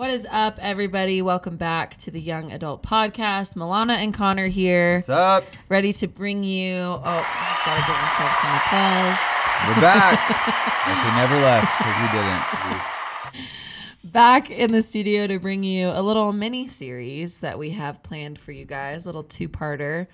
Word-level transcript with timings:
What 0.00 0.08
is 0.08 0.26
up, 0.30 0.58
everybody? 0.62 1.20
Welcome 1.20 1.58
back 1.58 1.94
to 1.98 2.10
the 2.10 2.18
Young 2.18 2.52
Adult 2.52 2.82
Podcast. 2.82 3.54
Milana 3.54 3.96
and 3.96 4.14
Connor 4.14 4.46
here, 4.46 4.96
What's 4.96 5.10
up? 5.10 5.44
ready 5.68 5.92
to 5.92 6.08
bring 6.08 6.42
you. 6.42 6.78
Oh, 6.78 6.96
he's 7.04 7.66
got 7.66 7.76
to 7.76 7.84
give 7.86 7.96
himself 7.96 8.34
some 8.36 8.54
applause. 8.56 9.20
We're 9.68 9.80
back. 9.82 10.30
like 10.86 11.04
we 11.04 11.10
never 11.20 11.34
left 11.42 11.76
because 11.76 11.96
we 12.00 12.08
didn't. 12.18 14.10
Back 14.10 14.50
in 14.50 14.72
the 14.72 14.80
studio 14.80 15.26
to 15.26 15.38
bring 15.38 15.62
you 15.64 15.90
a 15.90 16.00
little 16.00 16.32
mini 16.32 16.66
series 16.66 17.40
that 17.40 17.58
we 17.58 17.68
have 17.72 18.02
planned 18.02 18.38
for 18.38 18.52
you 18.52 18.64
guys, 18.64 19.04
a 19.04 19.08
little 19.10 19.22
two 19.22 19.50
parter. 19.50 20.06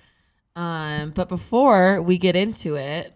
Um, 0.57 1.11
but 1.11 1.29
before 1.29 2.01
we 2.01 2.17
get 2.17 2.35
into 2.35 2.75
it, 2.75 3.15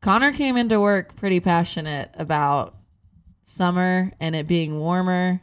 Connor 0.00 0.30
came 0.32 0.56
into 0.56 0.78
work 0.78 1.16
pretty 1.16 1.40
passionate 1.40 2.12
about 2.14 2.76
summer 3.42 4.12
and 4.20 4.36
it 4.36 4.46
being 4.46 4.78
warmer 4.78 5.40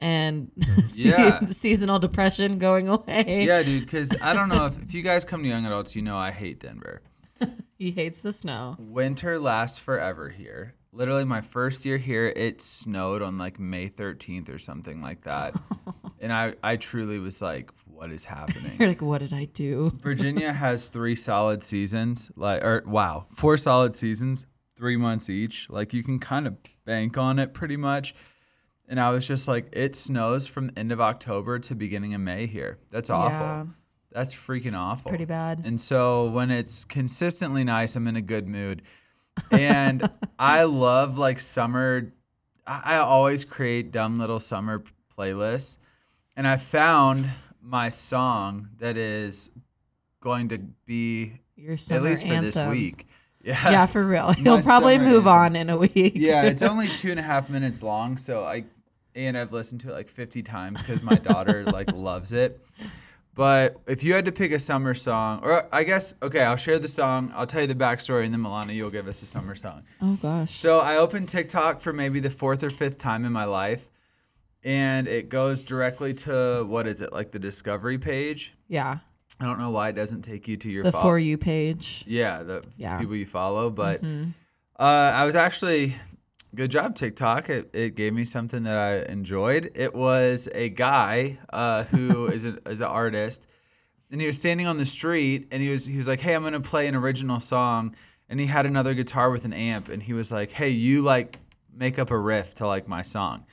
and 0.00 0.50
mm. 0.58 1.04
Yeah. 1.04 1.40
the 1.40 1.54
seasonal 1.54 1.98
depression 1.98 2.58
going 2.58 2.88
away. 2.88 3.44
yeah, 3.46 3.62
dude. 3.62 3.84
Because 3.84 4.14
I 4.22 4.32
don't 4.34 4.48
know 4.48 4.66
if, 4.66 4.82
if 4.82 4.94
you 4.94 5.02
guys 5.02 5.24
come 5.24 5.42
to 5.42 5.48
young 5.48 5.66
adults, 5.66 5.94
you 5.96 6.02
know 6.02 6.16
I 6.16 6.30
hate 6.30 6.60
Denver. 6.60 7.02
He 7.78 7.92
hates 7.92 8.22
the 8.22 8.32
snow. 8.32 8.74
Winter 8.80 9.38
lasts 9.38 9.78
forever 9.78 10.30
here. 10.30 10.74
Literally, 10.90 11.24
my 11.24 11.40
first 11.40 11.84
year 11.84 11.96
here, 11.96 12.26
it 12.26 12.60
snowed 12.60 13.22
on 13.22 13.38
like 13.38 13.60
May 13.60 13.88
13th 13.88 14.52
or 14.52 14.58
something 14.58 15.00
like 15.00 15.22
that, 15.22 15.54
and 16.20 16.32
I 16.32 16.54
I 16.60 16.74
truly 16.74 17.20
was 17.20 17.40
like, 17.40 17.70
what 17.86 18.10
is 18.10 18.24
happening? 18.24 18.72
You're 18.80 18.88
like, 18.88 19.00
what 19.00 19.18
did 19.18 19.32
I 19.32 19.44
do? 19.44 19.92
Virginia 20.02 20.52
has 20.52 20.86
three 20.86 21.14
solid 21.14 21.62
seasons, 21.62 22.32
like 22.34 22.64
or 22.64 22.82
wow, 22.84 23.26
four 23.28 23.56
solid 23.56 23.94
seasons, 23.94 24.46
three 24.74 24.96
months 24.96 25.30
each. 25.30 25.70
Like 25.70 25.94
you 25.94 26.02
can 26.02 26.18
kind 26.18 26.48
of 26.48 26.56
bank 26.84 27.16
on 27.16 27.38
it 27.38 27.54
pretty 27.54 27.76
much. 27.76 28.12
And 28.88 28.98
I 28.98 29.10
was 29.10 29.26
just 29.26 29.46
like, 29.46 29.68
it 29.72 29.94
snows 29.94 30.46
from 30.46 30.70
end 30.76 30.92
of 30.92 31.00
October 31.00 31.58
to 31.58 31.74
beginning 31.74 32.14
of 32.14 32.20
May 32.22 32.46
here. 32.46 32.78
That's 32.90 33.10
awful. 33.10 33.46
Yeah. 33.46 33.64
That's 34.10 34.34
freaking 34.34 34.74
awful. 34.74 35.10
pretty 35.10 35.26
bad. 35.26 35.62
And 35.64 35.78
so 35.78 36.30
when 36.30 36.50
it's 36.50 36.84
consistently 36.86 37.64
nice, 37.64 37.94
I'm 37.96 38.08
in 38.08 38.16
a 38.16 38.22
good 38.22 38.48
mood. 38.48 38.82
And 39.52 40.10
I 40.36 40.64
love 40.64 41.16
like 41.16 41.38
summer. 41.38 42.12
I, 42.66 42.96
I 42.96 42.96
always 42.96 43.44
create 43.44 43.92
dumb 43.92 44.18
little 44.18 44.40
summer 44.40 44.82
playlists. 45.16 45.78
And 46.36 46.44
I 46.44 46.56
found 46.56 47.30
my 47.62 47.88
song 47.88 48.70
that 48.78 48.96
is 48.96 49.50
going 50.20 50.48
to 50.48 50.58
be 50.86 51.34
Your 51.54 51.74
at 51.74 52.02
least 52.02 52.26
for 52.26 52.40
this 52.40 52.56
week. 52.56 53.06
Yeah. 53.40 53.70
Yeah, 53.70 53.86
for 53.86 54.04
real. 54.04 54.32
He'll 54.32 54.60
probably 54.62 54.98
move 54.98 55.26
anthem. 55.26 55.28
on 55.28 55.56
in 55.56 55.70
a 55.70 55.76
week. 55.78 56.14
yeah, 56.16 56.42
it's 56.42 56.60
only 56.72 56.88
two 56.88 57.12
and 57.12 57.20
a 57.20 57.22
half 57.22 57.48
minutes 57.48 57.84
long, 57.84 58.16
so 58.16 58.44
I 58.44 58.64
and 59.18 59.36
I've 59.36 59.52
listened 59.52 59.80
to 59.82 59.90
it 59.90 59.92
like 59.92 60.08
50 60.08 60.42
times 60.42 60.80
because 60.80 61.02
my 61.02 61.16
daughter 61.16 61.64
like 61.66 61.92
loves 61.92 62.32
it. 62.32 62.60
But 63.34 63.78
if 63.86 64.02
you 64.02 64.14
had 64.14 64.24
to 64.24 64.32
pick 64.32 64.50
a 64.52 64.58
summer 64.58 64.94
song, 64.94 65.40
or 65.44 65.66
I 65.72 65.84
guess 65.84 66.14
okay, 66.22 66.42
I'll 66.42 66.56
share 66.56 66.78
the 66.78 66.88
song. 66.88 67.32
I'll 67.36 67.46
tell 67.46 67.60
you 67.60 67.66
the 67.68 67.74
backstory, 67.74 68.24
and 68.24 68.32
then 68.34 68.40
Milana, 68.40 68.74
you'll 68.74 68.90
give 68.90 69.06
us 69.06 69.22
a 69.22 69.26
summer 69.26 69.54
song. 69.54 69.82
oh 70.02 70.18
gosh. 70.20 70.50
So 70.52 70.80
I 70.80 70.96
opened 70.96 71.28
TikTok 71.28 71.80
for 71.80 71.92
maybe 71.92 72.18
the 72.20 72.30
fourth 72.30 72.62
or 72.64 72.70
fifth 72.70 72.98
time 72.98 73.24
in 73.24 73.32
my 73.32 73.44
life, 73.44 73.88
and 74.64 75.06
it 75.06 75.28
goes 75.28 75.62
directly 75.62 76.14
to 76.14 76.64
what 76.68 76.88
is 76.88 77.00
it 77.00 77.12
like 77.12 77.30
the 77.30 77.38
discovery 77.38 77.98
page? 77.98 78.54
Yeah. 78.66 78.98
I 79.40 79.44
don't 79.44 79.60
know 79.60 79.70
why 79.70 79.90
it 79.90 79.94
doesn't 79.94 80.22
take 80.22 80.48
you 80.48 80.56
to 80.56 80.68
your 80.70 80.82
The 80.82 80.90
fo- 80.90 81.02
for 81.02 81.18
you 81.18 81.38
page. 81.38 82.02
yeah, 82.08 82.42
the 82.42 82.64
Yeah. 82.76 82.92
Mm-hmm. 82.94 83.00
people 83.02 83.14
you 83.16 83.26
follow. 83.26 83.70
But 83.70 84.02
uh, 84.02 84.82
I 84.82 85.24
was 85.26 85.36
actually 85.36 85.94
good 86.58 86.72
job 86.72 86.96
TikTok. 86.96 87.48
It, 87.50 87.70
it 87.72 87.94
gave 87.94 88.12
me 88.12 88.24
something 88.24 88.64
that 88.64 88.76
I 88.76 89.10
enjoyed. 89.10 89.70
It 89.76 89.94
was 89.94 90.48
a 90.52 90.68
guy 90.68 91.38
uh, 91.52 91.84
who 91.84 92.26
is 92.32 92.44
a, 92.44 92.58
is 92.68 92.80
an 92.80 92.88
artist, 92.88 93.46
and 94.10 94.20
he 94.20 94.26
was 94.26 94.36
standing 94.36 94.66
on 94.66 94.76
the 94.76 94.84
street, 94.84 95.46
and 95.52 95.62
he 95.62 95.70
was 95.70 95.86
he 95.86 95.96
was 95.96 96.08
like, 96.08 96.18
"Hey, 96.18 96.34
I'm 96.34 96.42
gonna 96.42 96.60
play 96.60 96.88
an 96.88 96.96
original 96.96 97.38
song," 97.38 97.94
and 98.28 98.40
he 98.40 98.46
had 98.46 98.66
another 98.66 98.92
guitar 98.94 99.30
with 99.30 99.44
an 99.44 99.52
amp, 99.52 99.88
and 99.88 100.02
he 100.02 100.12
was 100.12 100.32
like, 100.32 100.50
"Hey, 100.50 100.70
you 100.70 101.02
like 101.02 101.38
make 101.72 101.96
up 101.96 102.10
a 102.10 102.18
riff 102.18 102.54
to 102.56 102.66
like 102.66 102.88
my 102.88 103.02
song." 103.02 103.46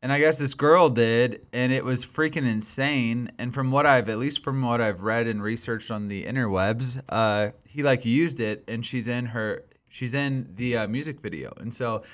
And 0.00 0.12
I 0.12 0.20
guess 0.20 0.38
this 0.38 0.54
girl 0.54 0.88
did, 0.88 1.44
and 1.52 1.72
it 1.72 1.84
was 1.84 2.06
freaking 2.06 2.48
insane. 2.48 3.28
And 3.38 3.52
from 3.52 3.72
what 3.72 3.86
I've, 3.86 4.08
at 4.08 4.18
least 4.18 4.44
from 4.44 4.62
what 4.62 4.80
I've 4.80 5.02
read 5.02 5.26
and 5.26 5.42
researched 5.42 5.90
on 5.90 6.06
the 6.06 6.24
interwebs, 6.24 7.02
uh, 7.08 7.50
he 7.66 7.82
like 7.82 8.04
used 8.04 8.38
it, 8.38 8.62
and 8.68 8.86
she's 8.86 9.08
in 9.08 9.26
her, 9.26 9.64
she's 9.88 10.14
in 10.14 10.52
the 10.54 10.76
uh, 10.76 10.86
music 10.86 11.20
video, 11.20 11.52
and 11.58 11.74
so 11.74 12.04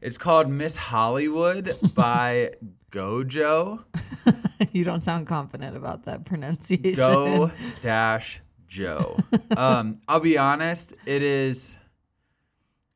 it's 0.00 0.18
called 0.18 0.48
Miss 0.48 0.76
Hollywood 0.76 1.76
by 1.94 2.52
Gojo. 2.90 3.84
you 4.72 4.84
don't 4.84 5.04
sound 5.04 5.26
confident 5.26 5.76
about 5.76 6.04
that 6.04 6.24
pronunciation. 6.24 6.94
Go 6.94 7.50
dash 7.82 8.40
Joe. 8.66 9.16
Um, 9.56 9.96
I'll 10.06 10.20
be 10.20 10.38
honest, 10.38 10.94
it 11.06 11.22
is. 11.22 11.76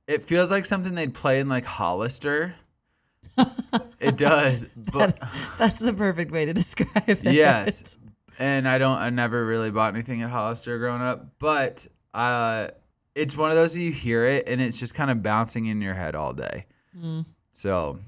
It 0.07 0.23
feels 0.23 0.51
like 0.51 0.65
something 0.65 0.95
they'd 0.95 1.15
play 1.15 1.41
in 1.41 1.49
like 1.49 1.65
Hollister. 1.65 2.55
it 4.01 4.17
does, 4.17 4.67
but. 4.77 5.19
That's 5.59 5.79
the 5.81 5.93
perfect 5.93 6.31
way 6.31 6.45
to 6.45 6.53
describe 6.53 7.09
it. 7.09 7.25
yes 7.25 7.97
and 8.39 8.67
i 8.67 8.79
don't 8.79 8.97
i 8.99 9.11
never 9.11 9.45
really 9.45 9.71
bought 9.71 9.93
anything 9.93 10.23
at 10.23 10.31
hollister 10.31 10.79
growing 10.79 11.03
up 11.03 11.27
but 11.39 11.87
uh 12.15 12.67
it's 13.15 13.37
one 13.37 13.51
of 13.51 13.57
those 13.59 13.75
that 13.75 13.83
you 13.83 13.93
hear 13.93 14.25
it 14.25 14.49
and 14.49 14.59
it's 14.61 14.81
just 14.81 14.95
kind 14.95 15.11
of 15.11 15.23
bouncing 15.23 15.67
in 15.67 15.83
your 15.83 15.93
head 15.93 16.15
all 16.15 16.33
day 16.33 16.65
so 17.51 17.99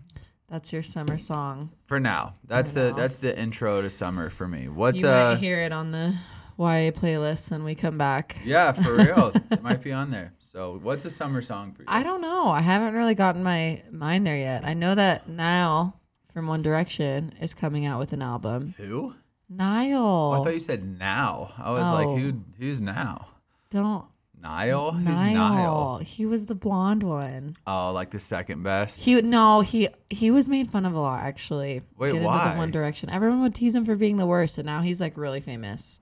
That's 0.48 0.72
your 0.72 0.82
summer 0.82 1.18
song. 1.18 1.70
for 1.86 1.98
now 2.00 2.34
that's 2.46 2.70
For 2.72 2.78
the 2.80 2.90
now. 2.90 2.96
that's 2.96 3.18
the 3.18 3.38
intro 3.38 3.82
to 3.82 3.90
summer 3.90 4.30
for 4.30 4.46
me 4.48 4.68
what's 4.68 5.02
you 5.02 5.08
uh 5.08 5.30
might 5.32 5.38
hear 5.38 5.60
it 5.62 5.72
on 5.72 5.90
the 5.90 6.14
YA 6.56 6.92
playlist 6.92 7.50
when 7.50 7.64
we 7.64 7.74
come 7.74 7.98
back. 7.98 8.36
yeah 8.44 8.72
for 8.72 8.94
real 8.94 9.32
it 9.50 9.62
might 9.62 9.82
be 9.82 9.90
on 9.92 10.10
there 10.10 10.32
so 10.38 10.78
what's 10.82 11.04
a 11.04 11.10
summer 11.10 11.42
song 11.42 11.72
for 11.72 11.82
you 11.82 11.86
I 11.88 12.02
don't 12.04 12.20
know. 12.20 12.46
I 12.48 12.60
haven't 12.60 12.94
really 12.94 13.14
gotten 13.16 13.42
my 13.42 13.82
mind 13.90 14.24
there 14.26 14.36
yet. 14.36 14.64
I 14.64 14.72
know 14.74 14.94
that 14.94 15.28
Niall 15.28 15.98
from 16.32 16.46
One 16.46 16.62
Direction 16.62 17.32
is 17.40 17.54
coming 17.54 17.86
out 17.86 17.98
with 17.98 18.12
an 18.12 18.22
album. 18.22 18.74
who 18.76 19.14
Niall. 19.48 20.32
oh, 20.34 20.40
i 20.40 20.44
thought 20.44 20.54
you 20.54 20.60
said 20.60 20.98
now 20.98 21.52
i 21.58 21.70
was 21.70 21.90
like 21.90 22.06
Oh. 22.06 22.16
who 22.16 22.40
who's 22.58 22.80
now 22.80 23.26
don't 23.70 24.04
Niall? 24.44 24.92
Who's 24.92 25.24
Niall. 25.24 25.98
He 25.98 26.26
was 26.26 26.46
the 26.46 26.54
blonde 26.54 27.02
one. 27.02 27.56
Oh, 27.66 27.92
like 27.92 28.10
the 28.10 28.20
second 28.20 28.62
best. 28.62 29.00
He 29.00 29.20
no, 29.22 29.60
he 29.62 29.88
he 30.10 30.30
was 30.30 30.48
made 30.48 30.68
fun 30.68 30.84
of 30.86 30.92
a 30.94 31.00
lot 31.00 31.22
actually. 31.22 31.82
Wait, 31.96 32.08
Get 32.10 32.16
into 32.16 32.26
why? 32.26 32.52
the 32.52 32.58
One 32.58 32.70
Direction. 32.70 33.08
Everyone 33.10 33.40
would 33.42 33.54
tease 33.54 33.74
him 33.74 33.84
for 33.84 33.96
being 33.96 34.16
the 34.16 34.26
worst, 34.26 34.58
and 34.58 34.66
now 34.66 34.80
he's 34.82 35.00
like 35.00 35.16
really 35.16 35.40
famous. 35.40 35.98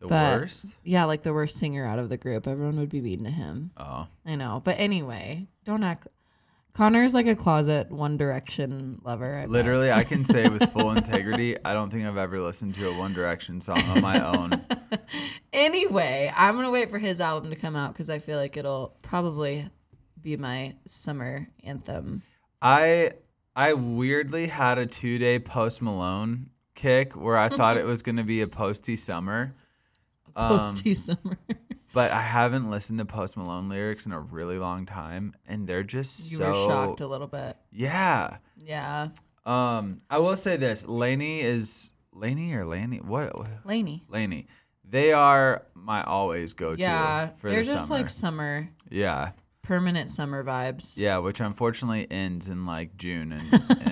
The 0.00 0.08
but- 0.08 0.40
worst? 0.40 0.66
Yeah, 0.82 1.04
like 1.04 1.22
the 1.22 1.32
worst 1.32 1.56
singer 1.58 1.86
out 1.86 1.98
of 1.98 2.08
the 2.08 2.16
group. 2.16 2.46
Everyone 2.48 2.76
would 2.78 2.88
be 2.90 3.00
beaten 3.00 3.24
to 3.24 3.30
him. 3.30 3.70
Oh. 3.76 4.08
I 4.26 4.34
know, 4.34 4.60
but 4.64 4.76
anyway, 4.80 5.46
don't 5.64 5.84
act. 5.84 6.08
Connor's 6.72 7.14
like 7.14 7.26
a 7.26 7.34
closet 7.36 7.90
One 7.90 8.16
Direction 8.16 9.00
lover. 9.04 9.36
I 9.38 9.40
bet. 9.42 9.50
Literally, 9.50 9.90
I 9.92 10.04
can 10.04 10.24
say 10.24 10.48
with 10.48 10.70
full 10.72 10.90
integrity, 10.96 11.56
I 11.64 11.72
don't 11.72 11.90
think 11.90 12.06
I've 12.06 12.16
ever 12.16 12.40
listened 12.40 12.74
to 12.76 12.88
a 12.90 12.98
One 12.98 13.12
Direction 13.12 13.60
song 13.60 13.82
on 13.88 14.00
my 14.00 14.20
own. 14.24 14.60
Anyway, 15.52 16.32
I'm 16.34 16.54
gonna 16.54 16.70
wait 16.70 16.90
for 16.90 16.98
his 16.98 17.20
album 17.20 17.50
to 17.50 17.56
come 17.56 17.74
out 17.76 17.92
because 17.92 18.08
I 18.08 18.18
feel 18.18 18.38
like 18.38 18.56
it'll 18.56 18.96
probably 19.02 19.68
be 20.22 20.36
my 20.36 20.76
summer 20.86 21.48
anthem. 21.64 22.22
I 22.62 23.12
I 23.56 23.74
weirdly 23.74 24.46
had 24.46 24.78
a 24.78 24.86
two 24.86 25.18
day 25.18 25.38
Post 25.38 25.82
Malone 25.82 26.50
kick 26.74 27.14
where 27.16 27.36
I 27.36 27.48
thought 27.48 27.76
it 27.76 27.84
was 27.92 28.02
gonna 28.02 28.24
be 28.24 28.40
a 28.42 28.46
posty 28.46 28.96
summer, 28.96 29.54
Um, 30.36 30.58
Posty 30.58 30.94
summer. 30.94 31.36
But 31.92 32.10
I 32.10 32.20
haven't 32.20 32.70
listened 32.70 32.98
to 33.00 33.04
Post 33.04 33.36
Malone 33.36 33.68
lyrics 33.68 34.06
in 34.06 34.12
a 34.12 34.20
really 34.20 34.58
long 34.58 34.86
time, 34.86 35.34
and 35.46 35.66
they're 35.66 35.82
just 35.82 36.30
you 36.32 36.38
so 36.38 36.48
were 36.48 36.54
shocked 36.54 37.00
a 37.00 37.06
little 37.06 37.26
bit. 37.26 37.56
yeah. 37.72 38.36
Yeah, 38.62 39.08
Um, 39.46 40.02
I 40.10 40.18
will 40.18 40.36
say 40.36 40.56
this: 40.56 40.86
Lainey 40.86 41.40
is 41.40 41.92
Lainey 42.12 42.52
or 42.54 42.66
Laney? 42.66 42.98
What? 42.98 43.32
Laney. 43.64 44.04
Lainey. 44.08 44.46
They 44.84 45.12
are 45.12 45.64
my 45.74 46.02
always 46.02 46.52
go 46.52 46.74
to 46.76 46.80
Yeah, 46.80 47.28
for 47.38 47.48
they're 47.50 47.64
the 47.64 47.72
just 47.72 47.88
summer. 47.88 48.00
like 48.00 48.10
summer, 48.10 48.68
yeah, 48.90 49.30
permanent 49.62 50.10
summer 50.10 50.44
vibes. 50.44 51.00
yeah, 51.00 51.18
which 51.18 51.40
unfortunately 51.40 52.06
ends 52.10 52.48
in 52.48 52.66
like 52.66 52.96
June 52.96 53.32
in, 53.32 53.40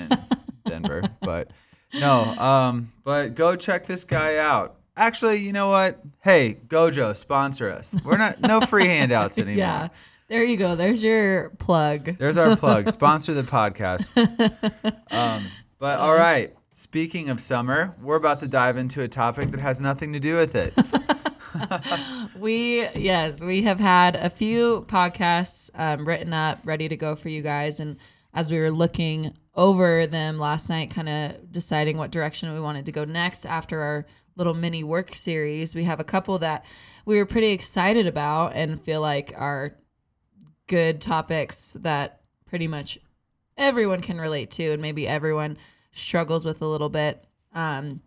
in 0.00 0.18
Denver. 0.66 1.02
But 1.20 1.50
no, 1.94 2.22
um, 2.36 2.92
but 3.04 3.34
go 3.34 3.56
check 3.56 3.86
this 3.86 4.04
guy 4.04 4.36
out. 4.36 4.76
Actually, 4.98 5.36
you 5.36 5.52
know 5.52 5.70
what? 5.70 6.00
Hey, 6.20 6.58
Gojo, 6.66 7.14
sponsor 7.14 7.70
us. 7.70 7.94
We're 8.04 8.16
not 8.16 8.40
no 8.40 8.60
free 8.60 8.86
handouts 8.96 9.38
anymore. 9.38 9.56
Yeah. 9.56 9.88
There 10.26 10.42
you 10.42 10.56
go. 10.56 10.74
There's 10.74 11.02
your 11.02 11.50
plug. 11.58 12.18
There's 12.18 12.36
our 12.36 12.56
plug. 12.56 12.88
Sponsor 12.92 13.32
the 13.32 13.44
podcast. 13.44 14.10
Um, 15.10 15.46
but 15.78 16.00
all 16.00 16.14
right. 16.14 16.54
Speaking 16.70 17.30
of 17.30 17.40
summer, 17.40 17.94
we're 18.02 18.16
about 18.16 18.40
to 18.40 18.48
dive 18.48 18.76
into 18.76 19.00
a 19.02 19.08
topic 19.08 19.52
that 19.52 19.60
has 19.60 19.80
nothing 19.80 20.12
to 20.12 20.20
do 20.20 20.36
with 20.36 20.54
it. 20.54 20.74
We 22.38 22.86
yes, 22.94 23.42
we 23.42 23.62
have 23.62 23.80
had 23.80 24.14
a 24.14 24.30
few 24.30 24.84
podcasts 24.86 25.70
um, 25.74 26.06
written 26.06 26.32
up, 26.32 26.60
ready 26.64 26.88
to 26.88 26.96
go 26.96 27.16
for 27.16 27.30
you 27.30 27.42
guys, 27.42 27.80
and 27.80 27.96
as 28.32 28.52
we 28.52 28.58
were 28.60 28.70
looking 28.70 29.34
over 29.54 30.06
them 30.06 30.38
last 30.38 30.68
night, 30.68 30.90
kind 30.90 31.08
of 31.08 31.50
deciding 31.50 31.96
what 31.96 32.12
direction 32.12 32.52
we 32.54 32.60
wanted 32.60 32.86
to 32.86 32.92
go 32.92 33.04
next 33.04 33.44
after 33.44 33.80
our 33.80 34.06
little 34.38 34.54
mini 34.54 34.82
work 34.82 35.14
series, 35.14 35.74
we 35.74 35.84
have 35.84 36.00
a 36.00 36.04
couple 36.04 36.38
that 36.38 36.64
we 37.04 37.16
were 37.16 37.26
pretty 37.26 37.50
excited 37.50 38.06
about 38.06 38.54
and 38.54 38.80
feel 38.80 39.02
like 39.02 39.34
are 39.36 39.74
good 40.66 41.00
topics 41.00 41.76
that 41.80 42.20
pretty 42.46 42.68
much 42.68 42.98
everyone 43.56 44.00
can 44.00 44.18
relate 44.20 44.50
to, 44.52 44.70
and 44.70 44.80
maybe 44.80 45.06
everyone 45.06 45.58
struggles 45.90 46.44
with 46.44 46.62
a 46.62 46.66
little 46.66 46.88
bit. 46.88 47.24
Um, 47.52 48.00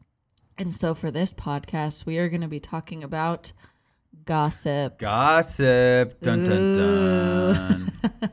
and 0.58 0.74
so 0.74 0.94
for 0.94 1.12
this 1.12 1.34
podcast, 1.34 2.06
we 2.06 2.18
are 2.18 2.30
going 2.30 2.42
to 2.42 2.48
be 2.48 2.60
talking 2.60 3.04
about 3.04 3.52
gossip. 4.26 4.98
Gossip. 4.98 6.20
Dun 6.22 6.44
dun 6.44 6.74
dun. 6.74 7.92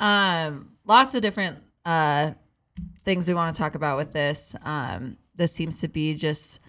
Um, 0.00 0.70
lots 0.86 1.14
of 1.14 1.20
different 1.20 1.58
uh, 1.84 2.32
things 3.04 3.28
we 3.28 3.34
want 3.34 3.54
to 3.54 3.60
talk 3.60 3.74
about 3.74 3.98
with 3.98 4.12
this. 4.12 4.56
Um, 4.64 5.18
this 5.36 5.52
seems 5.52 5.80
to 5.82 5.88
be 5.88 6.14
just 6.14 6.60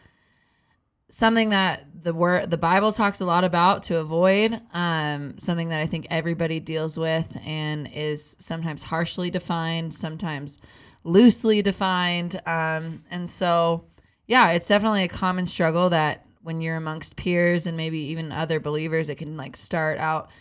something 1.12 1.50
that 1.50 1.86
the 2.04 2.14
word 2.14 2.50
the 2.50 2.58
Bible 2.58 2.92
talks 2.92 3.22
a 3.22 3.26
lot 3.26 3.44
about 3.44 3.84
to 3.84 3.98
avoid. 3.98 4.60
Um, 4.74 5.38
something 5.38 5.70
that 5.70 5.82
I 5.82 5.86
think 5.86 6.08
everybody 6.10 6.60
deals 6.60 6.98
with 6.98 7.38
and 7.46 7.88
is 7.94 8.36
sometimes 8.40 8.82
harshly 8.82 9.30
defined, 9.30 9.94
sometimes 9.94 10.60
loosely 11.04 11.62
defined. 11.62 12.42
Um, 12.46 13.00
and 13.12 13.30
so, 13.30 13.86
yeah, 14.28 14.52
it's 14.52 14.68
definitely 14.68 15.04
a 15.04 15.10
common 15.10 15.46
struggle 15.46 15.90
that 15.90 16.26
when 16.42 16.62
you're 16.62 16.78
amongst 16.78 17.18
peers 17.18 17.68
and 17.68 17.78
maybe 17.78 18.00
even 18.00 18.32
other 18.32 18.60
believers, 18.60 19.10
it 19.10 19.16
can 19.16 19.38
like 19.38 19.56
start 19.56 20.00
out 20.00 20.32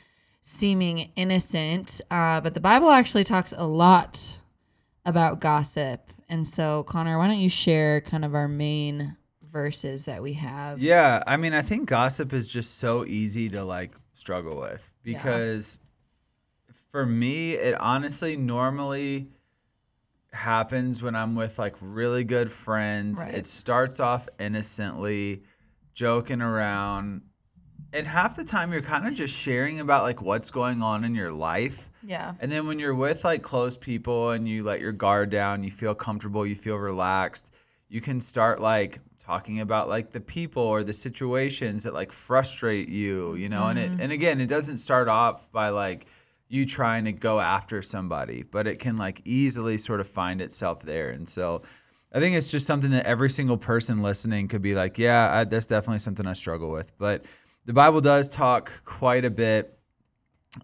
seeming 0.40 1.11
innocent. 1.17 2.00
Uh, 2.11 2.40
but 2.40 2.55
the 2.55 2.61
Bible 2.61 2.90
actually 2.90 3.25
talks 3.25 3.52
a 3.56 3.67
lot 3.67 4.38
about 5.05 5.40
gossip. 5.40 6.08
And 6.28 6.46
so, 6.46 6.84
Connor, 6.84 7.19
why 7.19 7.26
don't 7.26 7.38
you 7.38 7.50
share 7.50 8.00
kind 8.00 8.25
of 8.25 8.34
our 8.34 8.49
main 8.49 9.17
verses 9.50 10.05
that 10.06 10.23
we 10.23 10.35
have? 10.35 10.81
Yeah, 10.81 11.23
I 11.26 11.37
mean, 11.37 11.52
I 11.52 11.62
think 11.62 11.88
gossip 11.88 12.32
is 12.32 12.49
just 12.49 12.79
so 12.79 13.05
easy 13.05 13.49
to 13.50 13.64
like 13.64 13.93
struggle 14.14 14.61
with 14.61 14.91
because 15.02 15.81
for 16.91 17.06
me, 17.06 17.52
it 17.55 17.75
honestly 17.81 18.37
normally 18.37 19.29
happens 20.32 21.02
when 21.02 21.14
I'm 21.14 21.35
with 21.35 21.58
like 21.58 21.75
really 21.81 22.25
good 22.25 22.50
friends. 22.50 23.23
Right. 23.23 23.35
It 23.35 23.47
starts 23.47 24.00
off 24.00 24.29
innocently, 24.38 25.43
joking 25.93 26.43
around. 26.43 27.23
And 27.93 28.06
half 28.06 28.37
the 28.37 28.44
time 28.44 28.73
you're 28.73 28.82
kind 28.82 29.08
of 29.08 29.14
just 29.14 29.37
sharing 29.37 29.81
about 29.81 30.05
like 30.05 30.23
what's 30.23 30.50
going 30.50 30.81
on 30.81 31.03
in 31.03 31.14
your 31.14 31.32
life. 31.32 31.91
Yeah. 32.05 32.35
And 32.41 32.50
then 32.50 32.69
when 32.69 32.79
you're 32.79 32.94
with 32.94 33.25
like 33.25 33.43
close 33.43 33.76
people 33.76 34.31
and 34.31 34.49
you 34.49 34.62
let 34.62 34.81
your 34.81 34.93
guard 34.93 35.31
down, 35.31 35.64
you 35.64 35.73
feel 35.73 35.94
comfortable, 35.94 36.46
you 36.46 36.55
feel 36.55 36.76
relaxed, 36.76 37.56
you 37.88 38.00
can 38.00 38.20
start 38.20 38.61
like 38.61 39.00
talking 39.31 39.61
about 39.61 39.88
like 39.88 40.11
the 40.11 40.21
people 40.21 40.65
or 40.65 40.82
the 40.82 40.93
situations 40.93 41.85
that 41.85 41.94
like 41.94 42.11
frustrate 42.11 42.88
you, 42.88 43.37
you 43.37 43.49
know? 43.49 43.69
And 43.69 43.79
it 43.79 43.93
and 44.00 44.11
again, 44.11 44.41
it 44.41 44.49
doesn't 44.49 44.79
start 44.79 45.06
off 45.06 45.53
by 45.53 45.69
like 45.69 46.06
you 46.49 46.67
trying 46.67 47.05
to 47.05 47.12
go 47.12 47.38
after 47.38 47.81
somebody, 47.81 48.43
but 48.43 48.67
it 48.67 48.81
can 48.81 48.99
like 48.99 49.23
easily 49.25 49.79
sort 49.79 50.00
of 50.00 50.09
find 50.09 50.41
itself 50.41 50.82
there. 50.82 51.11
And 51.11 51.29
so 51.29 51.62
I 52.12 52.19
think 52.19 52.35
it's 52.37 52.50
just 52.50 52.67
something 52.67 52.91
that 52.91 53.06
every 53.06 53.31
single 53.31 53.56
person 53.56 54.03
listening 54.03 54.49
could 54.49 54.62
be 54.62 54.75
like, 54.75 54.99
yeah, 54.99 55.32
I, 55.32 55.44
that's 55.44 55.67
definitely 55.67 56.00
something 56.00 56.27
I 56.27 56.32
struggle 56.32 56.73
with. 56.73 56.91
But 56.99 57.25
the 57.67 57.73
Bible 57.73 58.00
does 58.00 58.29
talk 58.29 58.82
quite 58.85 59.25
a 59.25 59.31
bit 59.31 59.79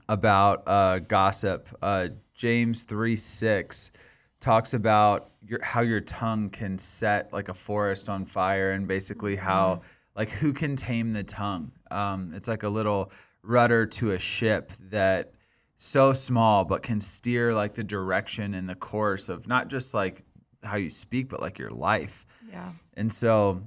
about 0.08 0.64
uh, 0.66 0.98
gossip. 0.98 1.68
Uh, 1.80 2.08
James 2.34 2.82
3 2.82 3.14
6 3.14 3.92
talks 4.40 4.74
about 4.74 5.30
your, 5.46 5.62
how 5.62 5.80
your 5.80 6.00
tongue 6.00 6.50
can 6.50 6.78
set 6.78 7.32
like 7.32 7.48
a 7.48 7.54
forest 7.54 8.08
on 8.08 8.24
fire 8.24 8.72
and 8.72 8.86
basically 8.86 9.36
how, 9.36 9.82
like, 10.14 10.28
who 10.30 10.52
can 10.52 10.76
tame 10.76 11.12
the 11.12 11.24
tongue? 11.24 11.72
Um, 11.90 12.32
it's 12.34 12.48
like 12.48 12.62
a 12.62 12.68
little 12.68 13.10
rudder 13.42 13.86
to 13.86 14.10
a 14.10 14.18
ship 14.18 14.72
that 14.90 15.32
so 15.76 16.12
small 16.12 16.64
but 16.64 16.82
can 16.82 17.00
steer 17.00 17.54
like 17.54 17.74
the 17.74 17.84
direction 17.84 18.54
and 18.54 18.68
the 18.68 18.74
course 18.74 19.28
of 19.28 19.46
not 19.46 19.68
just 19.68 19.92
like 19.94 20.22
how 20.64 20.76
you 20.76 20.88
speak 20.90 21.28
but 21.28 21.40
like 21.40 21.58
your 21.58 21.70
life 21.70 22.24
Yeah. 22.50 22.70
and 22.94 23.12
so 23.12 23.62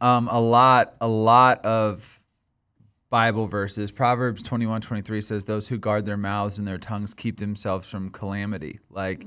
um, 0.00 0.28
a 0.28 0.40
lot 0.40 0.94
a 1.00 1.08
lot 1.08 1.64
of 1.66 2.19
bible 3.10 3.48
verses. 3.48 3.90
Proverbs 3.90 4.42
21 4.42 4.80
23 4.80 5.20
says 5.20 5.44
those 5.44 5.66
who 5.68 5.76
guard 5.76 6.04
their 6.04 6.16
mouths 6.16 6.58
and 6.58 6.66
their 6.66 6.78
tongues 6.78 7.12
keep 7.12 7.38
themselves 7.38 7.90
from 7.90 8.10
calamity. 8.10 8.78
Like 8.88 9.26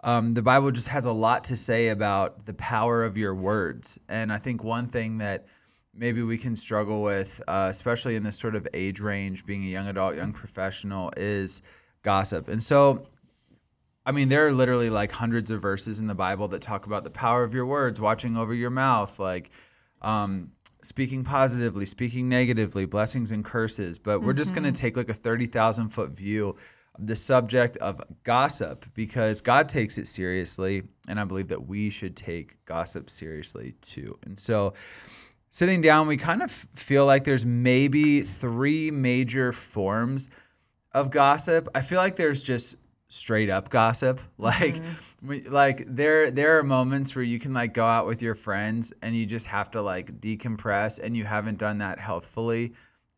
um, 0.00 0.34
the 0.34 0.42
bible 0.42 0.72
just 0.72 0.88
has 0.88 1.04
a 1.04 1.12
lot 1.12 1.44
to 1.44 1.56
say 1.56 1.88
about 1.88 2.44
the 2.46 2.54
power 2.54 3.04
of 3.04 3.16
your 3.16 3.34
words. 3.34 3.98
And 4.08 4.32
i 4.32 4.38
think 4.38 4.62
one 4.64 4.86
thing 4.86 5.18
that 5.18 5.46
maybe 5.94 6.22
we 6.22 6.36
can 6.36 6.56
struggle 6.56 7.02
with 7.02 7.40
uh, 7.46 7.68
especially 7.70 8.16
in 8.16 8.22
this 8.22 8.38
sort 8.38 8.56
of 8.56 8.66
age 8.74 9.00
range 9.00 9.46
being 9.46 9.62
a 9.62 9.68
young 9.68 9.86
adult 9.86 10.16
young 10.16 10.32
professional 10.32 11.12
is 11.16 11.62
gossip. 12.02 12.48
And 12.48 12.62
so 12.62 13.06
I 14.04 14.10
mean, 14.10 14.28
there 14.28 14.48
are 14.48 14.52
literally 14.52 14.90
like 14.90 15.12
hundreds 15.12 15.52
of 15.52 15.62
verses 15.62 16.00
in 16.00 16.08
the 16.08 16.14
Bible 16.14 16.48
that 16.48 16.60
talk 16.60 16.86
about 16.86 17.04
the 17.04 17.10
power 17.10 17.44
of 17.44 17.54
your 17.54 17.66
words, 17.66 18.00
watching 18.00 18.36
over 18.36 18.52
your 18.52 18.70
mouth, 18.70 19.20
like 19.20 19.50
um, 20.00 20.50
speaking 20.82 21.24
positively, 21.24 21.86
speaking 21.86 22.28
negatively, 22.28 22.84
blessings 22.84 23.32
and 23.32 23.44
curses. 23.44 23.98
But 23.98 24.20
we're 24.20 24.32
just 24.32 24.52
going 24.52 24.64
to 24.64 24.70
mm-hmm. 24.70 24.76
take 24.76 24.96
like 24.96 25.08
a 25.08 25.14
30,000 25.14 25.88
foot 25.88 26.10
view 26.10 26.56
of 26.94 27.06
the 27.06 27.16
subject 27.16 27.76
of 27.78 28.00
gossip 28.24 28.86
because 28.94 29.40
God 29.40 29.68
takes 29.68 29.98
it 29.98 30.06
seriously. 30.06 30.82
And 31.08 31.18
I 31.18 31.24
believe 31.24 31.48
that 31.48 31.66
we 31.66 31.90
should 31.90 32.16
take 32.16 32.62
gossip 32.64 33.08
seriously 33.10 33.74
too. 33.80 34.18
And 34.24 34.38
so, 34.38 34.74
sitting 35.50 35.80
down, 35.80 36.06
we 36.08 36.16
kind 36.16 36.42
of 36.42 36.50
feel 36.50 37.06
like 37.06 37.24
there's 37.24 37.46
maybe 37.46 38.22
three 38.22 38.90
major 38.90 39.52
forms 39.52 40.28
of 40.92 41.10
gossip. 41.10 41.68
I 41.74 41.80
feel 41.80 41.98
like 41.98 42.16
there's 42.16 42.42
just 42.42 42.76
straight 43.12 43.50
up 43.50 43.68
gossip. 43.70 44.20
Like 44.38 44.76
we, 45.22 45.42
like 45.42 45.84
there 45.86 46.30
there 46.30 46.58
are 46.58 46.62
moments 46.64 47.14
where 47.14 47.22
you 47.24 47.38
can 47.38 47.52
like 47.52 47.74
go 47.74 47.84
out 47.84 48.06
with 48.06 48.22
your 48.22 48.34
friends 48.34 48.92
and 49.02 49.14
you 49.14 49.24
just 49.26 49.46
have 49.48 49.70
to 49.72 49.82
like 49.82 50.20
decompress 50.20 50.98
and 51.00 51.16
you 51.16 51.24
haven't 51.24 51.58
done 51.58 51.78
that 51.78 51.98
healthfully 52.00 52.72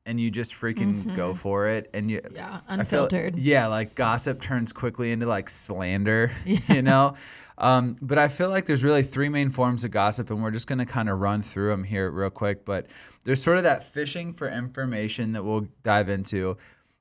and 0.07 0.21
you 0.21 0.31
just 0.31 0.53
freaking 0.53 1.15
go 1.17 1.33
for 1.33 1.67
it 1.69 1.89
and 1.95 2.11
you 2.11 2.21
Yeah. 2.35 2.61
I 2.69 2.85
feel- 2.85 3.05
Unfiltered. 3.05 3.39
yeah, 3.39 3.69
like 3.69 3.95
gossip 3.95 4.41
turns 4.43 4.71
quickly 4.73 5.13
into 5.13 5.25
like 5.27 5.49
slander, 5.49 6.31
you 6.45 6.83
know? 6.83 7.15
Um, 7.57 7.97
but 8.03 8.19
I 8.19 8.29
feel 8.29 8.51
like 8.51 8.67
there's 8.67 8.85
really 8.85 9.03
three 9.05 9.29
main 9.31 9.49
forms 9.49 9.85
of 9.85 9.93
gossip, 9.93 10.29
and 10.31 10.43
we're 10.43 10.51
just 10.51 10.67
going 10.67 10.81
to 10.81 10.85
kind 10.87 11.09
of 11.09 11.21
run 11.21 11.41
through 11.41 11.71
them 11.71 11.85
here 11.85 12.11
real 12.11 12.29
quick. 12.29 12.65
But 12.65 12.89
there's 13.23 13.41
sort 13.41 13.59
of 13.59 13.63
that 13.63 13.85
fishing 13.85 14.33
for 14.35 14.49
information 14.49 15.33
that 15.35 15.45
we'll 15.45 15.69
dive 15.85 16.09
into. 16.09 16.57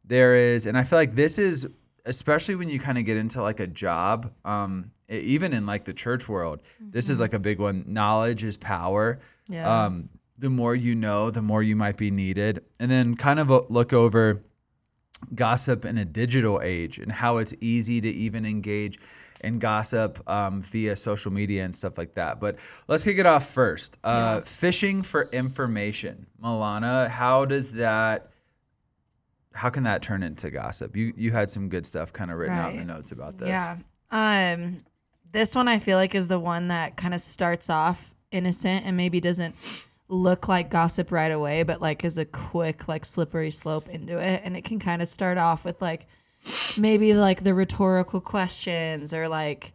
There 0.05 0.35
is, 0.35 0.67
and 0.67 0.77
I 0.77 0.83
feel 0.83 1.00
like 1.00 1.15
this 1.15 1.39
is, 1.39 1.67
especially 2.05 2.55
when 2.55 2.69
you 2.69 2.79
kind 2.79 2.98
of 2.98 3.05
get 3.05 3.17
into 3.17 3.41
like 3.41 3.60
a 3.60 3.67
job, 3.67 4.31
um, 4.45 4.91
even 5.10 5.53
in 5.53 5.65
like 5.65 5.86
the 5.86 5.93
church 5.93 6.27
world, 6.27 6.62
this 6.79 7.10
is 7.10 7.19
like 7.19 7.33
a 7.33 7.39
big 7.39 7.60
one. 7.60 7.86
Knowledge 7.88 8.43
is 8.43 8.57
power 8.57 9.19
Yeah. 9.48 9.86
um, 9.86 10.10
the 10.38 10.50
more 10.50 10.75
you 10.75 10.95
know, 10.95 11.29
the 11.29 11.41
more 11.41 11.62
you 11.63 11.75
might 11.75 11.95
be 11.98 12.12
needed. 12.12 12.63
And 12.79 12.89
then 12.91 13.15
kind 13.15 13.39
of 13.39 13.50
look 13.69 13.93
over 13.93 14.41
gossip 15.36 15.86
in 15.86 15.98
a 15.98 16.05
digital 16.05 16.60
age 16.62 16.98
and 17.00 17.12
how 17.12 17.38
it's 17.38 17.53
easy 17.62 18.01
to 18.01 18.10
even 18.10 18.45
engage 18.45 19.00
in 19.41 19.60
gossip 19.60 20.22
um, 20.29 20.62
via 20.62 20.95
social 20.95 21.31
media 21.31 21.63
and 21.63 21.74
stuff 21.75 21.98
like 21.98 22.13
that. 22.15 22.39
But 22.39 22.57
let's 22.88 23.03
kick 23.03 23.17
it 23.19 23.25
off 23.25 23.50
first. 23.50 23.98
Uh, 24.03 24.41
Fishing 24.41 25.01
for 25.01 25.29
information. 25.31 26.27
Milana, 26.41 27.07
how 27.10 27.45
does 27.45 27.74
that? 27.74 28.31
How 29.53 29.69
can 29.69 29.83
that 29.83 30.01
turn 30.01 30.24
into 30.24 30.50
gossip? 30.50 30.95
You 30.95 31.13
you 31.15 31.31
had 31.31 31.50
some 31.50 31.69
good 31.69 31.86
stuff 31.86 32.12
kind 32.12 32.31
of 32.31 32.38
written 32.38 32.55
out 32.57 32.72
in 32.74 32.79
the 32.79 32.86
notes 32.86 33.12
about 33.12 33.38
this. 33.38 33.50
Yeah. 33.50 33.77
Um, 34.12 34.83
this 35.31 35.55
one 35.55 35.67
I 35.67 35.79
feel 35.79 35.98
like 35.98 36.15
is 36.15 36.27
the 36.27 36.39
one 36.39 36.67
that 36.67 36.98
kind 36.98 37.13
of 37.13 37.22
starts 37.22 37.69
off 37.69 38.13
innocent 38.31 38.86
and 38.86 38.95
maybe 38.98 39.19
doesn't 39.19 39.55
look 40.07 40.48
like 40.48 40.69
gossip 40.69 41.12
right 41.12 41.31
away, 41.31 41.63
but 41.63 41.81
like 41.81 42.03
is 42.03 42.17
a 42.17 42.25
quick, 42.25 42.88
like 42.88 43.05
slippery 43.05 43.50
slope 43.51 43.89
into 43.89 44.17
it. 44.17 44.41
And 44.43 44.55
it 44.55 44.63
can 44.63 44.79
kind 44.79 45.01
of 45.01 45.07
start 45.07 45.38
off 45.38 45.65
with 45.65 45.81
like 45.81 46.07
maybe 46.77 47.13
like 47.13 47.43
the 47.43 47.53
rhetorical 47.53 48.22
questions 48.22 49.13
or 49.13 49.27
like, 49.27 49.74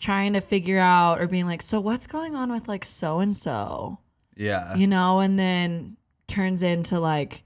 trying 0.00 0.32
to 0.34 0.40
figure 0.40 0.78
out 0.78 1.20
or 1.20 1.26
being 1.26 1.46
like, 1.46 1.62
so 1.62 1.80
what's 1.80 2.06
going 2.06 2.34
on 2.34 2.52
with 2.52 2.68
like 2.68 2.84
so 2.84 3.20
and 3.20 3.34
so, 3.34 3.98
Yeah. 4.36 4.74
you 4.74 4.86
know, 4.86 5.20
and 5.20 5.38
then 5.38 5.96
turns 6.26 6.62
into 6.62 6.98
like 7.00 7.42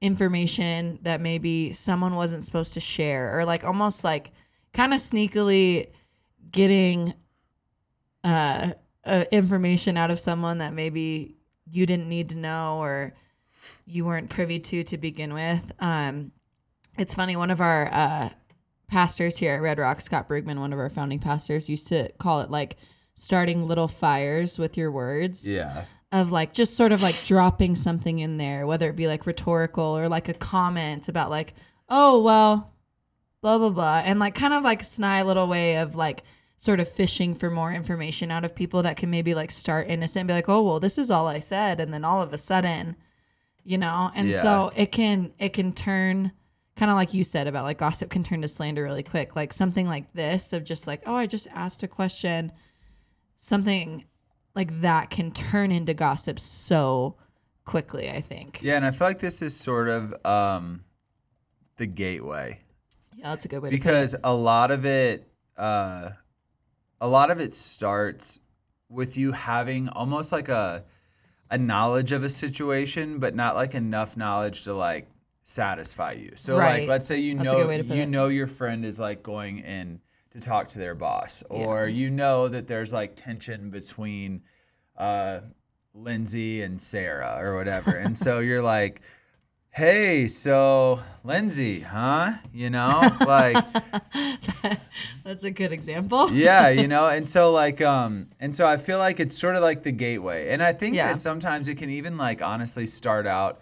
information 0.00 0.98
that 1.02 1.20
maybe 1.20 1.72
someone 1.72 2.14
wasn't 2.14 2.42
supposed 2.42 2.74
to 2.74 2.80
share 2.80 3.38
or 3.38 3.44
like 3.44 3.64
almost 3.64 4.02
like 4.02 4.32
kind 4.72 4.94
of 4.94 5.00
sneakily 5.00 5.88
getting 6.50 7.12
uh, 8.24 8.72
uh 9.04 9.24
information 9.30 9.96
out 9.96 10.10
of 10.10 10.18
someone 10.18 10.58
that 10.58 10.72
maybe 10.72 11.36
you 11.70 11.86
didn't 11.86 12.08
need 12.08 12.30
to 12.30 12.36
know 12.36 12.78
or 12.78 13.14
you 13.86 14.04
weren't 14.04 14.30
privy 14.30 14.58
to 14.58 14.82
to 14.82 14.96
begin 14.98 15.34
with 15.34 15.72
um 15.80 16.32
it's 16.98 17.14
funny 17.14 17.36
one 17.36 17.50
of 17.50 17.60
our 17.60 17.88
uh 17.92 18.28
pastors 18.88 19.36
here 19.36 19.54
at 19.54 19.62
red 19.62 19.78
rock 19.78 20.00
scott 20.00 20.28
brugman 20.28 20.58
one 20.58 20.72
of 20.72 20.78
our 20.78 20.90
founding 20.90 21.18
pastors 21.18 21.68
used 21.68 21.86
to 21.86 22.10
call 22.12 22.40
it 22.40 22.50
like 22.50 22.76
starting 23.14 23.66
little 23.66 23.88
fires 23.88 24.58
with 24.58 24.76
your 24.76 24.90
words 24.90 25.46
Yeah. 25.46 25.84
Of 26.12 26.32
like 26.32 26.52
just 26.52 26.76
sort 26.76 26.92
of 26.92 27.02
like 27.02 27.24
dropping 27.26 27.76
something 27.76 28.18
in 28.18 28.36
there, 28.36 28.66
whether 28.66 28.88
it 28.88 28.96
be 28.96 29.06
like 29.06 29.26
rhetorical 29.26 29.96
or 29.96 30.08
like 30.08 30.28
a 30.28 30.34
comment 30.34 31.08
about 31.08 31.30
like, 31.30 31.54
oh 31.88 32.20
well, 32.20 32.74
blah 33.42 33.58
blah 33.58 33.70
blah, 33.70 34.02
and 34.04 34.18
like 34.18 34.34
kind 34.34 34.54
of 34.54 34.64
like 34.64 34.82
a 34.82 34.84
snide 34.84 35.26
little 35.26 35.46
way 35.46 35.76
of 35.76 35.94
like 35.94 36.24
sort 36.56 36.80
of 36.80 36.88
fishing 36.88 37.32
for 37.32 37.48
more 37.48 37.72
information 37.72 38.30
out 38.30 38.44
of 38.44 38.54
people 38.54 38.82
that 38.82 38.96
can 38.96 39.08
maybe 39.08 39.34
like 39.34 39.50
start 39.50 39.88
innocent, 39.88 40.22
and 40.22 40.28
be 40.28 40.34
like, 40.34 40.48
oh 40.48 40.62
well, 40.62 40.80
this 40.80 40.98
is 40.98 41.10
all 41.10 41.26
I 41.26 41.38
said, 41.38 41.80
and 41.80 41.94
then 41.94 42.04
all 42.04 42.22
of 42.22 42.32
a 42.32 42.38
sudden, 42.38 42.96
you 43.64 43.78
know, 43.78 44.10
and 44.14 44.32
so 44.32 44.72
it 44.74 44.92
can 44.92 45.32
it 45.38 45.50
can 45.50 45.72
turn 45.72 46.32
kind 46.76 46.90
of 46.90 46.96
like 46.96 47.14
you 47.14 47.22
said 47.22 47.46
about 47.46 47.64
like 47.64 47.78
gossip 47.78 48.10
can 48.10 48.24
turn 48.24 48.42
to 48.42 48.48
slander 48.48 48.82
really 48.82 49.02
quick, 49.02 49.36
like 49.36 49.52
something 49.52 49.86
like 49.86 50.12
this 50.12 50.52
of 50.52 50.64
just 50.64 50.86
like, 50.86 51.02
oh, 51.06 51.14
I 51.14 51.26
just 51.26 51.46
asked 51.54 51.82
a 51.82 51.88
question, 51.88 52.52
something 53.36 54.04
like 54.54 54.80
that 54.80 55.10
can 55.10 55.30
turn 55.30 55.70
into 55.70 55.94
gossip 55.94 56.38
so 56.40 57.16
quickly, 57.64 58.10
I 58.10 58.20
think. 58.20 58.60
Yeah, 58.62 58.76
and 58.76 58.84
I 58.84 58.90
feel 58.90 59.06
like 59.08 59.18
this 59.20 59.42
is 59.42 59.56
sort 59.56 59.88
of 59.88 60.14
um, 60.26 60.84
the 61.76 61.86
gateway 61.86 62.60
Yeah, 63.16 63.30
that's 63.30 63.44
a 63.44 63.48
good 63.48 63.62
way 63.62 63.70
to 63.70 63.76
put 63.76 63.80
it. 63.80 63.82
because 63.82 64.16
a 64.24 64.34
lot 64.34 64.70
of 64.70 64.84
it, 64.84 65.26
uh, 65.56 66.10
a 67.00 67.08
lot 67.08 67.30
of 67.30 67.40
it 67.40 67.52
starts 67.52 68.40
with 68.88 69.16
you 69.16 69.32
having 69.32 69.88
almost 69.88 70.32
like 70.32 70.48
a 70.48 70.84
a 71.52 71.58
knowledge 71.58 72.12
of 72.12 72.22
a 72.22 72.28
situation, 72.28 73.18
but 73.18 73.34
not 73.34 73.56
like 73.56 73.74
enough 73.74 74.16
knowledge 74.16 74.62
to 74.64 74.72
like 74.74 75.08
satisfy 75.42 76.12
you. 76.12 76.30
So 76.36 76.56
Right. 76.56 76.80
like, 76.82 76.88
let's 76.88 77.06
say 77.06 77.18
you 77.18 77.34
That's 77.36 77.50
know 77.50 77.58
good 77.58 77.68
way 77.68 77.78
to 77.78 77.84
put 77.84 77.96
you 77.96 78.02
it. 78.02 78.08
know 78.08 78.28
your 78.28 78.46
friend 78.46 78.84
is 78.84 79.00
like 79.00 79.22
going 79.24 79.58
in 79.58 80.00
to 80.30 80.40
talk 80.40 80.68
to 80.68 80.78
their 80.78 80.94
boss, 80.94 81.42
or 81.48 81.88
you 81.88 82.10
know 82.10 82.48
that 82.48 82.66
there's 82.68 82.92
like 82.92 83.16
tension 83.16 83.70
between 83.70 84.42
uh, 84.96 85.40
Lindsay 85.94 86.62
and 86.62 86.80
Sarah 86.80 87.36
or 87.40 87.56
whatever, 87.56 87.90
and 87.96 88.16
so 88.16 88.38
you're 88.48 88.62
like. 88.62 89.00
Hey, 89.72 90.26
so 90.26 90.98
Lindsay, 91.22 91.78
huh? 91.78 92.32
You 92.52 92.70
know, 92.70 93.08
like 93.24 93.64
That's 95.24 95.44
a 95.44 95.50
good 95.52 95.70
example. 95.70 96.28
yeah, 96.32 96.70
you 96.70 96.88
know, 96.94 97.06
and 97.06 97.28
so 97.28 97.52
like 97.52 97.80
um 97.80 98.26
and 98.40 98.54
so 98.54 98.66
I 98.66 98.78
feel 98.78 98.98
like 98.98 99.20
it's 99.20 99.38
sort 99.38 99.54
of 99.54 99.62
like 99.62 99.84
the 99.84 99.92
gateway. 99.92 100.48
And 100.50 100.60
I 100.60 100.72
think 100.72 100.96
Yeah. 100.96 101.08
that 101.08 101.20
sometimes 101.20 101.68
it 101.68 101.76
can 101.76 101.88
even 101.88 102.16
like 102.16 102.42
honestly 102.42 102.84
start 102.86 103.28
out 103.28 103.60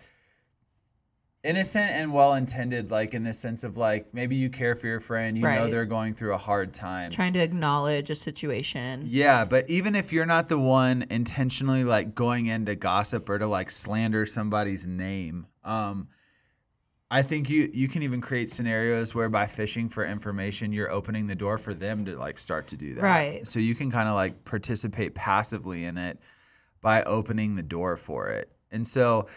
innocent 1.45 1.91
and 1.91 2.13
well 2.13 2.35
intended 2.35 2.91
like 2.91 3.15
in 3.15 3.23
the 3.23 3.33
sense 3.33 3.63
of 3.63 3.77
like 3.77 4.13
maybe 4.13 4.35
you 4.35 4.51
care 4.51 4.75
for 4.75 4.87
your 4.87 5.01
friend, 5.01 5.39
you 5.39 5.45
know 5.45 5.69
they're 5.69 5.85
going 5.85 6.15
through 6.15 6.35
a 6.35 6.39
hard 6.39 6.75
time. 6.75 7.11
Trying 7.11 7.33
to 7.35 7.39
acknowledge 7.41 8.11
a 8.11 8.15
situation. 8.15 9.05
Yeah, 9.07 9.45
but 9.45 9.69
even 9.71 9.95
if 9.95 10.13
you're 10.13 10.27
not 10.27 10.49
the 10.49 10.59
one 10.59 11.07
intentionally 11.11 11.85
like 11.85 12.15
going 12.15 12.47
into 12.47 12.75
gossip 12.75 13.29
or 13.29 13.39
to 13.39 13.47
like 13.47 13.71
slander 13.71 14.27
somebody's 14.27 14.87
name, 14.87 15.47
um, 15.65 16.09
I 17.11 17.23
think 17.23 17.49
you 17.49 17.71
you 17.73 17.89
can 17.89 18.03
even 18.03 18.21
create 18.21 18.51
scenarios 18.51 19.15
where 19.15 19.29
by 19.29 19.47
fishing 19.47 19.89
for 19.89 20.05
information, 20.05 20.73
you're 20.73 20.91
opening 20.91 21.27
the 21.27 21.37
door 21.37 21.57
for 21.57 21.73
them 21.73 22.05
to 22.05 22.19
like 22.19 22.39
start 22.39 22.67
to 22.69 22.77
do 22.77 22.95
that. 22.95 23.03
Right. 23.03 23.47
So 23.47 23.61
you 23.61 23.75
can 23.75 23.91
kind 23.91 24.09
of 24.09 24.15
like 24.15 24.45
participate 24.45 25.15
passively 25.15 25.85
in 25.85 25.97
it 25.97 26.19
by 26.83 27.03
opening 27.05 27.57
the 27.57 27.63
door 27.63 27.97
for 27.97 28.29
it. 28.29 28.51
And 28.71 28.87
so 28.87 29.29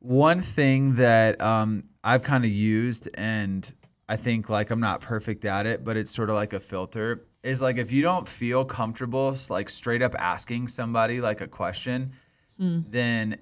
one 0.00 0.40
thing 0.40 0.94
that 0.94 1.40
um, 1.40 1.84
I've 2.02 2.22
kind 2.22 2.44
of 2.44 2.50
used 2.50 3.08
and 3.14 3.72
I 4.08 4.16
think 4.16 4.48
like 4.48 4.70
I'm 4.70 4.80
not 4.80 5.00
perfect 5.00 5.44
at 5.44 5.66
it, 5.66 5.84
but 5.84 5.96
it's 5.96 6.10
sort 6.10 6.30
of 6.30 6.34
like 6.34 6.52
a 6.52 6.60
filter 6.60 7.26
is 7.42 7.62
like 7.62 7.78
if 7.78 7.92
you 7.92 8.02
don't 8.02 8.28
feel 8.28 8.64
comfortable 8.64 9.34
like 9.48 9.68
straight 9.68 10.02
up 10.02 10.14
asking 10.18 10.68
somebody 10.68 11.20
like 11.20 11.40
a 11.40 11.46
question, 11.46 12.12
then 12.90 13.38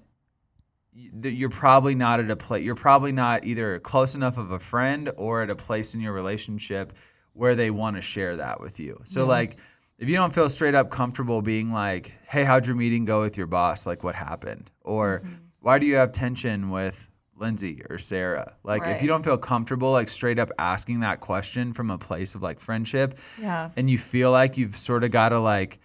that 1.14 1.32
you're 1.32 1.48
probably 1.48 1.94
not 1.94 2.20
at 2.20 2.30
a 2.30 2.36
place 2.36 2.64
you're 2.64 2.74
probably 2.74 3.12
not 3.12 3.44
either 3.44 3.78
close 3.78 4.14
enough 4.14 4.36
of 4.36 4.50
a 4.50 4.58
friend 4.58 5.10
or 5.16 5.42
at 5.42 5.50
a 5.50 5.56
place 5.56 5.94
in 5.94 6.00
your 6.00 6.12
relationship 6.12 6.92
where 7.34 7.54
they 7.54 7.70
want 7.70 7.94
to 7.96 8.02
share 8.02 8.36
that 8.36 8.60
with 8.60 8.80
you. 8.80 9.00
So 9.04 9.22
like 9.26 9.56
if 9.98 10.08
you 10.08 10.16
don't 10.16 10.32
feel 10.32 10.48
straight 10.48 10.74
up 10.74 10.90
comfortable 10.90 11.40
being 11.42 11.72
like, 11.72 12.14
"Hey, 12.28 12.44
how'd 12.44 12.66
your 12.66 12.76
meeting 12.76 13.04
go 13.04 13.20
with 13.20 13.36
your 13.36 13.46
boss? 13.46 13.86
Like 13.86 14.04
what 14.04 14.14
happened?" 14.14 14.70
or 14.84 15.22
"Why 15.60 15.78
do 15.78 15.86
you 15.86 15.96
have 15.96 16.12
tension 16.12 16.70
with 16.70 17.10
Lindsay 17.36 17.82
or 17.88 17.98
Sarah?" 17.98 18.54
Like 18.64 18.82
if 18.86 19.02
you 19.02 19.08
don't 19.08 19.22
feel 19.24 19.38
comfortable 19.38 19.92
like 19.92 20.08
straight 20.08 20.38
up 20.38 20.50
asking 20.58 21.00
that 21.00 21.20
question 21.20 21.72
from 21.72 21.90
a 21.90 21.98
place 21.98 22.34
of 22.34 22.42
like 22.42 22.60
friendship 22.60 23.18
Yeah. 23.40 23.70
and 23.76 23.88
you 23.90 23.98
feel 23.98 24.30
like 24.30 24.56
you've 24.56 24.76
sort 24.76 25.04
of 25.04 25.10
got 25.10 25.30
to 25.30 25.40
like 25.40 25.78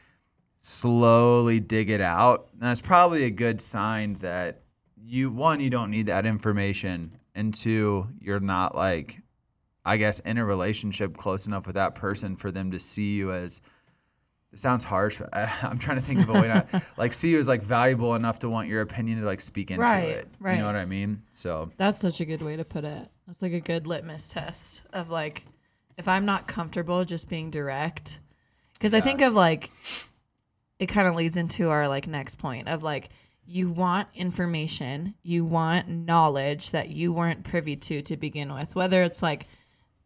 slowly 0.60 1.60
dig 1.60 1.90
it 1.90 2.02
out, 2.02 2.48
that's 2.58 2.82
probably 2.82 3.26
a 3.26 3.30
good 3.32 3.60
sign 3.60 4.14
that 4.16 4.62
you 4.98 5.30
one 5.32 5.60
you 5.60 5.70
don't 5.70 5.92
need 5.92 6.06
that 6.08 6.26
information, 6.26 7.18
and 7.36 7.54
two 7.54 8.08
you're 8.20 8.40
not 8.40 8.74
like, 8.76 9.22
I 9.86 9.98
guess, 9.98 10.20
in 10.20 10.38
a 10.38 10.46
relationship 10.46 11.18
close 11.18 11.46
enough 11.48 11.66
with 11.68 11.76
that 11.76 11.96
person 11.96 12.36
for 12.38 12.52
them 12.52 12.72
to 12.72 12.80
see 12.80 13.16
you 13.16 13.32
as. 13.34 13.60
It 14.54 14.60
sounds 14.60 14.84
harsh. 14.84 15.18
but 15.20 15.34
I- 15.36 15.52
I'm 15.64 15.78
trying 15.80 15.98
to 15.98 16.04
think 16.04 16.22
of 16.22 16.30
a 16.30 16.34
way 16.34 16.42
to 16.44 16.82
like 16.98 17.12
see 17.12 17.32
you 17.32 17.40
as 17.40 17.48
like 17.48 17.62
valuable 17.64 18.16
enough 18.16 18.40
to 18.40 18.50
want 18.50 18.70
your 18.70 18.82
opinion 18.82 19.20
to 19.20 19.26
like 19.26 19.42
speak 19.42 19.72
into 19.72 19.82
Right, 19.84 20.10
it. 20.10 20.28
Right. 20.40 20.54
You 20.54 20.60
know 20.60 20.68
what 20.68 20.76
I 20.76 20.86
mean? 20.86 21.24
So 21.32 21.72
That's 21.78 22.00
such 22.00 22.22
a 22.22 22.26
good 22.26 22.42
way 22.42 22.56
to 22.56 22.64
put 22.64 22.84
it. 22.86 23.10
That's 23.28 23.42
like 23.42 23.54
a 23.54 23.60
good 23.60 23.88
litmus 23.88 24.32
test 24.32 24.84
of 24.94 25.10
like, 25.10 25.44
if 25.98 26.08
I'm 26.08 26.26
not 26.26 26.48
comfortable 26.48 27.04
just 27.06 27.30
being 27.30 27.50
direct, 27.52 28.20
because 28.74 28.94
I 28.94 29.02
think 29.02 29.22
of 29.22 29.34
like, 29.34 29.70
it 30.80 30.88
kind 30.88 31.08
of 31.08 31.16
leads 31.16 31.38
into 31.38 31.70
our 31.70 31.88
like 31.88 32.08
next 32.08 32.36
point 32.36 32.68
of 32.68 32.84
like, 32.84 33.10
you 33.46 33.70
want 33.70 34.08
information, 34.16 35.16
you 35.24 35.46
want 35.46 35.88
knowledge 35.90 36.72
that 36.72 36.90
you 36.90 37.12
weren't 37.12 37.44
privy 37.44 37.76
to 37.76 38.02
to 38.04 38.18
begin 38.18 38.54
with, 38.54 38.76
whether 38.76 39.04
it's 39.04 39.22
like 39.22 39.48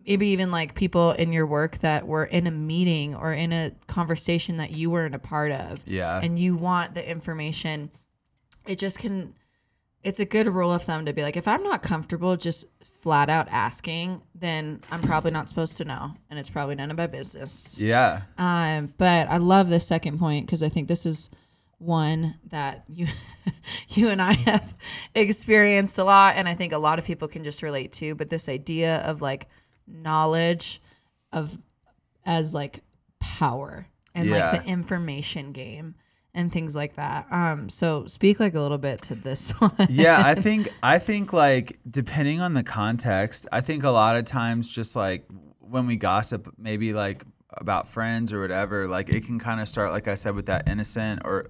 maybe 0.08 0.28
even 0.28 0.50
like 0.50 0.74
people 0.74 1.12
in 1.12 1.34
your 1.34 1.46
work 1.46 1.78
that 1.80 2.08
were 2.08 2.26
in 2.26 2.48
a 2.48 2.52
meeting 2.52 3.14
or 3.14 3.34
in 3.34 3.52
a 3.52 3.72
conversation 3.88 4.58
that 4.58 4.72
you 4.72 4.90
weren't 4.90 5.14
a 5.14 5.20
part 5.20 5.52
of. 5.52 5.84
Yeah, 5.86 6.20
and 6.24 6.40
you 6.40 6.56
want 6.56 6.94
the 6.94 7.08
information. 7.08 7.92
It 8.66 8.80
just 8.80 9.00
can 9.00 9.34
it's 10.04 10.22
a 10.22 10.26
good 10.26 10.48
rule 10.48 10.72
of 10.72 10.84
thumb 10.84 11.06
to 11.06 11.12
be 11.12 11.22
like 11.22 11.36
if 11.36 11.48
i'm 11.48 11.64
not 11.64 11.82
comfortable 11.82 12.38
just 12.38 12.66
flat 12.84 13.30
out 13.30 13.48
asking 13.50 14.22
then 14.36 14.80
i'm 14.92 15.02
probably 15.02 15.32
not 15.32 15.50
supposed 15.50 15.76
to 15.78 15.84
know 15.84 16.14
and 16.30 16.40
it's 16.40 16.50
probably 16.50 16.76
none 16.76 16.92
of 16.92 16.98
my 16.98 17.08
business. 17.08 17.78
Yeah, 17.80 18.22
um, 18.38 18.94
but 18.98 19.28
i 19.28 19.38
love 19.38 19.70
this 19.70 19.86
second 19.86 20.20
point 20.20 20.46
because 20.46 20.64
i 20.64 20.70
think 20.70 20.88
this 20.88 21.06
is 21.06 21.30
one 21.80 22.36
that 22.50 22.86
you 22.88 23.08
you 23.90 24.10
and 24.10 24.22
i 24.22 24.34
have 24.34 24.76
experienced 25.16 26.00
a 26.00 26.04
lot 26.04 26.36
and 26.38 26.48
i 26.48 26.54
think 26.54 26.74
a 26.74 26.78
lot 26.78 27.00
of 27.00 27.06
people 27.06 27.28
can 27.28 27.44
just 27.44 27.62
relate 27.62 27.92
to 27.94 28.16
but 28.16 28.30
this 28.30 28.48
idea 28.48 28.98
of 29.00 29.22
like 29.22 29.48
knowledge 29.88 30.82
of 31.32 31.58
as 32.26 32.54
like 32.54 32.82
power 33.20 33.88
and 34.14 34.28
Yeah. 34.30 34.52
like 34.52 34.64
the 34.64 34.70
information 34.70 35.52
game 35.52 35.96
and 36.34 36.52
things 36.52 36.76
like 36.76 36.96
that 36.98 37.26
um 37.32 37.68
so 37.70 38.06
speak 38.06 38.40
like 38.40 38.54
a 38.54 38.60
little 38.60 38.78
bit 38.78 39.02
to 39.02 39.16
this 39.16 39.52
one 39.60 39.72
yeah, 39.90 40.22
I 40.24 40.36
think 40.36 40.70
I 40.84 41.00
think 41.00 41.34
like 41.34 41.80
depending 41.90 42.42
on 42.42 42.54
the 42.54 42.64
context, 42.64 43.48
I 43.52 43.62
think 43.62 43.84
a 43.84 43.90
lot 43.90 44.16
of 44.16 44.26
times 44.26 44.70
just 44.70 44.96
like 44.96 45.26
when 45.60 45.88
we 45.88 45.96
gossip 45.96 46.54
maybe 46.58 46.94
like 46.94 47.24
about 47.54 47.88
friends 47.88 48.32
or 48.34 48.40
whatever, 48.42 48.88
like 48.88 49.10
it 49.10 49.26
can 49.26 49.40
kind 49.40 49.60
of 49.60 49.68
start 49.68 49.92
like 49.92 50.08
I 50.08 50.16
said 50.16 50.36
with 50.36 50.46
that 50.46 50.68
innocent 50.68 51.22
or 51.26 51.48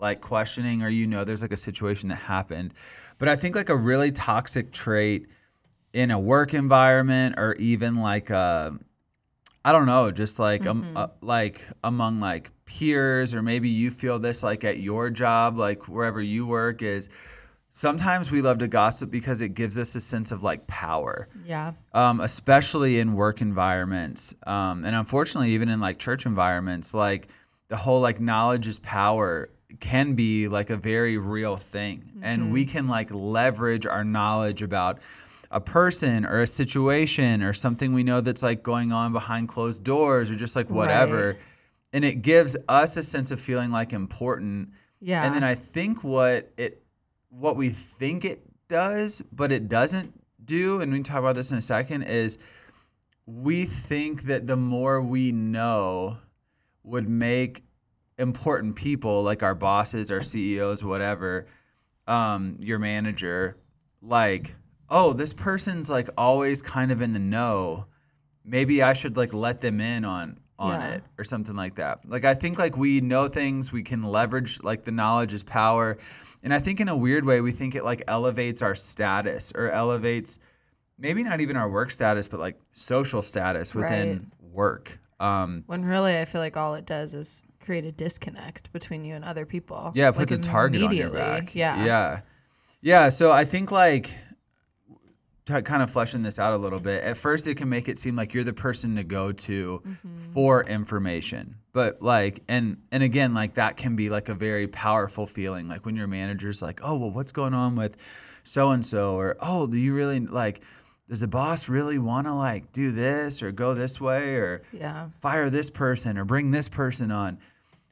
like 0.00 0.20
questioning 0.20 0.82
or 0.82 0.88
you 0.88 1.06
know 1.06 1.22
there's 1.24 1.42
like 1.42 1.52
a 1.52 1.56
situation 1.56 2.08
that 2.08 2.16
happened. 2.16 2.74
But 3.18 3.28
I 3.28 3.36
think 3.36 3.54
like 3.54 3.68
a 3.68 3.76
really 3.76 4.10
toxic 4.10 4.72
trait 4.72 5.26
in 5.94 6.10
a 6.10 6.18
work 6.18 6.52
environment 6.52 7.36
or 7.38 7.54
even 7.54 7.94
like 7.94 8.30
uh 8.30 8.72
I 9.66 9.72
don't 9.72 9.86
know, 9.86 10.10
just 10.10 10.38
like 10.38 10.66
um, 10.66 10.92
uh, 10.94 11.06
like 11.22 11.66
among 11.82 12.20
like 12.20 12.50
peers 12.66 13.34
or 13.34 13.40
maybe 13.40 13.70
you 13.70 13.90
feel 13.90 14.18
this 14.18 14.42
like 14.42 14.62
at 14.62 14.78
your 14.80 15.08
job, 15.08 15.56
like 15.56 15.88
wherever 15.88 16.20
you 16.20 16.46
work 16.46 16.82
is 16.82 17.08
sometimes 17.70 18.30
we 18.30 18.42
love 18.42 18.58
to 18.58 18.68
gossip 18.68 19.10
because 19.10 19.40
it 19.40 19.54
gives 19.54 19.78
us 19.78 19.94
a 19.94 20.00
sense 20.00 20.32
of 20.32 20.42
like 20.42 20.66
power. 20.66 21.28
Yeah. 21.46 21.72
um, 21.94 22.20
especially 22.20 22.98
in 22.98 23.14
work 23.14 23.40
environments 23.40 24.34
um, 24.46 24.84
and 24.84 24.94
unfortunately 24.94 25.52
even 25.52 25.70
in 25.70 25.80
like 25.80 25.98
church 25.98 26.26
environments 26.26 26.92
like 26.92 27.28
the 27.68 27.76
whole 27.76 28.00
like 28.02 28.20
knowledge 28.20 28.66
is 28.66 28.78
power 28.80 29.48
can 29.80 30.14
be 30.14 30.46
like 30.46 30.68
a 30.70 30.76
very 30.76 31.16
real 31.18 31.56
thing 31.56 32.02
and 32.22 32.52
we 32.52 32.64
can 32.66 32.86
like 32.86 33.10
leverage 33.12 33.86
our 33.86 34.04
knowledge 34.04 34.62
about 34.62 34.98
a 35.54 35.60
person 35.60 36.26
or 36.26 36.40
a 36.40 36.46
situation 36.46 37.42
or 37.42 37.52
something 37.52 37.92
we 37.94 38.02
know 38.02 38.20
that's 38.20 38.42
like 38.42 38.62
going 38.62 38.90
on 38.92 39.12
behind 39.12 39.48
closed 39.48 39.84
doors 39.84 40.30
or 40.30 40.34
just 40.34 40.56
like 40.56 40.68
whatever 40.68 41.28
Right. 41.28 41.36
and 41.92 42.04
it 42.04 42.16
gives 42.22 42.56
us 42.68 42.96
a 42.96 43.02
sense 43.02 43.30
of 43.30 43.40
feeling 43.40 43.70
like 43.70 43.92
important 43.92 44.70
Yeah. 45.00 45.24
and 45.24 45.34
then 45.34 45.44
I 45.44 45.54
think 45.54 46.02
what 46.04 46.50
it 46.56 46.82
what 47.30 47.56
we 47.56 47.68
think 47.70 48.24
it 48.24 48.42
does, 48.68 49.22
but 49.32 49.50
it 49.52 49.68
doesn't 49.68 50.12
do, 50.44 50.80
and 50.80 50.92
we 50.92 50.98
can 50.98 51.04
talk 51.04 51.18
about 51.18 51.34
this 51.34 51.50
in 51.50 51.58
a 51.58 51.62
second, 51.62 52.02
is 52.02 52.38
we 53.26 53.64
think 53.64 54.22
that 54.22 54.46
the 54.46 54.56
more 54.56 55.00
we 55.02 55.32
know 55.32 56.18
would 56.84 57.08
make 57.08 57.62
important 58.18 58.76
people 58.76 59.22
like 59.22 59.42
our 59.42 59.54
bosses, 59.54 60.10
our 60.10 60.20
CEOs, 60.20 60.84
whatever, 60.84 61.46
um, 62.06 62.56
your 62.60 62.78
manager, 62.78 63.56
like, 64.00 64.54
oh, 64.90 65.12
this 65.12 65.32
person's 65.32 65.88
like 65.90 66.08
always 66.16 66.62
kind 66.62 66.90
of 66.92 67.02
in 67.02 67.12
the 67.12 67.18
know. 67.18 67.86
Maybe 68.44 68.82
I 68.82 68.92
should 68.92 69.16
like 69.16 69.32
let 69.32 69.60
them 69.60 69.80
in 69.80 70.04
on 70.04 70.38
on 70.58 70.80
Yeah. 70.80 70.88
it 70.92 71.04
or 71.18 71.24
something 71.24 71.56
like 71.56 71.76
that. 71.76 72.00
Like 72.08 72.24
I 72.24 72.34
think 72.34 72.58
like 72.58 72.76
we 72.76 73.00
know 73.00 73.26
things, 73.28 73.72
we 73.72 73.82
can 73.82 74.02
leverage 74.02 74.62
like 74.62 74.84
the 74.84 74.92
knowledge 74.92 75.32
is 75.32 75.42
power. 75.42 75.96
And 76.42 76.52
I 76.52 76.60
think 76.60 76.78
in 76.80 76.88
a 76.88 76.96
weird 76.96 77.24
way 77.24 77.40
we 77.40 77.50
think 77.52 77.74
it 77.74 77.84
like 77.84 78.02
elevates 78.06 78.60
our 78.62 78.74
status 78.74 79.52
or 79.54 79.70
elevates 79.70 80.38
maybe 80.98 81.24
not 81.24 81.40
even 81.40 81.56
our 81.56 81.68
work 81.68 81.90
status 81.90 82.28
but 82.28 82.38
like 82.38 82.60
social 82.72 83.22
status 83.22 83.74
within 83.74 84.30
work. 84.52 84.98
Um 85.18 85.64
when 85.66 85.84
really, 85.84 86.18
I 86.18 86.24
feel 86.26 86.40
like 86.40 86.56
all 86.56 86.74
it 86.74 86.86
does 86.86 87.14
is 87.14 87.42
create 87.60 87.86
a 87.86 87.92
disconnect 87.92 88.70
between 88.72 89.04
you 89.04 89.14
and 89.14 89.24
other 89.24 89.46
people. 89.46 89.90
Yeah, 89.94 90.08
it 90.10 90.14
puts 90.14 90.30
Like, 90.30 90.40
a 90.40 90.42
target 90.42 90.82
on 90.82 90.94
your 90.94 91.08
back. 91.10 91.54
Yeah. 91.54 91.84
Yeah. 91.84 92.20
Yeah. 92.82 93.08
So 93.08 93.32
I 93.32 93.44
think 93.46 93.70
like 93.72 94.10
kind 95.46 95.82
of 95.82 95.90
fleshing 95.90 96.22
this 96.22 96.38
out 96.38 96.54
a 96.54 96.56
little 96.56 96.80
bit. 96.80 97.02
At 97.02 97.16
first, 97.16 97.46
it 97.46 97.56
can 97.56 97.68
make 97.68 97.88
it 97.88 97.98
seem 97.98 98.16
like 98.16 98.32
you're 98.34 98.44
the 98.44 98.52
person 98.54 98.96
to 98.96 99.04
go 99.04 99.30
to 99.32 99.82
Mm-hmm. 99.84 100.16
for 100.32 100.64
information, 100.64 101.56
but 101.72 102.00
like, 102.02 102.42
and 102.48 102.78
and 102.90 103.02
again, 103.02 103.34
like 103.34 103.54
that 103.54 103.76
can 103.76 103.94
be 103.96 104.08
like 104.10 104.28
a 104.28 104.34
very 104.34 104.66
powerful 104.68 105.26
feeling. 105.26 105.68
Like 105.68 105.84
when 105.84 105.96
your 105.96 106.06
manager's 106.06 106.62
like, 106.62 106.80
"Oh, 106.82 106.96
well, 106.96 107.10
what's 107.10 107.32
going 107.32 107.54
on 107.54 107.76
with 107.76 107.96
so 108.42 108.70
and 108.70 108.84
so?" 108.84 109.14
or 109.16 109.36
"Oh, 109.40 109.66
do 109.66 109.76
you 109.76 109.94
really 109.94 110.20
like?" 110.20 110.62
Does 111.08 111.20
the 111.20 111.28
boss 111.28 111.68
really 111.68 111.98
want 111.98 112.26
to 112.26 112.32
like 112.32 112.72
do 112.72 112.90
this 112.90 113.42
or 113.42 113.52
go 113.52 113.74
this 113.74 114.00
way 114.00 114.36
or 114.36 114.62
Yeah. 114.72 115.08
fire 115.20 115.50
this 115.50 115.68
person 115.68 116.16
or 116.16 116.24
bring 116.24 116.50
this 116.50 116.68
person 116.70 117.10
on. 117.12 117.36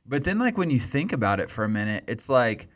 But 0.07 0.25
then, 0.25 0.39
like, 0.39 0.57
when 0.57 0.71
you 0.71 0.79
think 0.81 1.13
about 1.13 1.39
it 1.39 1.51
for 1.51 1.63
a 1.65 1.69
minute, 1.69 2.05
it's 2.09 2.31
like, 2.31 2.69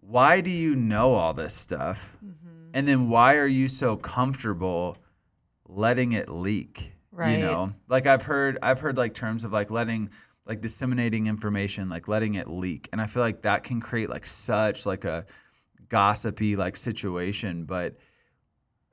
why 0.00 0.42
do 0.42 0.50
you 0.50 0.76
know 0.76 1.14
all 1.14 1.32
this 1.34 1.54
stuff? 1.54 2.18
Mm-hmm. 2.24 2.47
And 2.74 2.86
then 2.86 3.08
why 3.08 3.36
are 3.36 3.46
you 3.46 3.68
so 3.68 3.96
comfortable 3.96 4.96
letting 5.66 6.12
it 6.12 6.28
leak? 6.28 6.94
Right. 7.12 7.38
You 7.38 7.44
know, 7.44 7.68
like 7.88 8.06
I've 8.06 8.22
heard, 8.22 8.58
I've 8.62 8.80
heard 8.80 8.96
like 8.96 9.14
terms 9.14 9.44
of 9.44 9.52
like 9.52 9.70
letting, 9.70 10.10
like 10.46 10.60
disseminating 10.60 11.26
information, 11.26 11.88
like 11.88 12.08
letting 12.08 12.34
it 12.34 12.48
leak. 12.48 12.88
And 12.92 13.00
I 13.00 13.06
feel 13.06 13.22
like 13.22 13.42
that 13.42 13.64
can 13.64 13.80
create 13.80 14.08
like 14.08 14.24
such 14.26 14.86
like 14.86 15.04
a 15.04 15.26
gossipy 15.88 16.56
like 16.56 16.76
situation. 16.76 17.64
But 17.64 17.96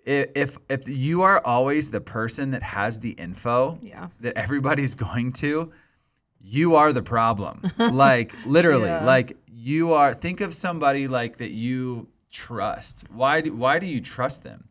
if 0.05 0.58
if 0.70 0.88
you 0.88 1.24
are 1.24 1.41
always 1.44 1.91
the 1.91 2.01
person 2.01 2.51
that 2.51 2.62
has 2.63 3.00
the 3.00 3.12
info, 3.12 3.79
Yeah. 3.82 4.08
that 4.22 4.38
everybody's 4.38 4.94
going 5.08 5.34
to, 5.34 5.72
you 6.39 6.75
are 6.75 6.94
the 6.94 7.03
problem. 7.03 7.62
like 7.77 8.34
literally, 8.46 8.86
Yeah. 8.88 9.05
like 9.05 9.38
you 9.48 9.94
are. 9.94 10.13
Think 10.13 10.41
of 10.41 10.53
somebody 10.53 11.08
like 11.08 11.38
that 11.38 11.51
you 11.51 12.08
trust. 12.36 13.06
Why 13.12 13.41
do 13.41 13.54
why 13.54 13.80
do 13.80 13.88
you 13.88 14.02
trust 14.02 14.43
them? 14.43 14.67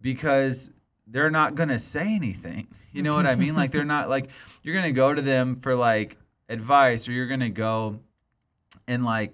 Because 0.00 0.70
they're 1.06 1.30
not 1.30 1.54
gonna 1.54 1.78
say 1.78 2.14
anything. 2.14 2.66
You 2.94 3.02
know 3.02 3.14
what 3.14 3.24
I 3.24 3.36
mean? 3.36 3.56
like 3.56 3.70
they're 3.70 3.86
not 3.86 4.10
like 4.10 4.28
you're 4.62 4.74
gonna 4.74 4.92
go 4.92 5.14
to 5.14 5.22
them 5.22 5.54
for 5.54 5.74
like 5.74 6.18
advice, 6.50 7.08
or 7.08 7.12
you're 7.12 7.26
gonna 7.26 7.48
go 7.48 8.00
and 8.86 9.02
like 9.02 9.32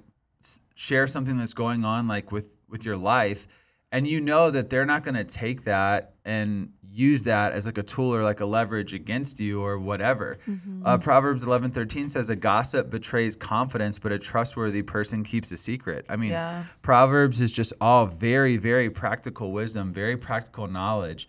share 0.77 1.09
something 1.09 1.37
that's 1.37 1.55
going 1.55 1.85
on 1.85 2.07
like 2.07 2.31
with 2.31 2.55
with 2.69 2.87
your 2.87 2.97
life 2.97 3.49
and 3.91 4.07
you 4.07 4.21
know 4.21 4.51
that 4.51 4.71
they're 4.71 4.87
not 4.87 5.03
going 5.03 5.15
to 5.15 5.25
take 5.25 5.65
that 5.65 6.15
and 6.25 6.73
use 6.99 7.25
that 7.25 7.53
as 7.53 7.67
like 7.67 7.79
a 7.79 7.83
tool 7.83 8.15
or 8.15 8.23
like 8.23 8.41
a 8.41 8.47
leverage 8.47 8.93
against 8.93 9.39
you 9.41 9.63
or 9.63 9.79
whatever. 9.79 10.39
Uh, 10.85 10.99
proverbs 10.99 11.43
11 11.43 11.71
13 11.71 12.09
says 12.09 12.29
a 12.31 12.37
gossip 12.37 12.91
betrays 12.91 13.37
confidence 13.37 13.99
but 13.99 14.11
a 14.13 14.19
trustworthy 14.19 14.83
person 14.83 15.23
keeps 15.25 15.53
a 15.53 15.57
secret. 15.57 16.05
I 16.09 16.17
mean 16.17 16.31
Yeah. 16.33 16.65
proverbs 16.83 17.41
is 17.41 17.53
just 17.53 17.73
all 17.81 18.07
very 18.07 18.57
very 18.57 18.91
practical 18.91 19.53
wisdom 19.53 19.93
very 19.93 20.17
practical 20.17 20.67
knowledge. 20.67 21.29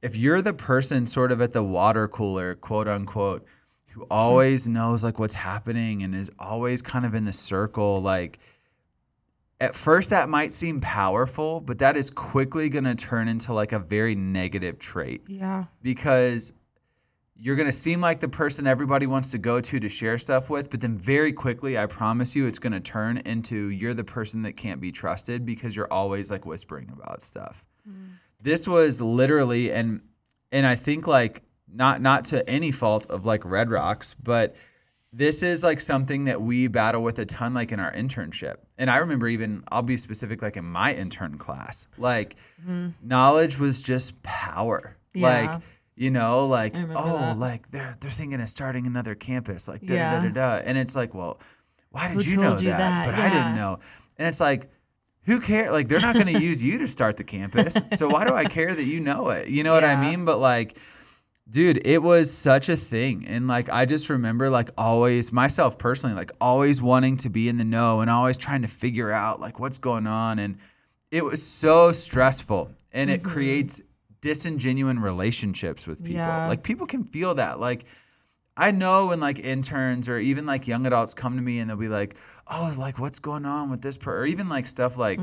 If 0.00 0.16
you're 0.16 0.42
the 0.42 0.52
person 0.54 1.06
sort 1.06 1.32
of 1.32 1.40
at 1.42 1.52
the 1.52 1.62
water 1.62 2.06
cooler 2.08 2.54
quote 2.54 2.86
unquote 2.88 3.44
who 3.92 4.06
always 4.10 4.68
knows 4.68 5.02
like 5.02 5.18
what's 5.18 5.34
happening 5.34 6.02
and 6.04 6.14
is 6.14 6.30
always 6.38 6.82
kind 6.82 7.04
of 7.04 7.14
in 7.14 7.24
the 7.24 7.32
circle 7.32 8.00
like 8.00 8.38
at 9.60 9.74
first 9.74 10.10
that 10.10 10.28
might 10.28 10.52
seem 10.52 10.80
powerful 10.80 11.60
but 11.60 11.78
that 11.78 11.96
is 11.96 12.10
quickly 12.10 12.68
going 12.68 12.84
to 12.84 12.94
turn 12.94 13.28
into 13.28 13.52
like 13.52 13.72
a 13.72 13.78
very 13.78 14.14
negative 14.14 14.78
trait. 14.78 15.22
Yeah. 15.26 15.64
because 15.82 16.52
you're 17.40 17.54
going 17.54 17.66
to 17.66 17.72
seem 17.72 18.00
like 18.00 18.18
the 18.18 18.28
person 18.28 18.66
everybody 18.66 19.06
wants 19.06 19.30
to 19.30 19.38
go 19.38 19.60
to 19.60 19.78
to 19.78 19.88
share 19.88 20.18
stuff 20.18 20.50
with 20.50 20.70
but 20.70 20.80
then 20.80 20.96
very 20.98 21.32
quickly 21.32 21.78
i 21.78 21.86
promise 21.86 22.34
you 22.34 22.46
it's 22.46 22.58
going 22.58 22.72
to 22.72 22.80
turn 22.80 23.18
into 23.18 23.68
you're 23.70 23.94
the 23.94 24.04
person 24.04 24.42
that 24.42 24.56
can't 24.56 24.80
be 24.80 24.90
trusted 24.90 25.46
because 25.46 25.76
you're 25.76 25.92
always 25.92 26.30
like 26.30 26.44
whispering 26.44 26.90
about 26.92 27.22
stuff. 27.22 27.66
Mm. 27.88 28.10
This 28.40 28.66
was 28.68 29.00
literally 29.00 29.72
and 29.72 30.00
and 30.52 30.66
i 30.66 30.74
think 30.74 31.06
like 31.06 31.42
not 31.72 32.00
not 32.00 32.24
to 32.24 32.48
any 32.48 32.70
fault 32.72 33.06
of 33.10 33.26
like 33.26 33.44
red 33.44 33.70
rocks 33.70 34.14
but 34.22 34.56
this 35.12 35.42
is 35.42 35.64
like 35.64 35.80
something 35.80 36.26
that 36.26 36.40
we 36.40 36.68
battle 36.68 37.02
with 37.02 37.18
a 37.18 37.24
ton 37.24 37.54
like 37.54 37.72
in 37.72 37.80
our 37.80 37.92
internship. 37.92 38.56
And 38.76 38.90
i 38.90 38.98
remember 38.98 39.28
even 39.28 39.64
i'll 39.72 39.82
be 39.82 39.96
specific 39.96 40.42
like 40.42 40.56
in 40.56 40.64
my 40.64 40.94
intern 40.94 41.38
class 41.38 41.86
like 41.96 42.36
mm-hmm. 42.60 42.88
knowledge 43.02 43.58
was 43.58 43.82
just 43.82 44.22
power. 44.22 44.96
Yeah. 45.14 45.50
like 45.50 45.62
you 45.96 46.10
know 46.10 46.46
like 46.46 46.76
oh 46.76 47.18
that. 47.18 47.38
like 47.38 47.70
they're 47.70 47.96
they're 48.00 48.10
thinking 48.10 48.40
of 48.40 48.48
starting 48.48 48.86
another 48.86 49.14
campus 49.14 49.68
like 49.68 49.80
da 49.80 50.20
da 50.20 50.28
da 50.28 50.28
da 50.28 50.62
and 50.64 50.78
it's 50.78 50.94
like 50.94 51.14
well 51.14 51.40
why 51.90 52.08
did 52.08 52.22
Who 52.22 52.30
you 52.30 52.36
know 52.36 52.56
you 52.56 52.70
that? 52.70 52.78
that? 52.78 53.06
but 53.06 53.14
i 53.14 53.30
didn't 53.30 53.54
know. 53.56 53.80
And 54.18 54.28
it's 54.28 54.40
like 54.40 54.68
who 55.22 55.40
cares 55.40 55.70
like 55.70 55.88
they're 55.88 56.00
not 56.00 56.14
going 56.14 56.26
to 56.34 56.40
use 56.40 56.64
you 56.64 56.78
to 56.78 56.86
start 56.86 57.16
the 57.16 57.24
campus. 57.24 57.78
So 57.96 58.08
why 58.08 58.26
do 58.26 58.34
i 58.34 58.44
care 58.44 58.74
that 58.74 58.84
you 58.84 59.00
know 59.00 59.28
it? 59.30 59.48
You 59.48 59.64
know 59.64 59.72
what 59.72 59.84
i 59.84 60.00
mean? 60.00 60.24
But 60.24 60.38
like 60.38 60.78
dude 61.50 61.80
it 61.86 62.02
was 62.02 62.30
such 62.32 62.68
a 62.68 62.76
thing 62.76 63.24
and 63.26 63.48
like 63.48 63.68
i 63.70 63.84
just 63.86 64.10
remember 64.10 64.50
like 64.50 64.70
always 64.76 65.32
myself 65.32 65.78
personally 65.78 66.14
like 66.14 66.30
always 66.40 66.82
wanting 66.82 67.16
to 67.16 67.30
be 67.30 67.48
in 67.48 67.56
the 67.56 67.64
know 67.64 68.00
and 68.00 68.10
always 68.10 68.36
trying 68.36 68.62
to 68.62 68.68
figure 68.68 69.10
out 69.10 69.40
like 69.40 69.58
what's 69.58 69.78
going 69.78 70.06
on 70.06 70.38
and 70.38 70.58
it 71.10 71.24
was 71.24 71.42
so 71.42 71.90
stressful 71.92 72.70
and 72.92 73.08
Mm-hmm. 73.10 73.14
it 73.20 73.24
creates 73.24 73.80
disingenuine 74.20 75.00
relationships 75.02 75.86
with 75.86 76.02
people 76.02 76.16
Yeah. 76.16 76.46
like 76.48 76.62
people 76.62 76.86
can 76.86 77.04
feel 77.04 77.34
that 77.36 77.58
like 77.60 77.84
I 78.56 78.72
know 78.72 79.06
when 79.06 79.20
like 79.20 79.38
interns 79.38 80.08
or 80.08 80.18
even 80.18 80.44
like 80.44 80.66
young 80.66 80.84
adults 80.84 81.14
come 81.14 81.36
to 81.36 81.40
me 81.42 81.60
and 81.60 81.70
they'll 81.70 81.76
be 81.76 81.86
like, 81.88 82.16
"Oh, 82.48 82.74
like 82.76 82.98
what's 82.98 83.20
going 83.20 83.46
on 83.46 83.70
with 83.70 83.82
this?" 83.82 83.96
Per-? 83.96 84.22
Or 84.22 84.26
even 84.26 84.48
like 84.48 84.66
stuff 84.66 84.98
like 84.98 85.20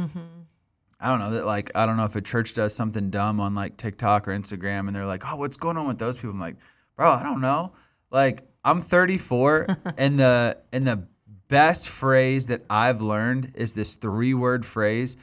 I 0.99 1.09
don't 1.09 1.19
know 1.19 1.31
that 1.31 1.45
like 1.45 1.71
I 1.75 1.85
don't 1.85 1.97
know 1.97 2.05
if 2.05 2.15
a 2.15 2.21
church 2.21 2.53
does 2.53 2.73
something 2.73 3.09
dumb 3.09 3.39
on 3.39 3.53
like 3.55 3.77
TikTok 3.77 4.27
or 4.27 4.31
Instagram 4.31 4.87
and 4.87 4.95
they're 4.95 5.05
like, 5.05 5.23
"Oh, 5.25 5.35
what's 5.35 5.57
going 5.57 5.77
on 5.77 5.87
with 5.87 5.97
those 5.99 6.15
people?" 6.15 6.31
I'm 6.31 6.39
like, 6.39 6.55
"Bro, 6.95 7.11
I 7.11 7.23
don't 7.23 7.41
know." 7.41 7.73
Like 8.11 8.47
I'm 8.63 8.81
34 8.81 9.67
and 9.97 10.19
the 10.19 10.57
and 10.71 10.87
the 10.87 11.07
best 11.47 11.89
phrase 11.89 12.47
that 12.47 12.63
I've 12.69 13.01
learned 13.01 13.51
is 13.55 13.73
this 13.73 13.95
three-word 13.95 14.65
phrase, 14.65 15.15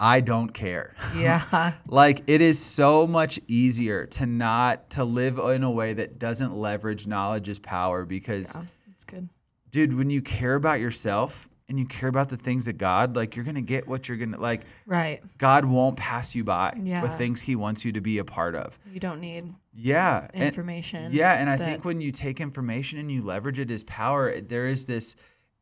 I 0.00 0.20
don't 0.20 0.54
care. 0.54 0.94
Yeah. 1.16 1.72
Like 1.88 2.22
it 2.26 2.40
is 2.40 2.58
so 2.58 3.06
much 3.06 3.40
easier 3.48 4.06
to 4.06 4.24
not 4.26 4.90
to 4.90 5.04
live 5.04 5.38
in 5.38 5.64
a 5.64 5.70
way 5.70 5.94
that 5.94 6.18
doesn't 6.18 6.54
leverage 6.54 7.06
knowledge 7.06 7.48
as 7.48 7.58
power 7.58 8.04
because 8.04 8.54
yeah. 8.54 8.62
That's 8.86 9.04
good. 9.04 9.28
dude, 9.70 9.96
when 9.96 10.10
you 10.10 10.22
care 10.22 10.54
about 10.54 10.80
yourself 10.80 11.48
and 11.68 11.78
you 11.78 11.86
care 11.86 12.08
about 12.08 12.28
the 12.30 12.36
things 12.36 12.66
of 12.66 12.78
God, 12.78 13.14
like 13.14 13.36
you're 13.36 13.44
gonna 13.44 13.60
get 13.60 13.86
what 13.86 14.08
you're 14.08 14.16
gonna 14.18 14.40
like. 14.40 14.62
Right. 14.86 15.20
God 15.36 15.64
won't 15.66 15.96
pass 15.96 16.34
you 16.34 16.42
by 16.44 16.74
Yeah. 16.82 17.02
with 17.02 17.12
things 17.18 17.42
He 17.42 17.56
wants 17.56 17.84
you 17.84 17.92
to 17.92 18.00
be 18.00 18.18
a 18.18 18.24
part 18.24 18.54
of. 18.54 18.78
You 18.92 19.00
don't 19.00 19.20
need 19.20 19.52
Yeah, 19.74 20.28
and- 20.32 20.44
information. 20.44 21.12
yeah, 21.12 21.34
and 21.34 21.50
I 21.50 21.56
that- 21.56 21.64
think 21.64 21.84
when 21.84 22.00
you 22.00 22.10
take 22.10 22.40
information 22.40 22.98
and 22.98 23.12
you 23.12 23.22
leverage 23.22 23.58
it 23.58 23.70
as 23.70 23.84
power, 23.84 24.40
there 24.40 24.66
is 24.66 24.86
this. 24.86 25.14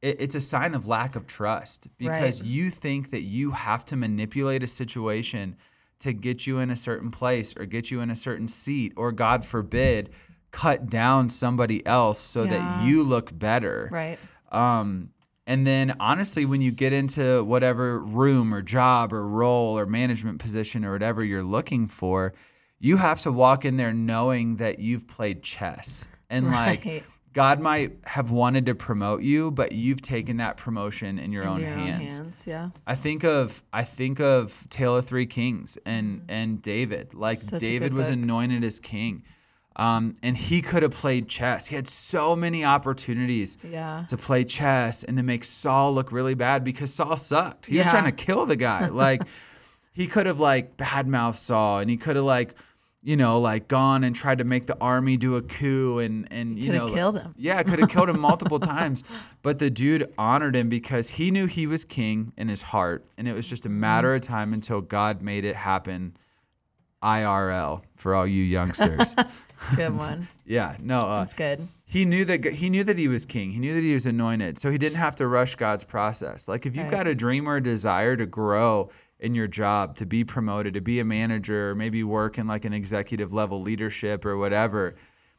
it, 0.02 0.20
it's 0.20 0.34
a 0.34 0.40
sign 0.40 0.74
of 0.74 0.86
lack 0.86 1.16
of 1.16 1.26
trust 1.26 1.88
because 1.96 2.40
Right. 2.42 2.48
you 2.48 2.68
think 2.70 3.10
that 3.10 3.22
you 3.22 3.52
have 3.52 3.82
to 3.86 3.96
manipulate 3.96 4.62
a 4.62 4.66
situation 4.66 5.56
to 6.00 6.12
get 6.12 6.46
you 6.46 6.58
in 6.58 6.68
a 6.70 6.76
certain 6.76 7.10
place 7.10 7.56
or 7.56 7.64
get 7.64 7.90
you 7.90 8.00
in 8.02 8.10
a 8.10 8.14
certain 8.16 8.46
seat 8.46 8.92
or 8.94 9.10
God 9.10 9.42
forbid 9.42 10.10
cut 10.50 10.86
down 10.90 11.30
somebody 11.30 11.84
else 11.86 12.18
so 12.18 12.42
Yeah. 12.42 12.50
that 12.50 12.84
you 12.84 13.02
look 13.02 13.36
better. 13.36 13.88
Right. 13.90 14.18
Um, 14.52 15.08
and 15.46 15.66
then 15.66 15.96
honestly, 16.00 16.44
when 16.44 16.60
you 16.60 16.70
get 16.72 16.92
into 16.92 17.44
whatever 17.44 17.98
room 18.00 18.52
or 18.52 18.62
job 18.62 19.12
or 19.12 19.26
role 19.26 19.78
or 19.78 19.86
management 19.86 20.40
position 20.40 20.84
or 20.84 20.92
whatever 20.92 21.24
you're 21.24 21.44
looking 21.44 21.86
for, 21.86 22.34
you 22.78 22.96
have 22.96 23.20
to 23.22 23.32
walk 23.32 23.64
in 23.64 23.76
there 23.76 23.92
knowing 23.92 24.56
that 24.56 24.78
you've 24.78 25.06
played 25.06 25.42
chess. 25.42 26.06
And 26.28 26.46
like 26.50 26.84
Right. 26.84 27.04
God 27.36 27.60
might 27.60 27.98
have 28.04 28.30
wanted 28.30 28.64
to 28.64 28.74
promote 28.74 29.20
you, 29.20 29.50
but 29.50 29.72
you've 29.72 30.00
taken 30.00 30.38
that 30.38 30.56
promotion 30.56 31.18
in 31.18 31.32
your, 31.32 31.42
Into 31.42 31.54
own, 31.54 31.60
your 31.60 31.70
hands. 31.70 32.18
own 32.18 32.24
hands. 32.24 32.44
Yeah. 32.46 32.70
I 32.86 32.94
think 32.94 33.24
of 33.24 33.62
I 33.74 33.84
think 33.84 34.20
of 34.20 34.66
Tale 34.70 34.96
of 34.96 35.06
Three 35.06 35.26
Kings 35.26 35.76
and 35.84 36.20
mm-hmm. 36.20 36.30
and 36.30 36.62
David. 36.62 37.12
Like 37.12 37.36
Such 37.36 37.60
David 37.60 37.92
was 37.92 38.08
book. 38.08 38.14
anointed 38.14 38.64
as 38.64 38.80
king. 38.80 39.22
Um, 39.78 40.14
and 40.22 40.36
he 40.38 40.62
could 40.62 40.82
have 40.82 40.92
played 40.92 41.28
chess. 41.28 41.66
He 41.66 41.76
had 41.76 41.86
so 41.86 42.34
many 42.34 42.64
opportunities 42.64 43.58
Yeah. 43.62 44.04
to 44.08 44.16
play 44.16 44.42
chess 44.44 45.04
and 45.04 45.18
to 45.18 45.22
make 45.22 45.44
Saul 45.44 45.92
look 45.92 46.10
really 46.10 46.34
bad 46.34 46.64
because 46.64 46.94
Saul 46.94 47.16
sucked. 47.18 47.66
He 47.66 47.76
was 47.76 47.86
trying 47.86 48.04
to 48.04 48.12
kill 48.12 48.46
the 48.46 48.56
guy. 48.56 48.88
Like 48.90 49.22
he 49.92 50.06
could 50.06 50.24
have 50.26 50.40
like 50.40 50.76
badmouthed 50.78 51.36
Saul 51.36 51.80
and 51.80 51.90
he 51.90 51.96
could 51.98 52.16
have 52.16 52.24
like 52.24 52.54
you 53.02 53.16
know 53.16 53.38
like 53.38 53.68
gone 53.68 54.02
and 54.02 54.16
tried 54.16 54.38
to 54.38 54.44
make 54.44 54.66
the 54.66 54.76
army 54.80 55.16
do 55.18 55.36
a 55.36 55.42
coup 55.42 55.98
and 55.98 56.26
and 56.30 56.58
you 56.58 56.72
know 56.72 56.88
killed 56.88 57.18
him. 57.18 57.32
Yeah, 57.36 57.62
could 57.62 57.78
have 57.78 57.90
killed 57.90 58.08
him 58.08 58.18
multiple 58.18 58.58
times. 58.74 59.04
But 59.42 59.58
the 59.58 59.68
dude 59.68 60.10
honored 60.16 60.56
him 60.56 60.70
because 60.70 61.10
he 61.10 61.30
knew 61.30 61.44
he 61.46 61.66
was 61.66 61.84
king 61.84 62.32
in 62.38 62.48
his 62.48 62.62
heart 62.62 63.04
and 63.18 63.28
it 63.28 63.34
was 63.34 63.48
just 63.48 63.66
a 63.66 63.68
matter 63.70 64.14
of 64.14 64.22
time 64.22 64.54
until 64.54 64.80
God 64.80 65.20
made 65.20 65.44
it 65.44 65.54
happen 65.56 66.16
IRL 67.02 67.82
for 67.94 68.14
all 68.14 68.26
you 68.26 68.42
youngsters. 68.42 69.14
Good 69.74 69.96
one. 69.96 70.28
yeah, 70.46 70.76
no, 70.80 70.98
uh, 71.00 71.20
That's 71.20 71.34
good. 71.34 71.66
he 71.84 72.04
knew 72.04 72.24
that 72.24 72.44
he 72.44 72.70
knew 72.70 72.84
that 72.84 72.98
he 72.98 73.08
was 73.08 73.24
king. 73.24 73.50
He 73.50 73.58
knew 73.58 73.74
that 73.74 73.82
he 73.82 73.94
was 73.94 74.06
anointed, 74.06 74.58
so 74.58 74.70
he 74.70 74.78
didn't 74.78 74.98
have 74.98 75.16
to 75.16 75.26
rush 75.26 75.54
God's 75.54 75.84
process. 75.84 76.48
Like 76.48 76.66
if 76.66 76.76
you've 76.76 76.86
Right. 76.86 76.90
got 76.92 77.06
a 77.08 77.14
dream 77.14 77.48
or 77.48 77.56
a 77.56 77.62
desire 77.62 78.16
to 78.16 78.26
grow 78.26 78.90
in 79.18 79.34
your 79.34 79.46
job, 79.48 79.96
to 79.96 80.06
be 80.06 80.24
promoted, 80.24 80.74
to 80.74 80.80
be 80.80 81.00
a 81.00 81.04
manager, 81.04 81.70
or 81.70 81.74
maybe 81.74 82.04
work 82.04 82.36
in 82.38 82.46
like 82.46 82.64
an 82.64 82.72
executive 82.74 83.32
level 83.32 83.62
leadership 83.62 84.26
or 84.26 84.36
whatever, 84.36 84.94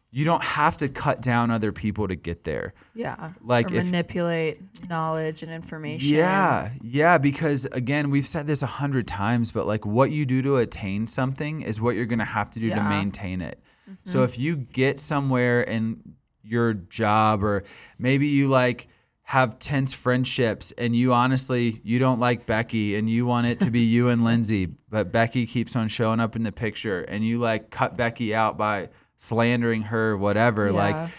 you 0.10 0.25
don't 0.25 0.41
have 0.43 0.77
to 0.77 0.88
cut 0.89 1.21
down 1.21 1.51
other 1.51 1.71
people 1.71 2.08
to 2.08 2.15
get 2.15 2.43
there. 2.43 2.73
Yeah. 2.95 3.34
Like 3.43 3.69
if- 3.71 3.86
manipulate 3.86 4.60
knowledge 4.89 5.43
and 5.43 5.51
information. 5.51 6.15
Yeah, 6.15 6.71
yeah, 6.82 7.17
because 7.19 7.65
again, 7.65 8.10
we've 8.10 8.25
said 8.25 8.47
this 8.47 8.63
a 8.63 8.67
hundred 8.67 9.06
times, 9.06 9.51
but 9.51 9.67
like 9.67 9.86
what 9.86 10.10
you 10.10 10.25
do 10.25 10.41
to 10.41 10.58
attain 10.58 11.06
something 11.06 11.62
is 11.62 11.80
what 11.80 11.95
you're 11.95 12.06
gonna 12.08 12.25
have 12.25 12.49
to 12.51 12.60
do 12.60 12.69
to 12.69 12.82
maintain 12.84 13.41
it. 13.41 13.60
Mm-hmm. 13.89 14.10
So 14.10 14.23
if 14.23 14.38
you 14.38 14.56
get 14.58 15.00
somewhere 15.00 15.62
in 15.62 16.15
your 16.43 16.73
job, 16.73 17.43
or 17.43 17.63
maybe 17.97 18.28
you 18.28 18.47
like 18.47 18.88
have 19.23 19.60
tense 19.60 19.91
friendships 19.91 20.71
and 20.78 20.95
you 20.95 21.12
honestly 21.12 21.82
you 21.84 22.00
don't 22.00 22.19
like 22.19 22.45
Becky 22.45 22.95
and 22.95 23.10
you 23.10 23.26
want 23.26 23.45
it 23.45 23.60
to 23.60 23.69
be 23.69 23.82
you 23.82 24.08
and 24.10 24.23
Lindsay, 24.23 24.67
but 24.89 25.12
Becky 25.12 25.45
keeps 25.45 25.76
on 25.76 25.89
showing 25.89 26.19
up 26.19 26.36
in 26.36 26.43
the 26.43 26.52
picture 26.52 27.02
and 27.02 27.26
you 27.26 27.38
like 27.38 27.69
cut 27.69 27.97
Becky 27.97 28.34
out 28.34 28.58
by 28.58 28.88
slandering 29.17 29.82
her, 29.84 30.15
whatever, 30.15 30.71
like 30.71 31.12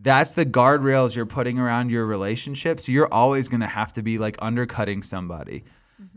that's 0.00 0.32
the 0.32 0.44
guardrails 0.44 1.14
you're 1.14 1.26
putting 1.26 1.58
around 1.58 1.90
your 1.90 2.04
relationship. 2.04 2.80
So 2.80 2.92
you're 2.92 3.12
always 3.12 3.48
going 3.48 3.60
to 3.60 3.66
have 3.66 3.92
to 3.94 4.02
be 4.02 4.18
like 4.18 4.36
undercutting 4.40 5.02
somebody. 5.02 5.64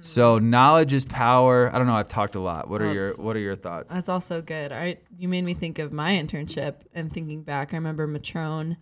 So 0.01 0.39
knowledge 0.39 0.93
is 0.93 1.05
power. 1.05 1.73
I 1.73 1.77
don't 1.77 1.87
know. 1.87 1.95
I've 1.95 2.07
talked 2.07 2.35
a 2.35 2.39
lot. 2.39 2.69
What 2.69 2.81
are 2.81 2.93
your 2.93 3.15
What 3.15 3.35
are 3.35 3.39
your 3.39 3.55
thoughts? 3.55 3.93
That's 3.93 4.09
also 4.09 4.41
good. 4.41 4.71
I 4.71 4.97
you 5.17 5.27
made 5.27 5.43
me 5.43 5.53
think 5.53 5.79
of 5.79 5.91
my 5.91 6.13
internship 6.13 6.75
and 6.93 7.11
thinking 7.11 7.43
back. 7.43 7.73
I 7.73 7.77
remember 7.77 8.07
Matrone, 8.07 8.77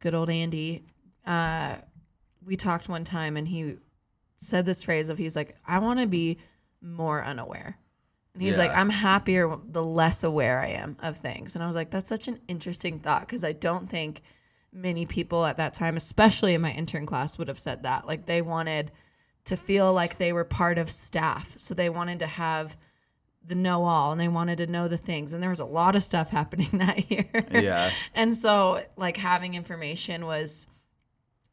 good 0.00 0.14
old 0.14 0.30
Andy. 0.30 0.84
Uh, 1.24 1.76
we 2.44 2.56
talked 2.56 2.88
one 2.88 3.04
time 3.04 3.36
and 3.36 3.48
he 3.48 3.76
said 4.36 4.64
this 4.64 4.82
phrase 4.82 5.08
of 5.08 5.18
he's 5.18 5.34
like, 5.34 5.56
I 5.66 5.78
want 5.78 6.00
to 6.00 6.06
be 6.06 6.38
more 6.80 7.22
unaware. 7.22 7.78
And 8.34 8.42
he's 8.42 8.58
like, 8.58 8.70
I'm 8.76 8.90
happier 8.90 9.56
the 9.64 9.82
less 9.82 10.22
aware 10.22 10.60
I 10.60 10.68
am 10.68 10.98
of 11.00 11.16
things. 11.16 11.56
And 11.56 11.64
I 11.64 11.66
was 11.66 11.74
like, 11.74 11.90
that's 11.90 12.08
such 12.08 12.28
an 12.28 12.38
interesting 12.48 12.98
thought 13.00 13.22
because 13.22 13.44
I 13.44 13.52
don't 13.52 13.88
think 13.88 14.20
many 14.70 15.06
people 15.06 15.46
at 15.46 15.56
that 15.56 15.72
time, 15.72 15.96
especially 15.96 16.52
in 16.52 16.60
my 16.60 16.70
intern 16.70 17.06
class, 17.06 17.38
would 17.38 17.48
have 17.48 17.58
said 17.58 17.84
that. 17.84 18.06
Like 18.06 18.26
they 18.26 18.42
wanted 18.42 18.92
to 19.46 19.56
feel 19.56 19.92
like 19.92 20.18
they 20.18 20.32
were 20.32 20.44
part 20.44 20.76
of 20.76 20.90
staff. 20.90 21.56
So 21.56 21.74
they 21.74 21.88
wanted 21.88 22.18
to 22.18 22.26
have 22.26 22.76
the 23.44 23.54
know 23.54 23.84
all 23.84 24.10
and 24.12 24.20
they 24.20 24.28
wanted 24.28 24.58
to 24.58 24.66
know 24.66 24.88
the 24.88 24.96
things. 24.96 25.32
And 25.32 25.42
there 25.42 25.50
was 25.50 25.60
a 25.60 25.64
lot 25.64 25.96
of 25.96 26.02
stuff 26.02 26.30
happening 26.30 26.68
that 26.72 27.10
year. 27.10 27.28
Yeah. 27.50 27.90
and 28.14 28.36
so 28.36 28.82
like 28.96 29.16
having 29.16 29.54
information 29.54 30.26
was 30.26 30.68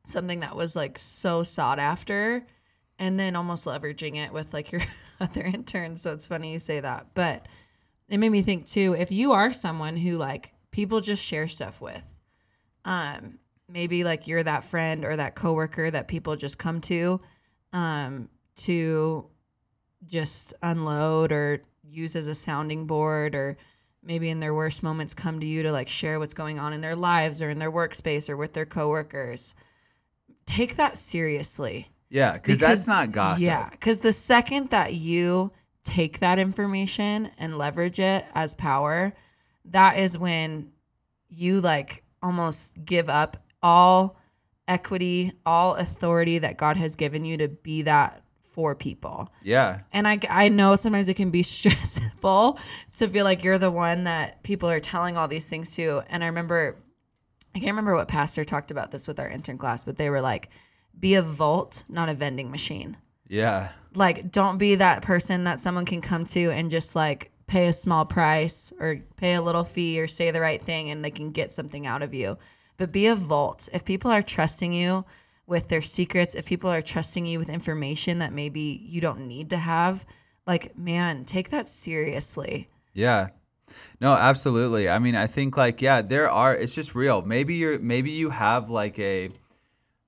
something 0.05 0.41
that 0.41 0.55
was 0.55 0.75
like 0.75 0.97
so 0.97 1.43
sought 1.43 1.79
after 1.79 2.45
and 2.99 3.17
then 3.19 3.35
almost 3.35 3.65
leveraging 3.65 4.17
it 4.17 4.33
with 4.33 4.53
like 4.53 4.71
your 4.71 4.81
other 5.19 5.43
interns. 5.43 6.01
So 6.01 6.13
it's 6.13 6.25
funny 6.25 6.51
you 6.51 6.59
say 6.59 6.79
that. 6.79 7.07
But 7.13 7.47
it 8.09 8.17
made 8.17 8.29
me 8.29 8.41
think 8.41 8.67
too, 8.67 8.95
if 8.97 9.11
you 9.11 9.33
are 9.33 9.53
someone 9.53 9.97
who 9.97 10.17
like 10.17 10.51
people 10.71 10.99
just 10.99 11.23
share 11.23 11.47
stuff 11.47 11.79
with, 11.79 12.11
um, 12.85 13.37
maybe 13.69 14.03
like 14.03 14.27
you're 14.27 14.43
that 14.43 14.63
friend 14.63 15.05
or 15.05 15.15
that 15.15 15.35
coworker 15.35 15.89
that 15.89 16.07
people 16.07 16.35
just 16.35 16.57
come 16.57 16.81
to 16.81 17.21
um, 17.73 18.29
to 18.55 19.25
just 20.05 20.53
unload 20.61 21.31
or 21.31 21.61
use 21.83 22.15
as 22.15 22.27
a 22.27 22.35
sounding 22.35 22.85
board 22.87 23.35
or 23.35 23.57
maybe 24.01 24.29
in 24.29 24.39
their 24.39 24.53
worst 24.53 24.83
moments 24.83 25.13
come 25.13 25.39
to 25.39 25.45
you 25.45 25.63
to 25.63 25.71
like 25.71 25.89
share 25.89 26.19
what's 26.19 26.33
going 26.33 26.59
on 26.59 26.73
in 26.73 26.81
their 26.81 26.95
lives 26.95 27.41
or 27.41 27.49
in 27.49 27.59
their 27.59 27.71
workspace 27.71 28.29
or 28.29 28.37
with 28.37 28.53
their 28.53 28.65
coworkers. 28.65 29.55
Take 30.45 30.75
that 30.75 30.97
seriously. 30.97 31.89
Yeah, 32.09 32.33
because 32.33 32.57
that's 32.57 32.87
not 32.87 33.11
gossip. 33.11 33.45
Yeah, 33.45 33.69
because 33.69 34.01
the 34.01 34.11
second 34.11 34.69
that 34.69 34.93
you 34.93 35.51
take 35.83 36.19
that 36.19 36.37
information 36.37 37.31
and 37.37 37.57
leverage 37.57 37.99
it 37.99 38.25
as 38.35 38.53
power, 38.53 39.13
that 39.65 39.97
is 39.97 40.17
when 40.17 40.71
you 41.29 41.61
like 41.61 42.03
almost 42.21 42.85
give 42.85 43.09
up 43.09 43.37
all 43.63 44.17
equity, 44.67 45.33
all 45.45 45.75
authority 45.75 46.39
that 46.39 46.57
God 46.57 46.77
has 46.77 46.95
given 46.95 47.25
you 47.25 47.37
to 47.37 47.47
be 47.47 47.83
that 47.83 48.23
for 48.53 48.75
people. 48.75 49.29
Yeah. 49.41 49.79
And 49.91 50.07
I, 50.07 50.19
I 50.29 50.49
know 50.49 50.75
sometimes 50.75 51.09
it 51.09 51.15
can 51.15 51.31
be 51.31 51.43
stressful 51.43 52.59
to 52.97 53.07
feel 53.07 53.25
like 53.25 53.43
you're 53.43 53.57
the 53.57 53.71
one 53.71 54.03
that 54.03 54.43
people 54.43 54.69
are 54.69 54.79
telling 54.79 55.17
all 55.17 55.27
these 55.27 55.49
things 55.49 55.75
to. 55.75 56.03
And 56.09 56.23
I 56.23 56.27
remember, 56.27 56.75
I 57.55 57.59
can't 57.59 57.71
remember 57.71 57.95
what 57.95 58.07
pastor 58.07 58.43
talked 58.43 58.69
about 58.69 58.91
this 58.91 59.07
with 59.07 59.19
our 59.19 59.27
intern 59.27 59.57
class, 59.57 59.83
but 59.83 59.97
they 59.97 60.09
were 60.09 60.21
like, 60.21 60.49
be 60.99 61.15
a 61.15 61.23
vault, 61.23 61.83
not 61.89 62.09
a 62.09 62.13
vending 62.13 62.51
machine. 62.51 62.95
Yeah. 63.27 63.71
Like, 63.95 64.31
don't 64.31 64.59
be 64.59 64.75
that 64.75 65.01
person 65.01 65.45
that 65.45 65.59
someone 65.59 65.85
can 65.85 66.01
come 66.01 66.23
to 66.25 66.51
and 66.51 66.69
just 66.69 66.95
like 66.95 67.31
pay 67.47 67.67
a 67.67 67.73
small 67.73 68.05
price 68.05 68.71
or 68.79 68.99
pay 69.17 69.33
a 69.33 69.41
little 69.41 69.63
fee 69.63 69.99
or 69.99 70.07
say 70.07 70.29
the 70.29 70.41
right 70.41 70.61
thing 70.61 70.91
and 70.91 71.03
they 71.03 71.11
can 71.11 71.31
get 71.31 71.51
something 71.51 71.87
out 71.87 72.03
of 72.03 72.13
you. 72.13 72.37
But 72.77 72.91
be 72.91 73.07
a 73.07 73.15
vault. 73.15 73.69
If 73.73 73.85
people 73.85 74.11
are 74.11 74.21
trusting 74.21 74.73
you 74.73 75.05
with 75.45 75.69
their 75.69 75.81
secrets, 75.81 76.35
if 76.35 76.45
people 76.45 76.69
are 76.69 76.81
trusting 76.81 77.25
you 77.25 77.39
with 77.39 77.49
information 77.49 78.19
that 78.19 78.33
maybe 78.33 78.81
you 78.83 79.01
don't 79.01 79.27
need 79.27 79.49
to 79.51 79.57
have, 79.57 80.05
like, 80.47 80.77
man, 80.77 81.25
take 81.25 81.49
that 81.49 81.67
seriously. 81.67 82.69
Yeah. 82.93 83.29
No, 83.99 84.11
absolutely. 84.13 84.89
I 84.89 84.99
mean, 84.99 85.15
I 85.15 85.27
think 85.27 85.57
like 85.57 85.81
yeah, 85.81 86.01
there 86.01 86.29
are 86.29 86.55
it's 86.55 86.75
just 86.75 86.95
real. 86.95 87.21
Maybe 87.21 87.55
you're 87.55 87.79
maybe 87.79 88.11
you 88.11 88.29
have 88.29 88.69
like 88.69 88.99
a 88.99 89.29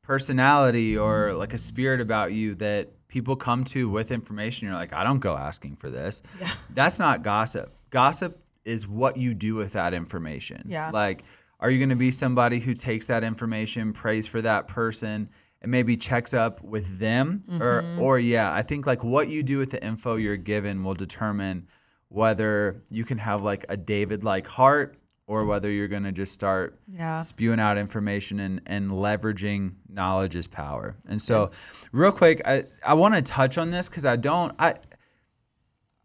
personality 0.02 0.98
or 0.98 1.34
like 1.34 1.54
a 1.54 1.58
spirit 1.58 2.00
about 2.02 2.32
you 2.32 2.56
that 2.56 2.90
people 3.08 3.36
come 3.36 3.64
to 3.64 3.90
with 3.90 4.12
information 4.12 4.68
you're 4.68 4.76
like, 4.76 4.94
I 4.94 5.04
don't 5.04 5.20
go 5.20 5.36
asking 5.36 5.78
for 5.78 5.90
this. 5.90 6.22
Yeah. 6.40 6.50
That's 6.74 7.00
not 7.00 7.24
gossip. 7.24 7.74
Gossip 7.90 8.40
is 8.66 8.88
what 8.88 9.18
you 9.18 9.34
do 9.34 9.56
with 9.56 9.74
that 9.74 9.94
information. 9.94 10.64
Yeah. 10.66 10.92
Like 10.92 11.24
are 11.60 11.70
you 11.70 11.80
going 11.80 11.90
to 11.90 11.96
be 11.96 12.12
somebody 12.12 12.60
who 12.60 12.74
takes 12.74 13.08
that 13.08 13.24
information, 13.24 13.94
prays 13.94 14.28
for 14.28 14.42
that 14.42 14.68
person 14.68 15.30
and 15.62 15.72
maybe 15.72 15.98
checks 15.98 16.34
up 16.34 16.62
with 16.62 17.00
them 17.00 17.42
or 17.60 17.82
mm-hmm. 17.82 18.02
or 18.02 18.20
yeah, 18.20 18.54
I 18.54 18.62
think 18.62 18.86
like 18.86 19.04
what 19.04 19.30
you 19.30 19.42
do 19.42 19.58
with 19.58 19.72
the 19.72 19.84
info 19.84 20.16
you're 20.16 20.38
given 20.38 20.84
will 20.84 20.94
determine 20.94 21.68
whether 22.10 22.84
you 22.90 23.04
can 23.04 23.18
have 23.18 23.42
like 23.42 23.66
a 23.70 23.78
David 23.78 24.24
like 24.24 24.48
heart 24.48 24.98
or 25.28 25.46
whether 25.46 25.72
you're 25.72 25.88
going 25.88 26.04
to 26.04 26.12
just 26.12 26.34
start 26.34 26.80
Yeah. 26.88 27.18
spewing 27.18 27.60
out 27.60 27.80
information 27.80 28.40
and, 28.40 28.62
and 28.68 28.92
leveraging 28.92 29.74
knowledge 29.90 30.36
as 30.36 30.46
power. 30.48 30.98
And 31.08 31.20
so 31.20 31.50
real 31.92 32.12
quick, 32.12 32.42
I, 32.46 32.66
I 32.86 32.94
want 32.94 33.16
to 33.16 33.24
touch 33.24 33.58
on 33.58 33.72
this 33.72 33.90
cuz 33.90 34.06
I 34.06 34.18
don't 34.18 34.54
I 34.60 34.76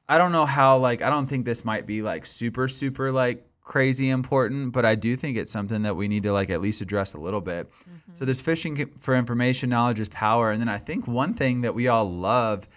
I 0.09 0.17
don't 0.17 0.33
know 0.33 0.47
how 0.47 0.79
like 0.79 1.03
I 1.03 1.11
don't 1.11 1.27
think 1.27 1.45
this 1.45 1.65
might 1.65 1.87
be 1.87 2.03
like 2.03 2.25
super 2.25 2.67
super 2.67 3.13
like 3.13 3.47
crazy 3.71 4.11
important, 4.11 4.73
but 4.73 4.85
I 4.85 4.97
do 4.97 5.15
think 5.15 5.39
it's 5.39 5.53
something 5.53 5.83
that 5.83 5.95
we 5.95 6.09
need 6.09 6.25
to 6.25 6.33
like 6.33 6.51
at 6.51 6.61
least 6.61 6.81
address 6.81 7.15
a 7.15 7.19
little 7.19 7.41
bit. 7.41 7.71
So 8.15 8.25
there's 8.25 8.41
fishing 8.41 8.91
for 8.99 9.15
information, 9.15 9.71
knowledge 9.71 10.01
is 10.01 10.09
power, 10.09 10.51
and 10.51 10.61
then 10.61 10.69
I 10.69 10.79
think 10.79 11.07
one 11.07 11.35
thing 11.35 11.61
that 11.61 11.73
we 11.73 11.87
all 11.87 12.11
love 12.11 12.69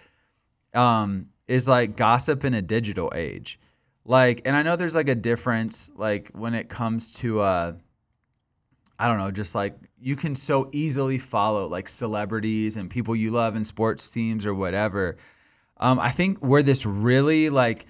um, 0.72 1.30
is 1.48 1.66
like 1.66 1.96
gossip 1.96 2.44
in 2.44 2.54
a 2.54 2.62
digital 2.62 3.12
age. 3.12 3.58
Like, 4.04 4.42
and 4.44 4.54
I 4.54 4.62
know 4.62 4.76
there's 4.76 4.94
like 4.94 5.08
a 5.08 5.16
difference, 5.16 5.90
like 5.96 6.28
when 6.28 6.54
it 6.54 6.68
comes 6.68 7.10
to, 7.22 7.40
uh, 7.40 7.72
I 8.96 9.08
don't 9.08 9.18
know, 9.18 9.32
just 9.32 9.56
like 9.56 9.76
you 9.98 10.14
can 10.14 10.36
so 10.36 10.68
easily 10.72 11.18
follow 11.18 11.66
like 11.66 11.88
celebrities 11.88 12.76
and 12.76 12.88
people 12.88 13.16
you 13.16 13.32
love 13.32 13.56
and 13.56 13.66
sports 13.66 14.10
teams 14.10 14.46
or 14.46 14.54
whatever. 14.54 15.16
Um, 15.78 15.98
I 15.98 16.10
think 16.10 16.38
where 16.38 16.62
this 16.62 16.86
really 16.86 17.50
like 17.50 17.86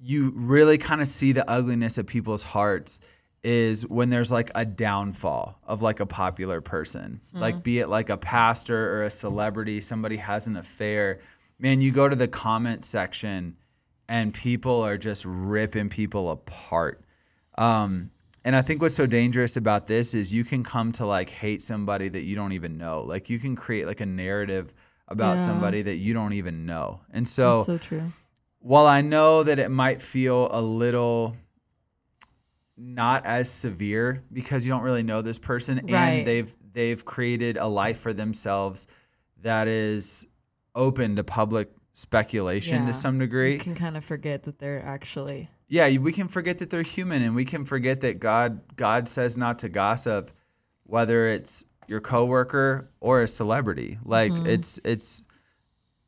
you 0.00 0.32
really 0.36 0.78
kind 0.78 1.00
of 1.00 1.06
see 1.06 1.32
the 1.32 1.48
ugliness 1.50 1.98
of 1.98 2.06
people's 2.06 2.42
hearts 2.42 3.00
is 3.42 3.86
when 3.86 4.10
there's 4.10 4.30
like 4.32 4.50
a 4.54 4.64
downfall 4.64 5.58
of 5.66 5.80
like 5.80 6.00
a 6.00 6.06
popular 6.06 6.60
person, 6.60 7.20
like 7.32 7.62
be 7.62 7.78
it 7.78 7.88
like 7.88 8.10
a 8.10 8.16
pastor 8.16 8.96
or 8.98 9.04
a 9.04 9.10
celebrity, 9.10 9.80
somebody 9.80 10.16
has 10.16 10.46
an 10.48 10.56
affair. 10.56 11.20
Man, 11.58 11.80
you 11.80 11.92
go 11.92 12.08
to 12.08 12.16
the 12.16 12.26
comment 12.28 12.84
section 12.84 13.56
and 14.08 14.34
people 14.34 14.82
are 14.82 14.98
just 14.98 15.24
ripping 15.24 15.88
people 15.88 16.30
apart. 16.30 17.02
Um, 17.56 18.10
and 18.44 18.54
I 18.54 18.62
think 18.62 18.82
what's 18.82 18.94
so 18.94 19.06
dangerous 19.06 19.56
about 19.56 19.86
this 19.86 20.12
is 20.14 20.32
you 20.32 20.44
can 20.44 20.62
come 20.64 20.92
to 20.92 21.06
like 21.06 21.30
hate 21.30 21.62
somebody 21.62 22.08
that 22.08 22.22
you 22.22 22.36
don't 22.36 22.52
even 22.52 22.76
know. 22.76 23.02
Like 23.02 23.30
you 23.30 23.38
can 23.38 23.56
create 23.56 23.86
like 23.86 24.00
a 24.00 24.06
narrative 24.06 24.72
about 25.08 25.38
Yeah. 25.38 25.44
somebody 25.44 25.82
that 25.82 25.96
you 25.96 26.14
don't 26.14 26.32
even 26.32 26.66
know. 26.66 27.00
And 27.12 27.28
so, 27.28 27.56
That's 27.56 27.66
so 27.66 27.78
true. 27.78 28.12
While 28.66 28.86
I 28.86 29.00
know 29.00 29.44
that 29.44 29.58
it 29.60 29.70
might 29.70 30.02
feel 30.02 30.48
a 30.50 30.60
little 30.60 31.36
not 32.76 33.24
as 33.24 33.48
severe 33.50 34.22
because 34.32 34.66
you 34.66 34.70
don't 34.72 34.82
really 34.82 35.02
know 35.02 35.22
this 35.22 35.38
person 35.38 35.78
Right. 35.84 35.94
and 35.94 36.26
they've 36.26 36.54
they've 36.72 37.02
created 37.04 37.56
a 37.56 37.66
life 37.66 37.98
for 38.00 38.12
themselves 38.12 38.86
that 39.42 39.66
is 39.68 40.26
open 40.74 41.16
to 41.16 41.24
public 41.24 41.70
speculation 41.92 42.80
Yeah. 42.82 42.86
to 42.88 42.92
some 42.92 43.18
degree. 43.18 43.52
You 43.54 43.58
can 43.58 43.74
kind 43.74 43.96
of 43.96 44.04
forget 44.04 44.42
that 44.42 44.58
they're 44.58 44.82
actually 44.84 45.48
Yeah, 45.68 45.96
we 45.96 46.12
can 46.12 46.28
forget 46.28 46.58
that 46.58 46.68
they're 46.70 46.82
human 46.82 47.22
and 47.22 47.34
we 47.34 47.44
can 47.46 47.64
forget 47.64 48.00
that 48.00 48.20
God 48.20 48.60
God 48.76 49.08
says 49.08 49.38
not 49.38 49.58
to 49.60 49.68
gossip 49.68 50.30
whether 50.84 51.26
it's 51.26 51.64
your 51.88 52.00
coworker 52.00 52.90
or 53.00 53.22
a 53.22 53.28
celebrity. 53.28 53.98
Like 54.04 54.32
Mm-hmm. 54.32 54.46
it's 54.46 54.78
it's 54.84 55.24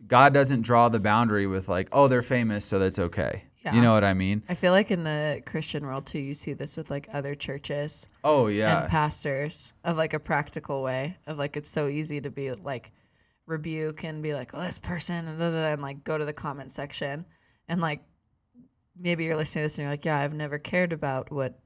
God 0.07 0.33
doesn't 0.33 0.63
draw 0.63 0.89
the 0.89 1.01
boundary 1.01 1.47
with 1.47 1.69
like, 1.69 1.89
oh, 1.93 2.09
they're 2.09 2.23
famous, 2.23 2.65
so 2.65 2.79
that's 2.79 2.99
okay. 2.99 3.45
Yeah. 3.65 3.75
You 3.75 3.83
know 3.83 3.93
what 3.93 4.05
I 4.05 4.15
mean? 4.15 4.43
I 4.49 4.55
feel 4.55 4.73
like 4.73 4.91
in 4.91 5.03
the 5.03 5.43
Christian 5.45 5.85
world 5.85 6.07
too, 6.07 6.21
you 6.21 6.33
see 6.33 6.53
this 6.53 6.77
with 6.77 6.91
like 6.91 7.09
other 7.13 7.35
churches 7.35 8.07
Oh 8.23 8.47
yeah. 8.47 8.83
and 8.83 8.91
pastors 8.91 9.75
of 9.85 9.97
like 9.97 10.15
a 10.15 10.21
practical 10.21 10.83
way 10.83 11.17
of 11.27 11.39
like 11.39 11.57
it's 11.57 11.69
so 11.69 11.89
easy 11.89 12.21
to 12.21 12.31
be 12.31 12.53
like 12.53 12.93
rebuke 13.47 14.05
and 14.05 14.23
be 14.23 14.33
like, 14.33 14.51
oh, 14.55 14.61
this 14.61 14.79
person 14.79 15.27
and, 15.27 15.39
da, 15.39 15.51
da, 15.51 15.63
da, 15.65 15.73
and 15.73 15.83
like 15.83 16.05
go 16.05 16.17
to 16.17 16.25
the 16.25 16.33
comment 16.33 16.73
section 16.73 17.27
and 17.69 17.81
like 17.81 18.01
maybe 18.99 19.25
you're 19.25 19.37
listening 19.37 19.63
to 19.63 19.65
this 19.65 19.79
and 19.79 19.85
you're 19.85 19.93
like, 19.93 20.05
yeah, 20.05 20.19
I've 20.19 20.35
never 20.35 20.59
cared 20.59 20.93
about 20.93 21.33
what 21.33 21.59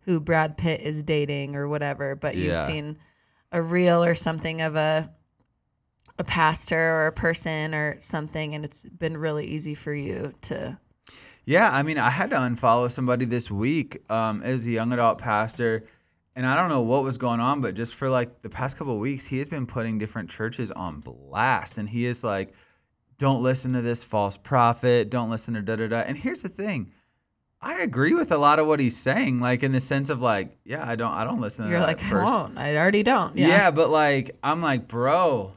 who 0.00 0.18
Brad 0.20 0.56
Pitt 0.58 0.80
is 0.80 1.02
dating 1.04 1.56
or 1.56 1.68
whatever, 1.68 2.16
but 2.16 2.34
you've 2.36 2.56
seen 2.56 2.98
a 3.52 3.62
reel 3.62 4.02
or 4.04 4.14
something 4.14 4.60
of 4.62 4.76
a 4.76 5.12
a 6.18 6.24
pastor 6.24 6.78
or 6.78 7.06
a 7.06 7.12
person 7.12 7.74
or 7.74 7.98
something 7.98 8.54
and 8.54 8.64
it's 8.64 8.82
been 8.84 9.16
really 9.16 9.44
easy 9.44 9.74
for 9.74 9.94
you 9.94 10.32
to 10.40 10.78
Yeah, 11.44 11.70
I 11.70 11.82
mean, 11.82 11.98
I 11.98 12.10
had 12.10 12.30
to 12.30 12.36
unfollow 12.36 12.90
somebody 12.90 13.24
this 13.24 13.50
week 13.50 14.02
um, 14.10 14.42
as 14.42 14.66
a 14.66 14.70
young 14.70 14.92
adult 14.92 15.18
pastor, 15.18 15.84
and 16.34 16.44
I 16.44 16.56
don't 16.56 16.68
know 16.68 16.82
what 16.82 17.04
was 17.04 17.18
going 17.18 17.40
on, 17.40 17.60
but 17.60 17.74
just 17.74 17.94
for 17.94 18.08
like 18.08 18.42
the 18.42 18.50
past 18.50 18.76
couple 18.76 18.94
of 18.94 18.98
weeks, 18.98 19.26
he 19.26 19.38
has 19.38 19.48
been 19.48 19.66
putting 19.66 19.98
different 19.98 20.28
churches 20.28 20.70
on 20.72 21.00
blast, 21.00 21.78
and 21.78 21.88
he 21.88 22.04
is 22.04 22.24
like, 22.24 22.52
"Don't 23.18 23.42
listen 23.42 23.72
to 23.74 23.80
this 23.80 24.02
false 24.02 24.36
prophet. 24.36 25.08
Don't 25.08 25.30
listen 25.30 25.54
to 25.54 25.62
da 25.62 25.76
da 25.76 25.86
da." 25.86 26.00
And 26.00 26.16
here's 26.16 26.42
the 26.42 26.48
thing. 26.48 26.92
I 27.62 27.80
agree 27.82 28.14
with 28.14 28.32
a 28.32 28.38
lot 28.38 28.58
of 28.58 28.66
what 28.66 28.80
he's 28.80 28.96
saying, 28.96 29.40
like 29.40 29.62
in 29.62 29.72
the 29.72 29.80
sense 29.80 30.10
of 30.10 30.20
like, 30.20 30.58
yeah, 30.64 30.84
I 30.86 30.94
don't, 30.94 31.12
I 31.12 31.24
don't 31.24 31.40
listen 31.40 31.64
to 31.64 31.70
you're 31.70 31.80
that 31.80 31.86
like, 31.86 32.12
I 32.12 32.24
won't. 32.24 32.58
I 32.58 32.76
already 32.76 33.02
don't. 33.02 33.34
Yeah. 33.36 33.48
Yeah. 33.48 33.70
but 33.70 33.88
like 33.88 34.36
I'm 34.42 34.60
like, 34.60 34.88
bro, 34.88 35.52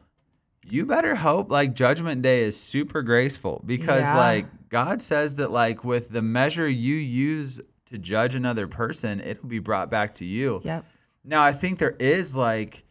you 0.71 0.86
better 0.86 1.15
hope 1.15 1.51
like 1.51 1.73
judgment 1.73 2.21
day 2.21 2.41
is 2.43 2.60
super 2.60 3.01
graceful 3.01 3.62
because 3.65 4.03
Yeah. 4.05 4.17
like 4.17 4.45
God 4.69 5.01
says 5.01 5.36
that 5.36 5.51
like 5.51 5.84
with 5.84 6.10
the 6.10 6.21
measure 6.21 6.67
you 6.67 6.95
use 6.95 7.60
to 7.88 7.97
judge 7.97 8.36
another 8.36 8.67
person, 8.67 9.19
it'll 9.19 9.47
be 9.49 9.60
brought 9.60 9.89
back 9.89 10.13
to 10.15 10.25
you. 10.25 10.62
Yep. 10.63 10.86
Now, 11.23 11.41
I 11.41 11.53
think 11.53 11.79
there 11.79 11.95
is 11.99 12.36
like 12.36 12.84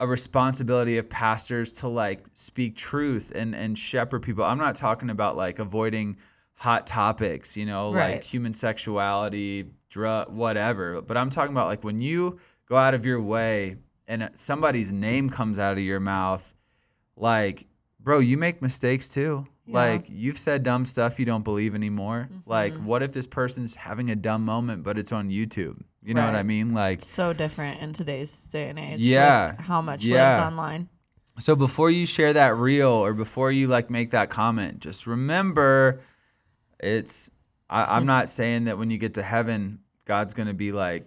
a 0.00 0.06
responsibility 0.06 0.98
of 0.98 1.08
pastors 1.08 1.72
to 1.74 1.88
like 1.88 2.24
speak 2.34 2.76
truth 2.76 3.30
and 3.34 3.54
and 3.54 3.78
shepherd 3.78 4.22
people. 4.22 4.42
I'm 4.44 4.58
not 4.58 4.74
talking 4.74 5.10
about 5.10 5.36
like 5.36 5.58
avoiding 5.58 6.16
hot 6.54 6.86
topics, 6.86 7.56
you 7.56 7.66
know, 7.66 7.92
Right. 7.92 8.14
like 8.14 8.22
human 8.24 8.54
sexuality, 8.54 9.66
drug, 9.90 10.32
whatever. 10.32 11.02
But 11.02 11.16
I'm 11.16 11.30
talking 11.30 11.52
about 11.52 11.66
like 11.68 11.84
when 11.84 12.00
you 12.00 12.38
go 12.68 12.76
out 12.76 12.94
of 12.94 13.04
your 13.04 13.20
way 13.20 13.76
and 14.08 14.30
somebody's 14.34 14.90
name 14.92 15.28
comes 15.28 15.58
out 15.58 15.72
of 15.72 15.80
your 15.84 16.00
mouth, 16.00 16.54
like, 17.16 17.66
bro, 18.00 18.18
you 18.18 18.36
make 18.36 18.62
mistakes 18.62 19.08
too. 19.08 19.46
Yeah. 19.66 19.74
Like 19.74 20.06
you've 20.08 20.38
said 20.38 20.62
dumb 20.64 20.86
stuff 20.86 21.18
you 21.20 21.24
don't 21.24 21.44
believe 21.44 21.74
anymore. 21.74 22.28
Like, 22.46 22.72
Mm-hmm. 22.74 22.84
what 22.86 23.02
if 23.02 23.12
this 23.12 23.26
person's 23.28 23.76
having 23.76 24.10
a 24.10 24.16
dumb 24.16 24.44
moment, 24.44 24.82
but 24.82 24.98
it's 24.98 25.12
on 25.12 25.30
YouTube? 25.30 25.80
You 26.02 26.14
know 26.14 26.24
what 26.26 26.34
I 26.34 26.42
mean? 26.42 26.74
Like, 26.74 27.00
so 27.00 27.32
different 27.32 27.80
in 27.80 27.92
today's 27.92 28.44
day 28.46 28.68
and 28.70 28.78
age. 28.78 29.00
Yeah. 29.00 29.54
like 29.56 29.60
how 29.60 29.80
much 29.80 30.04
Yeah. 30.04 30.30
lives 30.30 30.38
online. 30.38 30.88
So 31.38 31.54
before 31.54 31.90
you 31.90 32.06
share 32.06 32.32
that 32.32 32.56
reel 32.56 32.88
or 32.90 33.14
before 33.14 33.52
you 33.52 33.68
like 33.68 33.88
make 33.88 34.10
that 34.10 34.28
comment, 34.30 34.80
just 34.80 35.06
remember 35.06 36.00
it's 36.80 37.30
I, 37.70 37.96
I'm 37.96 38.04
not 38.14 38.28
saying 38.28 38.64
that 38.64 38.78
when 38.78 38.90
you 38.90 38.98
get 38.98 39.14
to 39.14 39.22
heaven, 39.22 39.78
God's 40.04 40.34
gonna 40.34 40.54
be 40.54 40.72
like, 40.72 41.06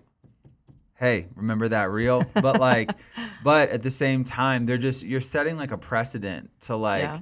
Hey, 0.95 1.27
remember 1.35 1.67
that 1.69 1.91
reel? 1.91 2.23
But 2.33 2.59
like 2.59 2.91
but 3.43 3.69
at 3.69 3.81
the 3.81 3.91
same 3.91 4.23
time, 4.23 4.65
they're 4.65 4.77
just 4.77 5.03
you're 5.03 5.21
setting 5.21 5.57
like 5.57 5.71
a 5.71 5.77
precedent 5.77 6.49
to 6.61 6.75
like 6.75 7.03
Yeah. 7.03 7.19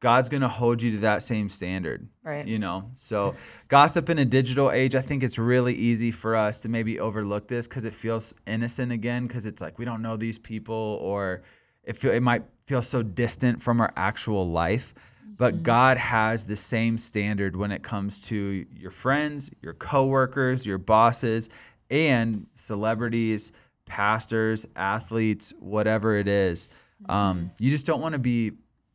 God's 0.00 0.30
gonna 0.30 0.48
hold 0.48 0.80
you 0.82 0.92
to 0.92 0.98
that 0.98 1.22
same 1.22 1.50
standard. 1.50 2.08
Right. 2.24 2.46
You 2.46 2.58
know? 2.58 2.90
So 2.94 3.34
gossip 3.68 4.08
in 4.08 4.18
a 4.18 4.24
digital 4.24 4.70
age, 4.70 4.94
I 4.94 5.02
think 5.02 5.22
it's 5.22 5.38
really 5.38 5.74
easy 5.74 6.10
for 6.10 6.34
us 6.34 6.60
to 6.60 6.70
maybe 6.70 6.98
overlook 6.98 7.48
this 7.48 7.68
because 7.68 7.84
it 7.84 7.92
feels 7.92 8.34
innocent 8.46 8.92
again, 8.92 9.26
because 9.26 9.44
it's 9.44 9.60
like 9.60 9.78
we 9.78 9.84
don't 9.84 10.00
know 10.00 10.16
these 10.16 10.38
people 10.38 10.98
or 11.02 11.42
it 11.84 11.96
feel 11.96 12.12
it 12.12 12.20
might 12.20 12.44
feel 12.66 12.82
so 12.82 13.02
distant 13.02 13.60
from 13.62 13.80
our 13.80 13.92
actual 13.96 14.50
life. 14.50 14.94
But 15.36 15.54
mm-hmm. 15.54 15.62
God 15.62 15.96
has 15.96 16.44
the 16.44 16.56
same 16.56 16.98
standard 16.98 17.56
when 17.56 17.72
it 17.72 17.82
comes 17.82 18.20
to 18.28 18.66
your 18.74 18.90
friends, 18.90 19.50
your 19.62 19.72
coworkers, 19.72 20.66
your 20.66 20.78
bosses, 20.78 21.48
and 21.90 22.46
celebrities, 22.54 23.52
pastors, 23.86 24.66
athletes, 24.76 25.52
whatever 25.58 26.16
it 26.16 26.28
is. 26.28 26.68
Um, 27.08 27.50
you 27.58 27.70
just 27.70 27.86
don't 27.86 28.00
want 28.00 28.12
to 28.12 28.18
be 28.18 28.52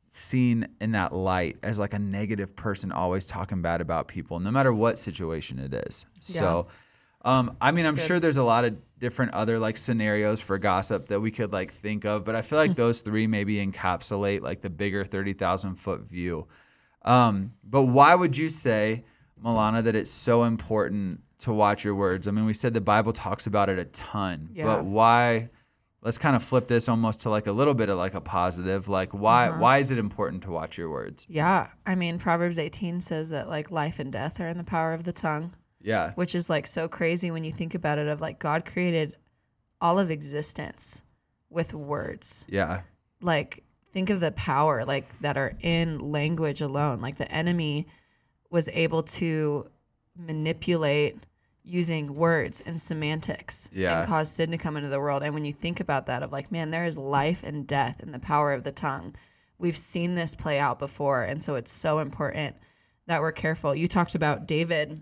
seen 0.07 0.67
in 0.79 0.91
that 0.93 1.13
light 1.13 1.57
as 1.61 1.77
like 1.77 1.93
a 1.93 1.99
negative 1.99 2.55
person 2.55 2.91
always 2.91 3.25
talking 3.25 3.61
bad 3.61 3.81
about 3.81 4.07
people, 4.07 4.39
no 4.39 4.51
matter 4.51 4.73
what 4.73 4.97
situation 4.97 5.59
it 5.59 5.73
is. 5.73 6.05
So, 6.21 6.67
um, 7.25 7.57
I 7.59 7.71
mean, 7.71 7.85
I'm 7.85 7.97
sure 7.97 8.19
there's 8.19 8.37
a 8.37 8.43
lot 8.43 8.63
of 8.63 8.81
different 8.99 9.33
other 9.33 9.59
like 9.59 9.75
scenarios 9.75 10.39
for 10.39 10.57
gossip 10.57 11.07
that 11.09 11.19
we 11.19 11.31
could 11.31 11.51
like 11.51 11.71
think 11.71 12.05
of, 12.05 12.23
but 12.23 12.35
I 12.35 12.41
feel 12.41 12.57
like 12.57 12.75
those 12.75 13.01
three 13.01 13.27
maybe 13.27 13.65
encapsulate 13.65 14.41
like 14.41 14.61
the 14.61 14.69
bigger 14.69 15.03
30,000 15.03 15.75
foot 15.75 16.01
view. 16.01 16.47
Um, 17.03 17.53
but 17.63 17.83
why 17.83 18.15
would 18.15 18.37
you 18.37 18.47
say, 18.47 19.03
Milana, 19.43 19.83
that 19.83 19.95
it's 19.95 20.09
so 20.09 20.45
important 20.45 21.21
to 21.39 21.53
watch 21.53 21.83
your 21.83 21.95
words? 21.95 22.27
I 22.27 22.31
mean, 22.31 22.45
we 22.45 22.53
said 22.53 22.73
the 22.73 22.81
Bible 22.81 23.13
talks 23.13 23.47
about 23.47 23.69
it 23.69 23.77
a 23.79 23.85
ton, 23.85 24.49
Yeah. 24.53 24.65
but 24.65 24.85
why? 24.85 25.49
Let's 26.01 26.17
kind 26.19 26.35
of 26.35 26.43
flip 26.43 26.67
this 26.67 26.87
almost 26.87 27.21
to 27.21 27.31
like 27.31 27.47
a 27.47 27.51
little 27.51 27.73
bit 27.73 27.89
of 27.89 27.97
like 27.97 28.13
a 28.13 28.21
positive. 28.21 28.87
Like, 28.87 29.11
why? 29.11 29.47
Uh-huh. 29.49 29.57
Why 29.59 29.77
is 29.79 29.91
it 29.91 29.97
important 29.97 30.43
to 30.43 30.51
watch 30.51 30.77
your 30.77 30.89
words? 30.89 31.25
Yeah. 31.27 31.69
I 31.85 31.95
mean, 31.95 32.19
Proverbs 32.19 32.59
18 32.59 33.01
says 33.01 33.29
that 33.31 33.49
like 33.49 33.71
life 33.71 33.97
and 33.99 34.11
death 34.11 34.39
are 34.39 34.47
in 34.47 34.57
the 34.57 34.63
power 34.63 34.93
of 34.93 35.03
the 35.03 35.11
tongue, 35.13 35.53
Yeah, 35.81 36.11
which 36.13 36.35
is 36.35 36.47
like 36.49 36.67
so 36.67 36.87
crazy 36.87 37.31
when 37.31 37.43
you 37.43 37.51
think 37.51 37.73
about 37.73 37.97
it 37.97 38.07
of 38.07 38.21
like 38.21 38.37
God 38.37 38.65
created 38.65 39.15
all 39.81 39.97
of 39.97 40.11
existence 40.11 41.01
with 41.49 41.73
words. 41.73 42.45
yeah, 42.49 42.81
like 43.21 43.63
think 43.91 44.09
of 44.11 44.19
the 44.19 44.31
power 44.33 44.83
like 44.85 45.07
that 45.21 45.37
are 45.37 45.53
in 45.61 45.97
language 46.11 46.59
alone 46.61 46.99
like 46.99 47.15
the 47.15 47.31
enemy 47.31 47.87
was 48.51 48.67
able 48.73 49.01
to 49.03 49.65
manipulate 50.17 51.17
using 51.63 52.13
words 52.15 52.61
and 52.61 52.79
semantics 52.79 53.69
Yeah. 53.73 53.99
and 53.99 54.07
cause 54.07 54.31
sin 54.31 54.51
to 54.51 54.57
come 54.57 54.77
into 54.77 54.89
the 54.89 54.99
world 54.99 55.23
and 55.23 55.33
when 55.33 55.45
you 55.45 55.53
think 55.53 55.79
about 55.79 56.05
that 56.05 56.21
of 56.21 56.31
like 56.31 56.51
man 56.51 56.69
there 56.69 56.85
is 56.85 56.97
life 56.97 57.43
and 57.43 57.65
death 57.65 58.01
in 58.01 58.11
the 58.11 58.19
power 58.19 58.53
of 58.53 58.63
the 58.63 58.71
tongue 58.71 59.15
we've 59.57 59.75
seen 59.75 60.13
this 60.13 60.35
play 60.35 60.59
out 60.59 60.77
before 60.77 61.23
and 61.23 61.41
so 61.41 61.55
it's 61.55 61.71
so 61.71 61.99
important 61.99 62.55
that 63.07 63.19
we're 63.21 63.31
careful 63.31 63.73
you 63.73 63.87
talked 63.87 64.13
about 64.13 64.47
david 64.47 65.01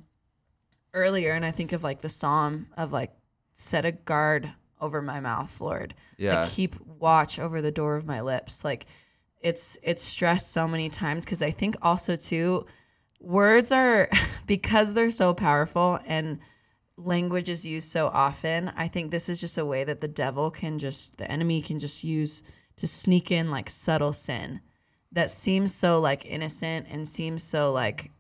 earlier 0.93 1.34
and 1.34 1.43
I 1.45 1.52
think 1.52 1.73
of 1.73 1.84
like 1.84 2.02
the 2.02 2.10
psalm 2.10 2.67
of 2.78 2.91
like 2.91 3.12
set 3.56 3.86
a 3.86 3.91
guard 3.91 4.49
over 4.80 5.02
my 5.02 5.19
mouth, 5.19 5.60
Lord. 5.62 5.93
Yeah. 6.17 6.41
Like 6.41 6.52
keep 6.52 6.76
watch 6.86 7.39
over 7.39 7.62
the 7.62 7.71
door 7.71 7.95
of 7.95 8.06
my 8.06 8.21
lips. 8.21 8.63
Like 8.63 8.86
it's 9.41 9.78
it's 9.82 10.04
stressed 10.04 10.52
so 10.52 10.67
many 10.67 10.89
times 10.89 11.26
because 11.26 11.41
I 11.41 11.52
think 11.52 11.76
also 11.82 12.15
too 12.15 12.65
words 13.23 13.71
are 13.71 14.09
because 14.47 14.93
they're 14.93 15.09
so 15.12 15.33
powerful 15.33 15.99
and 16.05 16.39
language 16.97 17.49
is 17.49 17.65
used 17.65 17.89
so 17.91 18.07
often. 18.07 18.71
I 18.75 18.88
think 18.88 19.09
this 19.09 19.29
is 19.29 19.39
just 19.41 19.57
a 19.57 19.65
way 19.65 19.83
that 19.83 20.01
the 20.01 20.07
devil 20.07 20.51
can 20.51 20.77
just 20.77 21.17
the 21.17 21.29
enemy 21.31 21.62
can 21.62 21.79
just 21.79 22.03
use 22.03 22.43
to 22.77 22.88
sneak 22.88 23.31
in 23.31 23.49
like 23.49 23.69
subtle 23.69 24.13
sin 24.13 24.62
that 25.12 25.31
seems 25.31 25.73
so 25.73 25.99
like 25.99 26.25
innocent 26.25 26.88
and 26.89 27.07
seems 27.07 27.43
so 27.43 27.71
like 27.71 28.12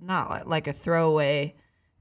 not 0.00 0.30
like, 0.30 0.46
like 0.46 0.66
a 0.66 0.72
throwaway 0.72 1.54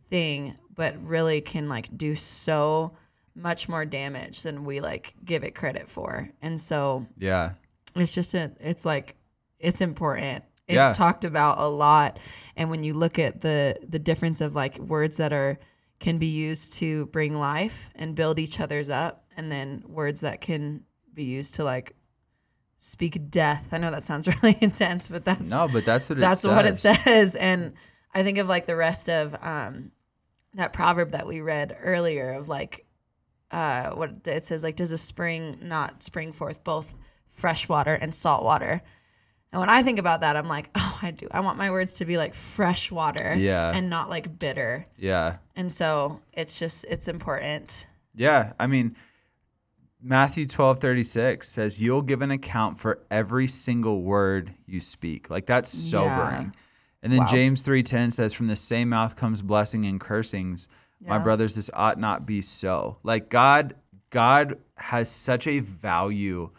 thing, 0.10 0.55
but 0.73 0.95
really 1.05 1.41
can 1.41 1.69
like 1.69 1.95
do 1.95 2.15
so 2.15 2.93
much 3.36 3.69
more 3.69 3.86
damage 3.86 4.41
than 4.43 4.65
we 4.65 4.82
like 4.82 5.13
give 5.23 5.43
it 5.43 5.55
credit 5.55 5.88
for. 5.89 6.29
And 6.41 6.60
so 6.60 7.05
Yeah. 7.17 7.51
it's 7.95 8.13
just 8.13 8.34
a, 8.34 8.51
it's 8.60 8.86
like 8.86 9.15
it's 9.60 9.82
important. 9.82 10.43
It's 10.69 10.75
Yeah. 10.75 10.93
talked 10.93 11.25
about 11.25 11.58
a 11.60 11.67
lot. 11.67 12.19
And 12.55 12.69
when 12.69 12.84
you 12.84 12.93
look 12.93 13.19
at 13.19 13.41
the 13.41 13.77
the 13.88 13.99
difference 13.99 14.39
of 14.41 14.55
like 14.55 14.77
words 14.79 15.17
that 15.17 15.34
are 15.34 15.60
can 15.99 16.17
be 16.17 16.27
used 16.27 16.73
to 16.73 17.08
bring 17.08 17.38
life 17.38 17.91
and 17.95 18.15
build 18.15 18.39
each 18.39 18.60
other's 18.62 18.89
up 18.89 19.25
and 19.36 19.51
then 19.51 19.84
words 19.88 20.21
that 20.21 20.39
can 20.41 20.84
be 21.13 21.23
used 21.25 21.55
to 21.55 21.63
like 21.63 21.95
speak 22.77 23.29
death. 23.29 23.69
I 23.73 23.77
know 23.79 23.91
that 23.91 24.03
sounds 24.03 24.27
really 24.43 24.58
intense, 24.62 25.10
but 25.10 25.25
that's 25.25 25.51
No, 25.51 25.67
but 25.67 25.84
that's 25.86 26.08
what 26.10 26.17
it 26.17 26.21
that's 26.21 26.41
says. 26.41 26.55
what 26.55 26.65
it 26.65 26.77
says 26.77 27.36
and 27.36 27.73
i 28.13 28.23
think 28.23 28.38
of 28.39 28.47
like 28.47 28.65
the 28.65 28.75
rest 28.75 29.08
of 29.10 29.36
um 29.41 29.91
that 30.55 30.73
proverb 30.73 31.12
that 31.12 31.27
we 31.27 31.41
read 31.41 31.75
earlier 31.82 32.32
of 32.32 32.47
like 32.49 32.86
uh 33.51 33.91
what 33.91 34.25
it 34.27 34.45
says 34.45 34.63
like 34.63 34.75
does 34.75 34.91
a 34.91 34.97
spring 34.97 35.60
not 35.62 36.01
spring 36.01 36.32
forth 36.32 36.63
both 36.63 36.95
fresh 37.27 37.69
water 37.69 37.93
and 37.93 38.15
salt 38.15 38.43
water 38.43 38.82
and 39.51 39.59
when 39.59 39.69
i 39.69 39.81
think 39.83 39.99
about 39.99 40.21
that 40.21 40.35
i'm 40.35 40.47
like 40.47 40.69
oh 40.75 40.99
i 41.01 41.12
do 41.12 41.27
i 41.31 41.39
want 41.39 41.57
my 41.57 41.71
words 41.71 41.95
to 41.95 42.05
be 42.05 42.17
like 42.17 42.33
fresh 42.33 42.91
water 42.91 43.35
Yeah. 43.38 43.71
and 43.71 43.89
not 43.89 44.09
like 44.09 44.38
bitter 44.39 44.85
Yeah. 44.97 45.38
and 45.55 45.71
so 45.71 46.21
it's 46.33 46.59
just 46.59 46.85
it's 46.89 47.07
important 47.07 47.85
Yeah, 48.15 48.53
I 48.59 48.67
mean, 48.67 48.95
Matthew 50.01 50.45
twelve 50.45 50.79
thirty 50.79 51.03
six 51.03 51.47
says, 51.49 51.81
You'll 51.81 52.01
give 52.01 52.21
an 52.21 52.31
account 52.31 52.79
for 52.79 52.99
every 53.12 53.47
single 53.47 54.01
word 54.01 54.53
you 54.65 54.79
speak. 54.81 55.29
Like, 55.29 55.45
that's 55.45 55.69
sobering. 55.69 56.55
And 57.03 57.12
then 57.13 57.19
Wow. 57.19 57.25
James 57.27 57.62
three 57.62 57.83
ten 57.83 58.09
says, 58.12 58.33
From 58.33 58.47
the 58.47 58.55
same 58.55 58.89
mouth 58.89 59.15
comes 59.15 59.41
blessing 59.41 59.85
and 59.85 59.99
cursings. 59.99 60.67
My 61.01 61.17
brothers, 61.17 61.55
this 61.55 61.69
ought 61.73 61.97
not 61.97 62.25
be 62.25 62.41
so. 62.41 62.97
Like, 63.03 63.29
God, 63.29 63.75
God 64.09 64.57
has 64.75 65.09
such 65.09 65.47
a 65.47 65.59
value 65.59 66.49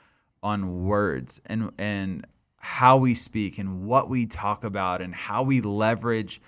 on 0.43 0.85
words 0.87 1.41
and, 1.47 1.71
and 1.79 2.27
how 2.61 2.99
we 2.99 3.15
speak 3.15 3.59
and 3.59 3.87
what 3.87 4.09
we 4.11 4.27
talk 4.27 4.65
about 4.65 5.01
and 5.01 5.15
how 5.15 5.43
we 5.43 5.63
leverage 5.63 6.41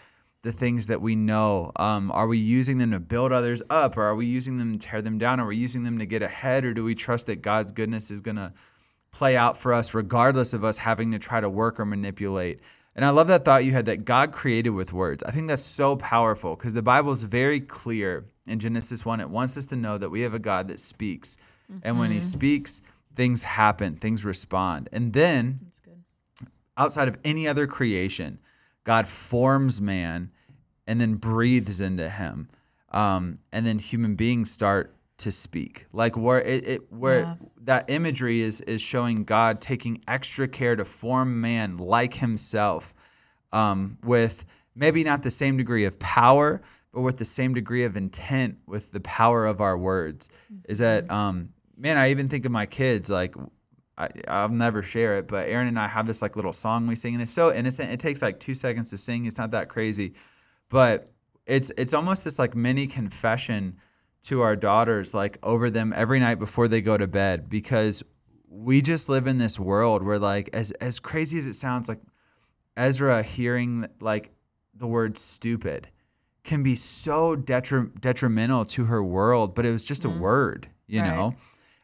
the 0.42 0.52
things 0.52 0.88
that 0.88 1.00
we 1.00 1.16
know. 1.16 1.72
Um, 1.76 2.12
are 2.12 2.26
we 2.26 2.36
using 2.36 2.76
them 2.76 2.90
to 2.90 3.00
build 3.00 3.32
others 3.32 3.62
up, 3.70 3.96
or 3.96 4.02
are 4.02 4.14
we 4.14 4.26
using 4.26 4.58
them 4.58 4.72
to 4.72 4.78
tear 4.78 5.00
them 5.00 5.16
down? 5.16 5.40
Are 5.40 5.46
we 5.46 5.56
using 5.56 5.84
them 5.84 5.98
to 5.98 6.06
get 6.06 6.22
ahead, 6.22 6.64
or 6.64 6.74
do 6.74 6.84
we 6.84 6.94
trust 6.94 7.26
that 7.28 7.40
God's 7.40 7.72
goodness 7.72 8.10
is 8.10 8.20
going 8.20 8.36
to 8.36 8.52
play 9.10 9.36
out 9.36 9.56
for 9.56 9.72
us, 9.72 9.94
regardless 9.94 10.52
of 10.52 10.64
us 10.64 10.78
having 10.78 11.12
to 11.12 11.18
try 11.18 11.40
to 11.40 11.48
work 11.48 11.80
or 11.80 11.86
manipulate? 11.86 12.60
And 12.94 13.06
I 13.06 13.10
love 13.10 13.28
that 13.28 13.44
thought 13.46 13.64
you 13.64 13.72
had 13.72 13.86
that 13.86 14.04
God 14.04 14.32
created 14.32 14.70
with 14.70 14.92
words. 14.92 15.22
I 15.22 15.30
think 15.30 15.48
that's 15.48 15.62
so 15.62 15.96
powerful 15.96 16.56
because 16.56 16.74
the 16.74 16.82
Bible 16.82 17.12
is 17.12 17.22
very 17.22 17.60
clear 17.60 18.26
in 18.46 18.58
Genesis 18.58 19.06
1. 19.06 19.20
It 19.20 19.30
wants 19.30 19.56
us 19.56 19.64
to 19.66 19.76
know 19.76 19.96
that 19.96 20.10
we 20.10 20.20
have 20.22 20.34
a 20.34 20.38
God 20.38 20.68
that 20.68 20.78
speaks. 20.78 21.38
And 21.82 21.98
when 21.98 22.10
he 22.10 22.20
speaks, 22.20 22.82
things 23.14 23.42
happen, 23.42 23.96
things 23.96 24.26
respond. 24.26 24.90
And 24.92 25.14
then 25.14 25.71
outside 26.76 27.08
of 27.08 27.18
any 27.24 27.46
other 27.46 27.66
creation, 27.66 28.38
God 28.84 29.06
forms 29.06 29.80
man 29.80 30.30
and 30.86 31.00
then 31.00 31.14
breathes 31.14 31.80
into 31.80 32.08
him. 32.08 32.48
Um, 32.90 33.38
and 33.52 33.66
then 33.66 33.78
human 33.78 34.16
beings 34.16 34.50
start 34.50 34.94
to 35.18 35.30
speak. 35.32 35.86
Like 35.92 36.16
where 36.16 36.40
it, 36.40 36.66
it 36.66 36.92
where 36.92 37.20
Yeah. 37.20 37.34
that 37.62 37.90
imagery 37.90 38.40
is 38.40 38.60
is 38.62 38.82
showing 38.82 39.24
God 39.24 39.60
taking 39.60 40.02
extra 40.08 40.48
care 40.48 40.74
to 40.76 40.84
form 40.84 41.40
man 41.40 41.76
like 41.76 42.14
himself, 42.14 42.94
um, 43.52 43.98
with 44.02 44.44
maybe 44.74 45.04
not 45.04 45.22
the 45.22 45.30
same 45.30 45.56
degree 45.56 45.84
of 45.84 45.98
power, 46.00 46.60
but 46.92 47.02
with 47.02 47.18
the 47.18 47.24
same 47.24 47.54
degree 47.54 47.84
of 47.84 47.96
intent 47.96 48.58
with 48.66 48.90
the 48.90 49.00
power 49.00 49.46
of 49.46 49.60
our 49.60 49.78
words. 49.78 50.28
Is 50.68 50.78
that 50.78 51.08
um, 51.10 51.50
man, 51.76 51.96
I 51.98 52.10
even 52.10 52.28
think 52.28 52.44
of 52.44 52.52
my 52.52 52.66
kids 52.66 53.08
like 53.08 53.34
I, 54.02 54.08
I'll 54.28 54.48
never 54.48 54.82
share 54.82 55.14
it, 55.16 55.28
but 55.28 55.48
Aaron 55.48 55.68
and 55.68 55.78
I 55.78 55.88
have 55.88 56.06
this 56.06 56.22
like 56.22 56.36
little 56.36 56.52
song 56.52 56.86
we 56.86 56.96
sing, 56.96 57.14
and 57.14 57.22
it's 57.22 57.30
so 57.30 57.52
innocent. 57.52 57.90
It 57.90 58.00
takes 58.00 58.22
like 58.22 58.40
two 58.40 58.54
seconds 58.54 58.90
to 58.90 58.96
sing. 58.96 59.26
It's 59.26 59.38
not 59.38 59.50
that 59.52 59.68
crazy, 59.68 60.14
but 60.68 61.12
it's 61.46 61.70
it's 61.76 61.94
almost 61.94 62.24
this 62.24 62.38
like 62.38 62.54
mini 62.54 62.86
confession 62.86 63.76
to 64.22 64.40
our 64.40 64.56
daughters, 64.56 65.14
like 65.14 65.38
over 65.42 65.70
them 65.70 65.92
every 65.96 66.20
night 66.20 66.38
before 66.38 66.68
they 66.68 66.80
go 66.80 66.96
to 66.96 67.06
bed, 67.06 67.48
because 67.48 68.02
we 68.48 68.82
just 68.82 69.08
live 69.08 69.26
in 69.26 69.38
this 69.38 69.58
world 69.58 70.02
where 70.02 70.18
like 70.18 70.50
as 70.52 70.72
as 70.72 71.00
crazy 71.00 71.38
as 71.38 71.46
it 71.46 71.54
sounds, 71.54 71.88
like 71.88 72.00
Ezra 72.76 73.22
hearing 73.22 73.86
like 74.00 74.30
the 74.74 74.86
word 74.86 75.18
stupid 75.18 75.88
can 76.44 76.62
be 76.62 76.74
so 76.74 77.36
detri- 77.36 78.00
detrimental 78.00 78.64
to 78.64 78.86
her 78.86 79.02
world, 79.02 79.54
but 79.54 79.64
it 79.64 79.70
was 79.72 79.84
just 79.84 80.04
a 80.04 80.08
mm-hmm. 80.08 80.20
word, 80.20 80.68
you 80.86 81.00
Right. 81.00 81.08
know? 81.08 81.34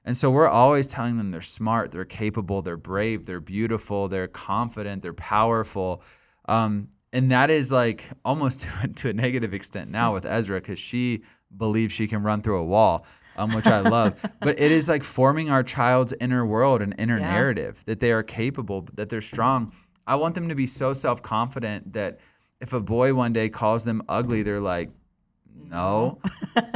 And 0.09 0.17
so 0.17 0.31
we're 0.31 0.49
always 0.49 0.87
telling 0.87 1.19
them 1.19 1.29
they're 1.29 1.43
smart, 1.43 1.91
they're 1.91 2.07
capable, 2.07 2.63
they're 2.63 2.79
brave, 2.79 3.27
they're 3.27 3.43
beautiful, 3.43 4.09
they're 4.09 4.27
confident, 4.27 5.03
they're 5.03 5.13
powerful. 5.13 6.03
Um, 6.49 6.89
and 7.13 7.31
that 7.31 7.51
is 7.51 7.71
like 7.71 8.09
almost 8.25 8.61
to, 8.63 8.69
a- 8.85 8.89
to 8.89 9.11
a 9.11 9.13
negative 9.13 9.53
extent 9.53 9.91
now 9.91 10.15
with 10.15 10.25
Ezra 10.25 10.63
because 10.63 10.79
she 10.79 11.25
believes 11.55 11.93
she 11.93 12.07
can 12.07 12.23
run 12.23 12.41
through 12.41 12.57
a 12.57 12.65
wall, 12.65 13.05
um, 13.37 13.53
which 13.53 13.67
I 13.67 13.81
love. 13.81 14.19
but 14.41 14.59
it 14.59 14.73
is 14.73 14.89
like 14.89 15.05
forming 15.05 15.51
our 15.51 15.63
child's 15.63 16.15
inner 16.23 16.47
world 16.47 16.81
and 16.81 16.95
inner 16.97 17.19
Yeah. 17.19 17.27
narrative 17.31 17.83
that 17.85 18.01
they 18.01 18.11
are 18.11 18.23
capable, 18.23 18.89
that 18.95 19.11
they're 19.11 19.21
strong. 19.21 19.75
I 20.07 20.15
want 20.15 20.35
them 20.35 20.49
to 20.49 20.55
be 20.55 20.67
so 20.67 20.95
self 20.95 21.21
confident 21.21 21.93
that 21.93 22.19
if 22.63 22.73
a 22.73 22.81
boy 22.81 23.13
one 23.13 23.35
day 23.35 23.51
calls 23.51 23.85
them 23.85 24.01
ugly, 24.09 24.43
they're 24.43 24.59
like, 24.59 24.89
no, 25.71 26.19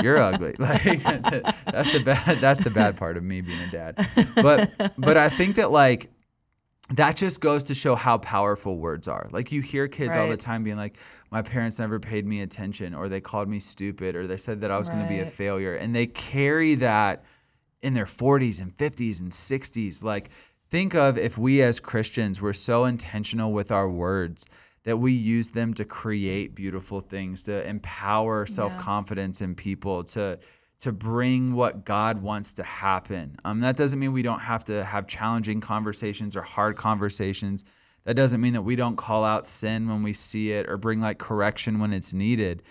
you're 0.02 0.18
ugly. 0.18 0.54
Like 0.58 0.82
that's 1.02 1.92
the 1.92 2.02
bad. 2.04 2.38
That's 2.38 2.62
the 2.62 2.70
bad 2.70 2.96
part 2.96 3.16
of 3.16 3.22
me 3.22 3.40
being 3.40 3.60
a 3.60 3.70
dad. 3.70 4.06
But 4.34 4.70
but 4.98 5.16
I 5.16 5.28
think 5.28 5.56
that 5.56 5.70
like 5.70 6.10
that 6.90 7.16
just 7.16 7.40
goes 7.40 7.64
to 7.64 7.74
show 7.74 7.94
how 7.94 8.18
powerful 8.18 8.78
words 8.78 9.08
are. 9.08 9.28
Like 9.30 9.52
you 9.52 9.60
hear 9.62 9.88
kids 9.88 10.14
all 10.14 10.28
the 10.28 10.36
time 10.36 10.64
being 10.64 10.76
like, 10.76 10.96
"My 11.30 11.42
parents 11.42 11.78
never 11.78 11.98
paid 11.98 12.26
me 12.26 12.42
attention," 12.42 12.94
or 12.94 13.08
they 13.08 13.20
called 13.20 13.48
me 13.48 13.60
stupid, 13.60 14.14
or 14.14 14.26
they 14.26 14.36
said 14.36 14.60
that 14.60 14.70
I 14.70 14.78
was 14.78 14.88
going 14.88 15.02
to 15.02 15.08
be 15.08 15.20
a 15.20 15.26
failure, 15.26 15.74
and 15.74 15.94
they 15.94 16.06
carry 16.06 16.74
that 16.76 17.24
in 17.80 17.94
their 17.94 18.06
40s 18.06 18.60
and 18.60 18.74
50s 18.74 19.20
and 19.20 19.32
60s. 19.32 20.02
Like 20.02 20.30
think 20.70 20.94
of 20.94 21.18
if 21.18 21.36
we 21.36 21.62
as 21.62 21.80
Christians 21.80 22.40
were 22.40 22.52
so 22.52 22.84
intentional 22.84 23.52
with 23.52 23.70
our 23.70 23.88
words 23.88 24.46
that 24.84 24.96
we 24.96 25.12
use 25.12 25.50
them 25.50 25.74
to 25.74 25.84
create 25.84 26.54
beautiful 26.54 27.00
things, 27.00 27.44
to 27.44 27.66
empower 27.66 28.46
self-confidence 28.46 29.40
in 29.40 29.54
people, 29.54 30.04
to 30.04 30.38
to 30.80 30.90
bring 30.90 31.54
what 31.54 31.84
God 31.84 32.20
wants 32.22 32.54
to 32.54 32.64
happen. 32.64 33.36
Um, 33.44 33.60
that 33.60 33.76
doesn't 33.76 34.00
mean 34.00 34.12
we 34.12 34.22
don't 34.22 34.40
have 34.40 34.64
to 34.64 34.82
have 34.82 35.06
challenging 35.06 35.60
conversations 35.60 36.36
or 36.36 36.42
hard 36.42 36.76
conversations. 36.76 37.62
That 38.02 38.14
doesn't 38.14 38.40
mean 38.40 38.54
that 38.54 38.62
we 38.62 38.74
don't 38.74 38.96
call 38.96 39.24
out 39.24 39.46
sin 39.46 39.88
when 39.88 40.02
we 40.02 40.12
see 40.12 40.50
it 40.50 40.68
or 40.68 40.76
bring 40.76 41.00
like 41.00 41.18
correction 41.18 41.78
when 41.78 41.92
it's 41.92 42.12
needed. 42.12 42.64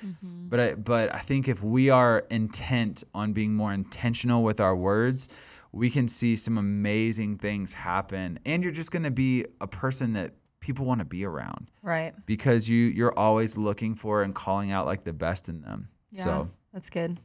But 0.49 0.59
I, 0.59 0.73
but 0.73 1.15
I 1.15 1.19
think 1.19 1.47
if 1.47 1.63
we 1.63 1.89
are 1.89 2.25
intent 2.29 3.05
on 3.13 3.31
being 3.31 3.53
more 3.55 3.71
intentional 3.71 4.43
with 4.43 4.59
our 4.59 4.75
words, 4.75 5.29
we 5.71 5.89
can 5.89 6.09
see 6.09 6.35
some 6.35 6.57
amazing 6.57 7.37
things 7.37 7.71
happen. 7.71 8.39
And 8.45 8.61
you're 8.61 8.73
just 8.73 8.91
going 8.91 9.03
to 9.03 9.11
be 9.11 9.45
a 9.61 9.67
person 9.67 10.11
that 10.13 10.33
people 10.61 10.85
want 10.85 10.99
to 10.99 11.05
be 11.05 11.25
around 11.25 11.69
right 11.83 12.13
because 12.25 12.69
you 12.69 12.77
you're 12.85 13.17
always 13.19 13.57
looking 13.57 13.93
for 13.95 14.23
and 14.23 14.33
calling 14.33 14.71
out 14.71 14.85
like 14.85 15.03
the 15.03 15.11
best 15.13 15.49
in 15.49 15.61
them. 15.61 15.89
yeah 16.11 16.23
So 16.23 16.49
that's 16.73 16.89
good 16.89 17.19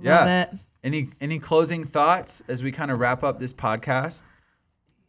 Yeah. 0.00 0.42
It. 0.42 0.50
any 0.82 1.10
any 1.20 1.38
closing 1.38 1.84
thoughts 1.84 2.42
as 2.48 2.62
we 2.62 2.72
kind 2.72 2.90
of 2.90 2.98
wrap 2.98 3.22
up 3.22 3.38
this 3.38 3.52
podcast? 3.52 4.24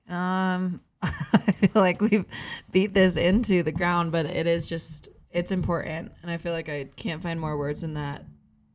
Um, 0.08 0.82
I 1.02 1.52
feel 1.54 1.70
like 1.82 2.02
we've 2.02 2.26
beat 2.72 2.94
this 2.94 3.16
into 3.18 3.64
the 3.64 3.72
ground, 3.72 4.12
but 4.12 4.26
it 4.26 4.48
is 4.48 4.68
just 4.68 5.10
it's 5.32 5.52
important, 5.52 6.12
and 6.24 6.32
I 6.32 6.38
feel 6.38 6.54
like 6.54 6.68
I 6.70 6.86
can't 6.96 7.22
find 7.22 7.40
more 7.40 7.58
words 7.58 7.82
than 7.82 7.94
that 7.94 8.26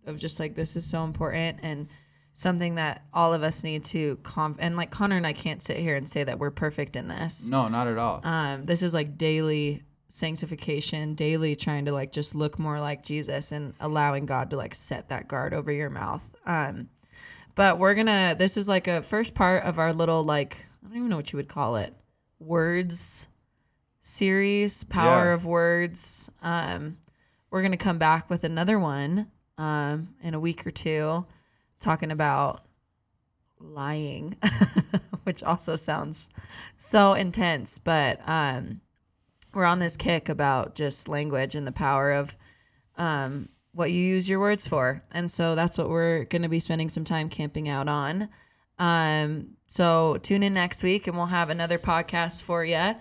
of 0.06 0.18
just 0.20 0.38
like 0.38 0.54
this 0.54 0.76
is 0.76 0.86
so 0.88 1.02
important 1.04 1.58
and 1.62 1.88
something 2.34 2.74
that 2.74 3.02
all 3.12 3.32
of 3.32 3.42
us 3.42 3.62
need 3.64 3.84
to 3.84 4.16
conf 4.22 4.56
and 4.60 4.76
like 4.76 4.90
Connor 4.90 5.16
and 5.16 5.26
I 5.26 5.32
can't 5.32 5.62
sit 5.62 5.76
here 5.76 5.96
and 5.96 6.08
say 6.08 6.24
that 6.24 6.38
we're 6.38 6.50
perfect 6.50 6.96
in 6.96 7.08
this. 7.08 7.48
No, 7.48 7.68
not 7.68 7.86
at 7.86 7.96
all. 7.98 8.20
Um, 8.24 8.66
this 8.66 8.82
is 8.82 8.92
like 8.92 9.16
daily 9.16 9.82
sanctification, 10.08 11.14
daily 11.14 11.54
trying 11.56 11.84
to 11.84 11.92
like 11.92 12.12
just 12.12 12.34
look 12.34 12.58
more 12.58 12.80
like 12.80 13.02
Jesus 13.04 13.52
and 13.52 13.74
allowing 13.80 14.26
God 14.26 14.50
to 14.50 14.56
like 14.56 14.74
set 14.74 15.08
that 15.08 15.28
guard 15.28 15.54
over 15.54 15.70
your 15.72 15.90
mouth. 15.90 16.34
Um, 16.46 16.88
but 17.54 17.78
we're 17.78 17.94
gonna. 17.94 18.34
This 18.36 18.56
is 18.56 18.68
like 18.68 18.88
a 18.88 19.00
first 19.02 19.34
part 19.34 19.62
of 19.62 19.78
our 19.78 19.92
little 19.92 20.24
like 20.24 20.56
I 20.84 20.88
don't 20.88 20.96
even 20.98 21.08
know 21.10 21.16
what 21.16 21.32
you 21.32 21.36
would 21.36 21.48
call 21.48 21.76
it. 21.76 21.94
Words 22.40 23.28
series, 24.00 24.84
power 24.84 25.26
Yeah. 25.26 25.34
of 25.34 25.46
words. 25.46 26.30
Um, 26.42 26.96
we're 27.50 27.62
gonna 27.62 27.76
come 27.76 27.98
back 27.98 28.28
with 28.28 28.44
another 28.44 28.78
one 28.78 29.30
um, 29.56 30.08
in 30.22 30.34
a 30.34 30.40
week 30.40 30.66
or 30.66 30.70
two, 30.72 31.24
talking 31.80 32.10
about 32.10 32.62
lying, 33.60 34.36
which 35.24 35.42
also 35.42 35.76
sounds 35.76 36.30
so 36.76 37.12
intense. 37.14 37.78
But 37.78 38.20
um, 38.26 38.80
we're 39.52 39.64
on 39.64 39.78
this 39.78 39.96
kick 39.96 40.28
about 40.28 40.74
just 40.74 41.08
language 41.08 41.54
and 41.54 41.66
the 41.66 41.72
power 41.72 42.12
of 42.12 42.36
um, 42.96 43.48
what 43.72 43.90
you 43.90 44.00
use 44.00 44.28
your 44.28 44.40
words 44.40 44.66
for. 44.68 45.02
And 45.12 45.30
so 45.30 45.54
that's 45.54 45.78
what 45.78 45.88
we're 45.88 46.24
going 46.24 46.42
to 46.42 46.48
be 46.48 46.60
spending 46.60 46.88
some 46.88 47.04
time 47.04 47.28
camping 47.28 47.68
out 47.68 47.88
on. 47.88 48.28
Um, 48.78 49.50
so 49.66 50.18
tune 50.22 50.42
in 50.42 50.52
next 50.52 50.82
week 50.82 51.06
and 51.06 51.16
we'll 51.16 51.26
have 51.26 51.50
another 51.50 51.78
podcast 51.78 52.42
for 52.42 52.64
you. 52.64 52.74
And 52.74 52.96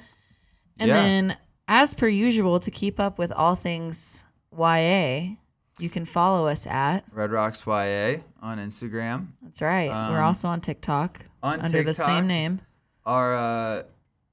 Yeah. 0.80 0.94
then, 0.94 1.38
as 1.68 1.94
per 1.94 2.08
usual, 2.08 2.60
to 2.60 2.72
keep 2.72 3.00
up 3.00 3.18
with 3.20 3.32
all 3.32 3.56
things 3.56 4.24
YA, 4.58 5.36
you 5.80 5.90
can 5.90 6.06
follow 6.06 6.48
us 6.48 6.68
at. 6.68 7.04
Red 7.12 7.32
Rocks 7.32 7.64
YA 7.66 8.18
on 8.42 8.58
Instagram. 8.60 9.28
That's 9.42 9.62
right. 9.62 9.90
We're 9.90 10.18
Um, 10.20 10.24
also 10.26 10.48
on 10.48 10.62
TikTok 10.62 11.20
on 11.42 11.62
under 11.62 11.84
the 11.84 11.94
same 11.94 12.28
name. 12.28 12.62
Our 13.06 13.36
uh, 13.36 13.84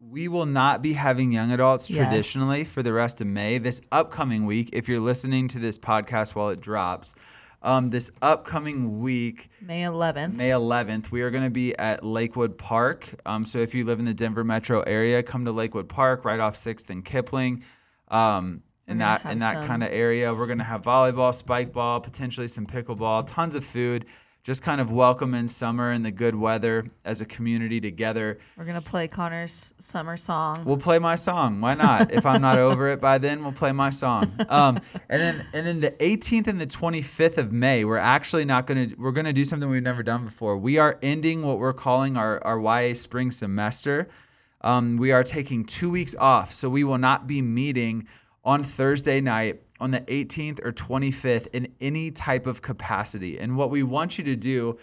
we 0.01 0.29
will 0.29 0.47
not 0.47 0.81
be 0.81 0.95
having 0.95 1.31
young 1.33 1.51
adults 1.53 1.91
Yes. 1.91 1.99
traditionally 2.09 2.65
for 2.65 2.83
the 2.83 2.93
rest 2.93 3.21
of 3.21 3.27
May. 3.27 3.59
This 3.59 3.83
upcoming 3.93 4.47
week, 4.47 4.71
if 4.73 4.89
you're 4.89 5.01
listening 5.01 5.49
to 5.49 5.59
this 5.59 5.79
podcast 5.79 6.35
while 6.35 6.49
it 6.51 6.61
drops, 6.61 7.15
um, 7.63 7.91
this 7.91 8.11
upcoming 8.23 9.01
week, 9.01 9.51
May 9.61 9.83
11th. 9.83 10.39
May 10.39 10.49
11th, 10.51 11.11
we 11.11 11.21
are 11.21 11.31
going 11.31 11.45
to 11.45 11.51
be 11.51 11.77
at 11.79 12.03
Lakewood 12.03 12.57
Park. 12.57 13.09
Um, 13.27 13.45
so 13.45 13.59
if 13.59 13.75
you 13.75 13.85
live 13.85 13.99
in 13.99 14.07
the 14.07 14.15
Denver 14.15 14.43
metro 14.45 14.81
area, 14.83 15.23
come 15.23 15.45
to 15.45 15.53
Lakewood 15.53 15.89
Park 15.89 16.25
right 16.25 16.41
off 16.41 16.57
Sixth 16.57 16.89
and 16.89 17.05
Kipling. 17.05 17.63
Um, 18.09 18.63
in 18.91 18.99
that 18.99 19.25
in 19.25 19.39
that 19.39 19.55
some- 19.55 19.67
kind 19.67 19.83
of 19.83 19.91
area, 19.93 20.35
we're 20.35 20.47
going 20.47 20.59
to 20.59 20.65
have 20.65 20.83
volleyball, 20.83 21.33
spike 21.33 21.73
ball, 21.73 22.01
potentially 22.01 22.49
some 22.49 22.67
pickleball, 22.67 23.27
tons 23.27 23.55
of 23.55 23.65
food. 23.65 24.07
Just 24.43 24.63
kind 24.63 24.81
of 24.81 24.91
welcome 24.91 25.35
in 25.35 25.49
summer 25.49 25.91
and 25.91 26.03
the 26.03 26.11
good 26.11 26.35
weather 26.35 26.87
as 27.05 27.21
a 27.21 27.27
community 27.27 27.79
together. 27.79 28.39
We're 28.57 28.65
going 28.65 28.83
to 28.83 28.91
play 28.91 29.07
Connor's 29.07 29.75
summer 29.77 30.17
song. 30.17 30.65
We'll 30.65 30.79
play 30.79 30.99
my 30.99 31.15
song. 31.17 31.61
Why 31.61 31.75
not? 31.75 32.11
if 32.11 32.25
I'm 32.25 32.41
not 32.41 32.57
over 32.59 32.89
it 32.89 33.03
by 33.03 33.19
then, 33.19 33.43
we'll 33.43 33.53
play 33.53 33.73
my 33.73 33.91
song. 33.91 34.33
Um, 34.49 34.81
and 35.11 35.21
then 35.21 35.47
and 35.53 35.67
then 35.67 35.81
the 35.81 35.91
18th 35.91 36.47
and 36.47 36.59
the 36.59 36.67
25th 36.67 37.37
of 37.37 37.53
May, 37.53 37.85
we're 37.85 37.99
actually 37.99 38.47
not 38.47 38.67
gonna 38.67 38.89
we're 38.97 39.13
gonna 39.13 39.35
do 39.35 39.45
something 39.45 39.69
we've 39.69 39.83
never 39.83 40.03
done 40.03 40.25
before. 40.25 40.57
We 40.57 40.79
are 40.79 40.99
ending 41.03 41.43
what 41.43 41.59
we're 41.59 41.75
calling 41.75 42.17
our 42.17 42.43
our 42.43 42.59
YA 42.59 42.95
spring 42.95 43.31
semester. 43.31 44.09
Um, 44.63 44.97
we 44.97 45.13
are 45.13 45.23
taking 45.23 45.65
two 45.65 45.91
weeks 45.91 46.15
off, 46.19 46.53
so 46.53 46.69
we 46.71 46.83
will 46.83 46.99
not 46.99 47.27
be 47.27 47.43
meeting 47.43 48.09
on 48.45 48.65
Thursday 48.65 49.21
night 49.21 49.63
on 49.81 49.91
the 49.91 50.01
18th 50.01 50.65
or 50.65 50.73
25th 50.73 51.49
in 51.53 51.69
any 51.81 52.11
type 52.11 52.47
of 52.47 52.63
capacity. 52.63 53.39
And 53.39 53.57
what 53.57 53.71
we 53.71 53.83
want 53.83 54.19
you 54.19 54.25
to 54.25 54.37
do 54.37 54.79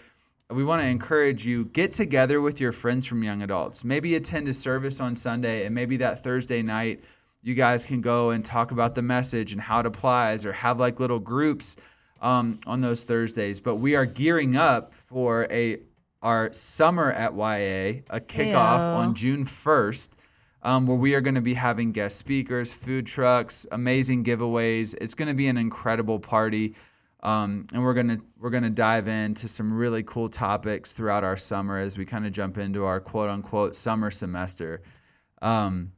we 0.50 0.64
want 0.64 0.80
to 0.80 0.88
encourage 0.88 1.44
you 1.44 1.66
get 1.66 1.92
together 1.92 2.40
with 2.40 2.58
your 2.58 2.72
friends 2.72 3.04
from 3.04 3.22
young 3.22 3.42
adults. 3.42 3.84
Maybe 3.84 4.14
attend 4.14 4.48
a 4.48 4.54
service 4.54 4.98
on 4.98 5.14
sunday 5.14 5.66
and 5.66 5.74
maybe 5.74 5.98
that 5.98 6.24
thursday 6.24 6.62
night 6.62 7.04
you 7.42 7.54
guys 7.54 7.84
can 7.86 8.00
go 8.00 8.30
and 8.30 8.44
talk 8.44 8.70
about 8.70 8.94
the 8.94 9.02
message 9.02 9.52
and 9.52 9.60
how 9.60 9.80
it 9.80 9.86
applies 9.86 10.44
or 10.44 10.52
have 10.52 10.80
like 10.80 11.00
little 11.00 11.18
groups 11.18 11.76
um, 12.20 12.58
on 12.66 12.80
those 12.80 13.04
thursdays. 13.04 13.60
But 13.60 13.76
we 13.76 13.94
are 13.94 14.06
gearing 14.06 14.56
up 14.56 14.92
for 14.94 15.46
a 15.50 15.80
our 16.20 16.52
summer 16.52 17.12
at 17.12 17.32
ya 17.34 18.02
a 18.10 18.20
kickoff 18.20 18.96
on 18.96 19.14
june 19.14 19.44
1st 19.44 20.10
um, 20.68 20.86
where 20.86 20.96
we 20.96 21.14
are 21.14 21.20
going 21.20 21.34
to 21.34 21.40
be 21.40 21.54
having 21.54 21.92
guest 21.92 22.16
speakers 22.16 22.72
food 22.72 23.06
trucks 23.06 23.66
amazing 23.72 24.22
giveaways 24.22 24.94
it's 25.00 25.14
going 25.14 25.28
to 25.28 25.34
be 25.34 25.48
an 25.48 25.56
incredible 25.56 26.18
party 26.18 26.74
um, 27.22 27.66
and 27.72 27.82
we're 27.82 27.94
gonna 27.94 28.18
we're 28.38 28.50
gonna 28.50 28.70
dive 28.70 29.08
into 29.08 29.48
some 29.48 29.72
really 29.72 30.02
cool 30.04 30.28
topics 30.28 30.92
throughout 30.92 31.24
our 31.24 31.36
summer 31.36 31.76
as 31.76 31.98
we 31.98 32.04
kind 32.04 32.26
of 32.26 32.32
jump 32.32 32.58
into 32.58 32.84
our 32.84 33.00
quote 33.00 33.28
unquote 33.28 33.74
summer 33.74 34.10
semester. 34.10 34.82
Um, 35.42 35.92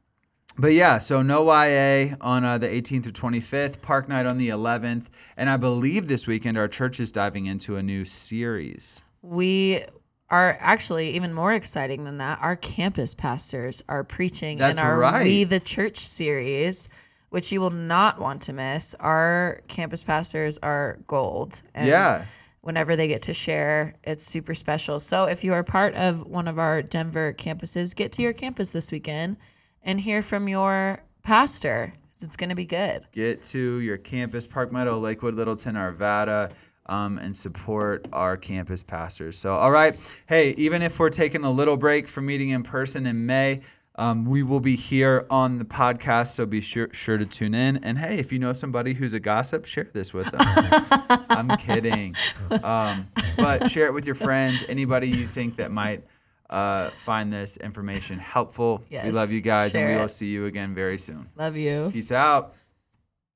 but 0.57 0.73
yeah, 0.73 0.97
so 0.97 1.21
no 1.21 1.45
YA 1.45 2.15
on 2.19 2.43
uh, 2.43 2.57
the 2.57 2.67
18th 2.67 3.07
or 3.07 3.11
25th, 3.11 3.81
Park 3.81 4.09
Night 4.09 4.25
on 4.25 4.37
the 4.37 4.49
11th, 4.49 5.05
and 5.37 5.49
I 5.49 5.55
believe 5.55 6.07
this 6.07 6.27
weekend 6.27 6.57
our 6.57 6.67
church 6.67 6.99
is 6.99 7.11
diving 7.11 7.45
into 7.45 7.77
a 7.77 7.83
new 7.83 8.03
series. 8.03 9.01
we 9.21 9.83
are 10.31 10.57
actually 10.61 11.11
even 11.11 11.33
more 11.33 11.53
exciting 11.53 12.05
than 12.05 12.17
that. 12.19 12.39
Our 12.41 12.55
campus 12.55 13.13
pastors 13.13 13.83
are 13.89 14.03
preaching 14.03 14.57
That's 14.57 14.79
in 14.79 14.85
our 14.85 14.97
right. 14.97 15.23
We 15.23 15.43
the 15.43 15.59
Church 15.59 15.97
series, 15.97 16.87
which 17.29 17.51
you 17.51 17.59
will 17.59 17.69
not 17.69 18.19
want 18.19 18.41
to 18.43 18.53
miss. 18.53 18.95
Our 18.95 19.61
campus 19.67 20.03
pastors 20.03 20.57
are 20.63 20.97
gold. 21.05 21.61
And 21.75 21.87
Yeah. 21.87 22.25
Whenever 22.61 22.95
they 22.95 23.07
get 23.07 23.23
to 23.23 23.33
share, 23.33 23.95
it's 24.03 24.23
super 24.23 24.53
special. 24.53 24.99
So 24.99 25.25
if 25.25 25.43
you 25.43 25.51
are 25.53 25.63
part 25.63 25.95
of 25.95 26.25
one 26.27 26.47
of 26.47 26.59
our 26.59 26.83
Denver 26.83 27.33
campuses, 27.33 27.95
get 27.95 28.11
to 28.13 28.21
your 28.21 28.33
campus 28.33 28.71
this 28.71 28.91
weekend 28.91 29.37
and 29.83 29.99
hear 29.99 30.21
from 30.21 30.47
your 30.47 30.99
pastor. 31.23 31.91
It's 32.21 32.37
going 32.37 32.49
to 32.49 32.55
be 32.55 32.67
good. 32.67 33.07
Get 33.13 33.41
to 33.43 33.79
your 33.79 33.97
campus, 33.97 34.45
Park 34.45 34.71
Meadow, 34.71 34.99
Lakewood, 34.99 35.33
Littleton, 35.33 35.73
Arvada, 35.73 36.51
um, 36.87 37.17
and 37.17 37.35
support 37.35 38.07
our 38.11 38.37
campus 38.37 38.83
pastors. 38.83 39.37
So, 39.37 39.53
all 39.53 39.71
right. 39.71 39.95
Hey, 40.27 40.51
even 40.57 40.81
if 40.81 40.99
we're 40.99 41.09
taking 41.09 41.43
a 41.43 41.51
little 41.51 41.77
break 41.77 42.07
from 42.07 42.25
meeting 42.25 42.49
in 42.49 42.63
person 42.63 43.05
in 43.05 43.25
May, 43.25 43.61
um, 43.95 44.25
we 44.25 44.41
will 44.41 44.59
be 44.59 44.75
here 44.75 45.25
on 45.29 45.59
the 45.59 45.65
podcast. 45.65 46.27
So 46.27 46.45
be 46.45 46.61
sure, 46.61 46.89
sure 46.91 47.17
to 47.17 47.25
tune 47.25 47.53
in. 47.53 47.83
And 47.83 47.99
hey, 47.99 48.17
if 48.17 48.31
you 48.31 48.39
know 48.39 48.53
somebody 48.53 48.93
who's 48.93 49.13
a 49.13 49.19
gossip, 49.19 49.65
share 49.65 49.83
this 49.83 50.13
with 50.13 50.31
them. 50.31 50.41
I'm 51.29 51.49
kidding. 51.57 52.15
Um, 52.63 53.09
but 53.37 53.69
share 53.69 53.87
it 53.87 53.93
with 53.93 54.05
your 54.05 54.15
friends, 54.15 54.63
anybody 54.67 55.07
you 55.07 55.25
think 55.25 55.57
that 55.57 55.71
might 55.71 56.03
uh, 56.49 56.89
find 56.91 57.31
this 57.31 57.57
information 57.57 58.19
helpful. 58.19 58.83
We 58.89 59.11
love 59.11 59.31
you 59.31 59.41
guys, 59.41 59.75
and 59.75 59.89
we 59.89 59.95
will 59.95 60.05
it. 60.05 60.09
see 60.09 60.27
you 60.27 60.45
again 60.45 60.73
very 60.73 60.97
soon. 60.97 61.29
Love 61.37 61.55
you. 61.55 61.89
Peace 61.93 62.11
out. 62.11 62.55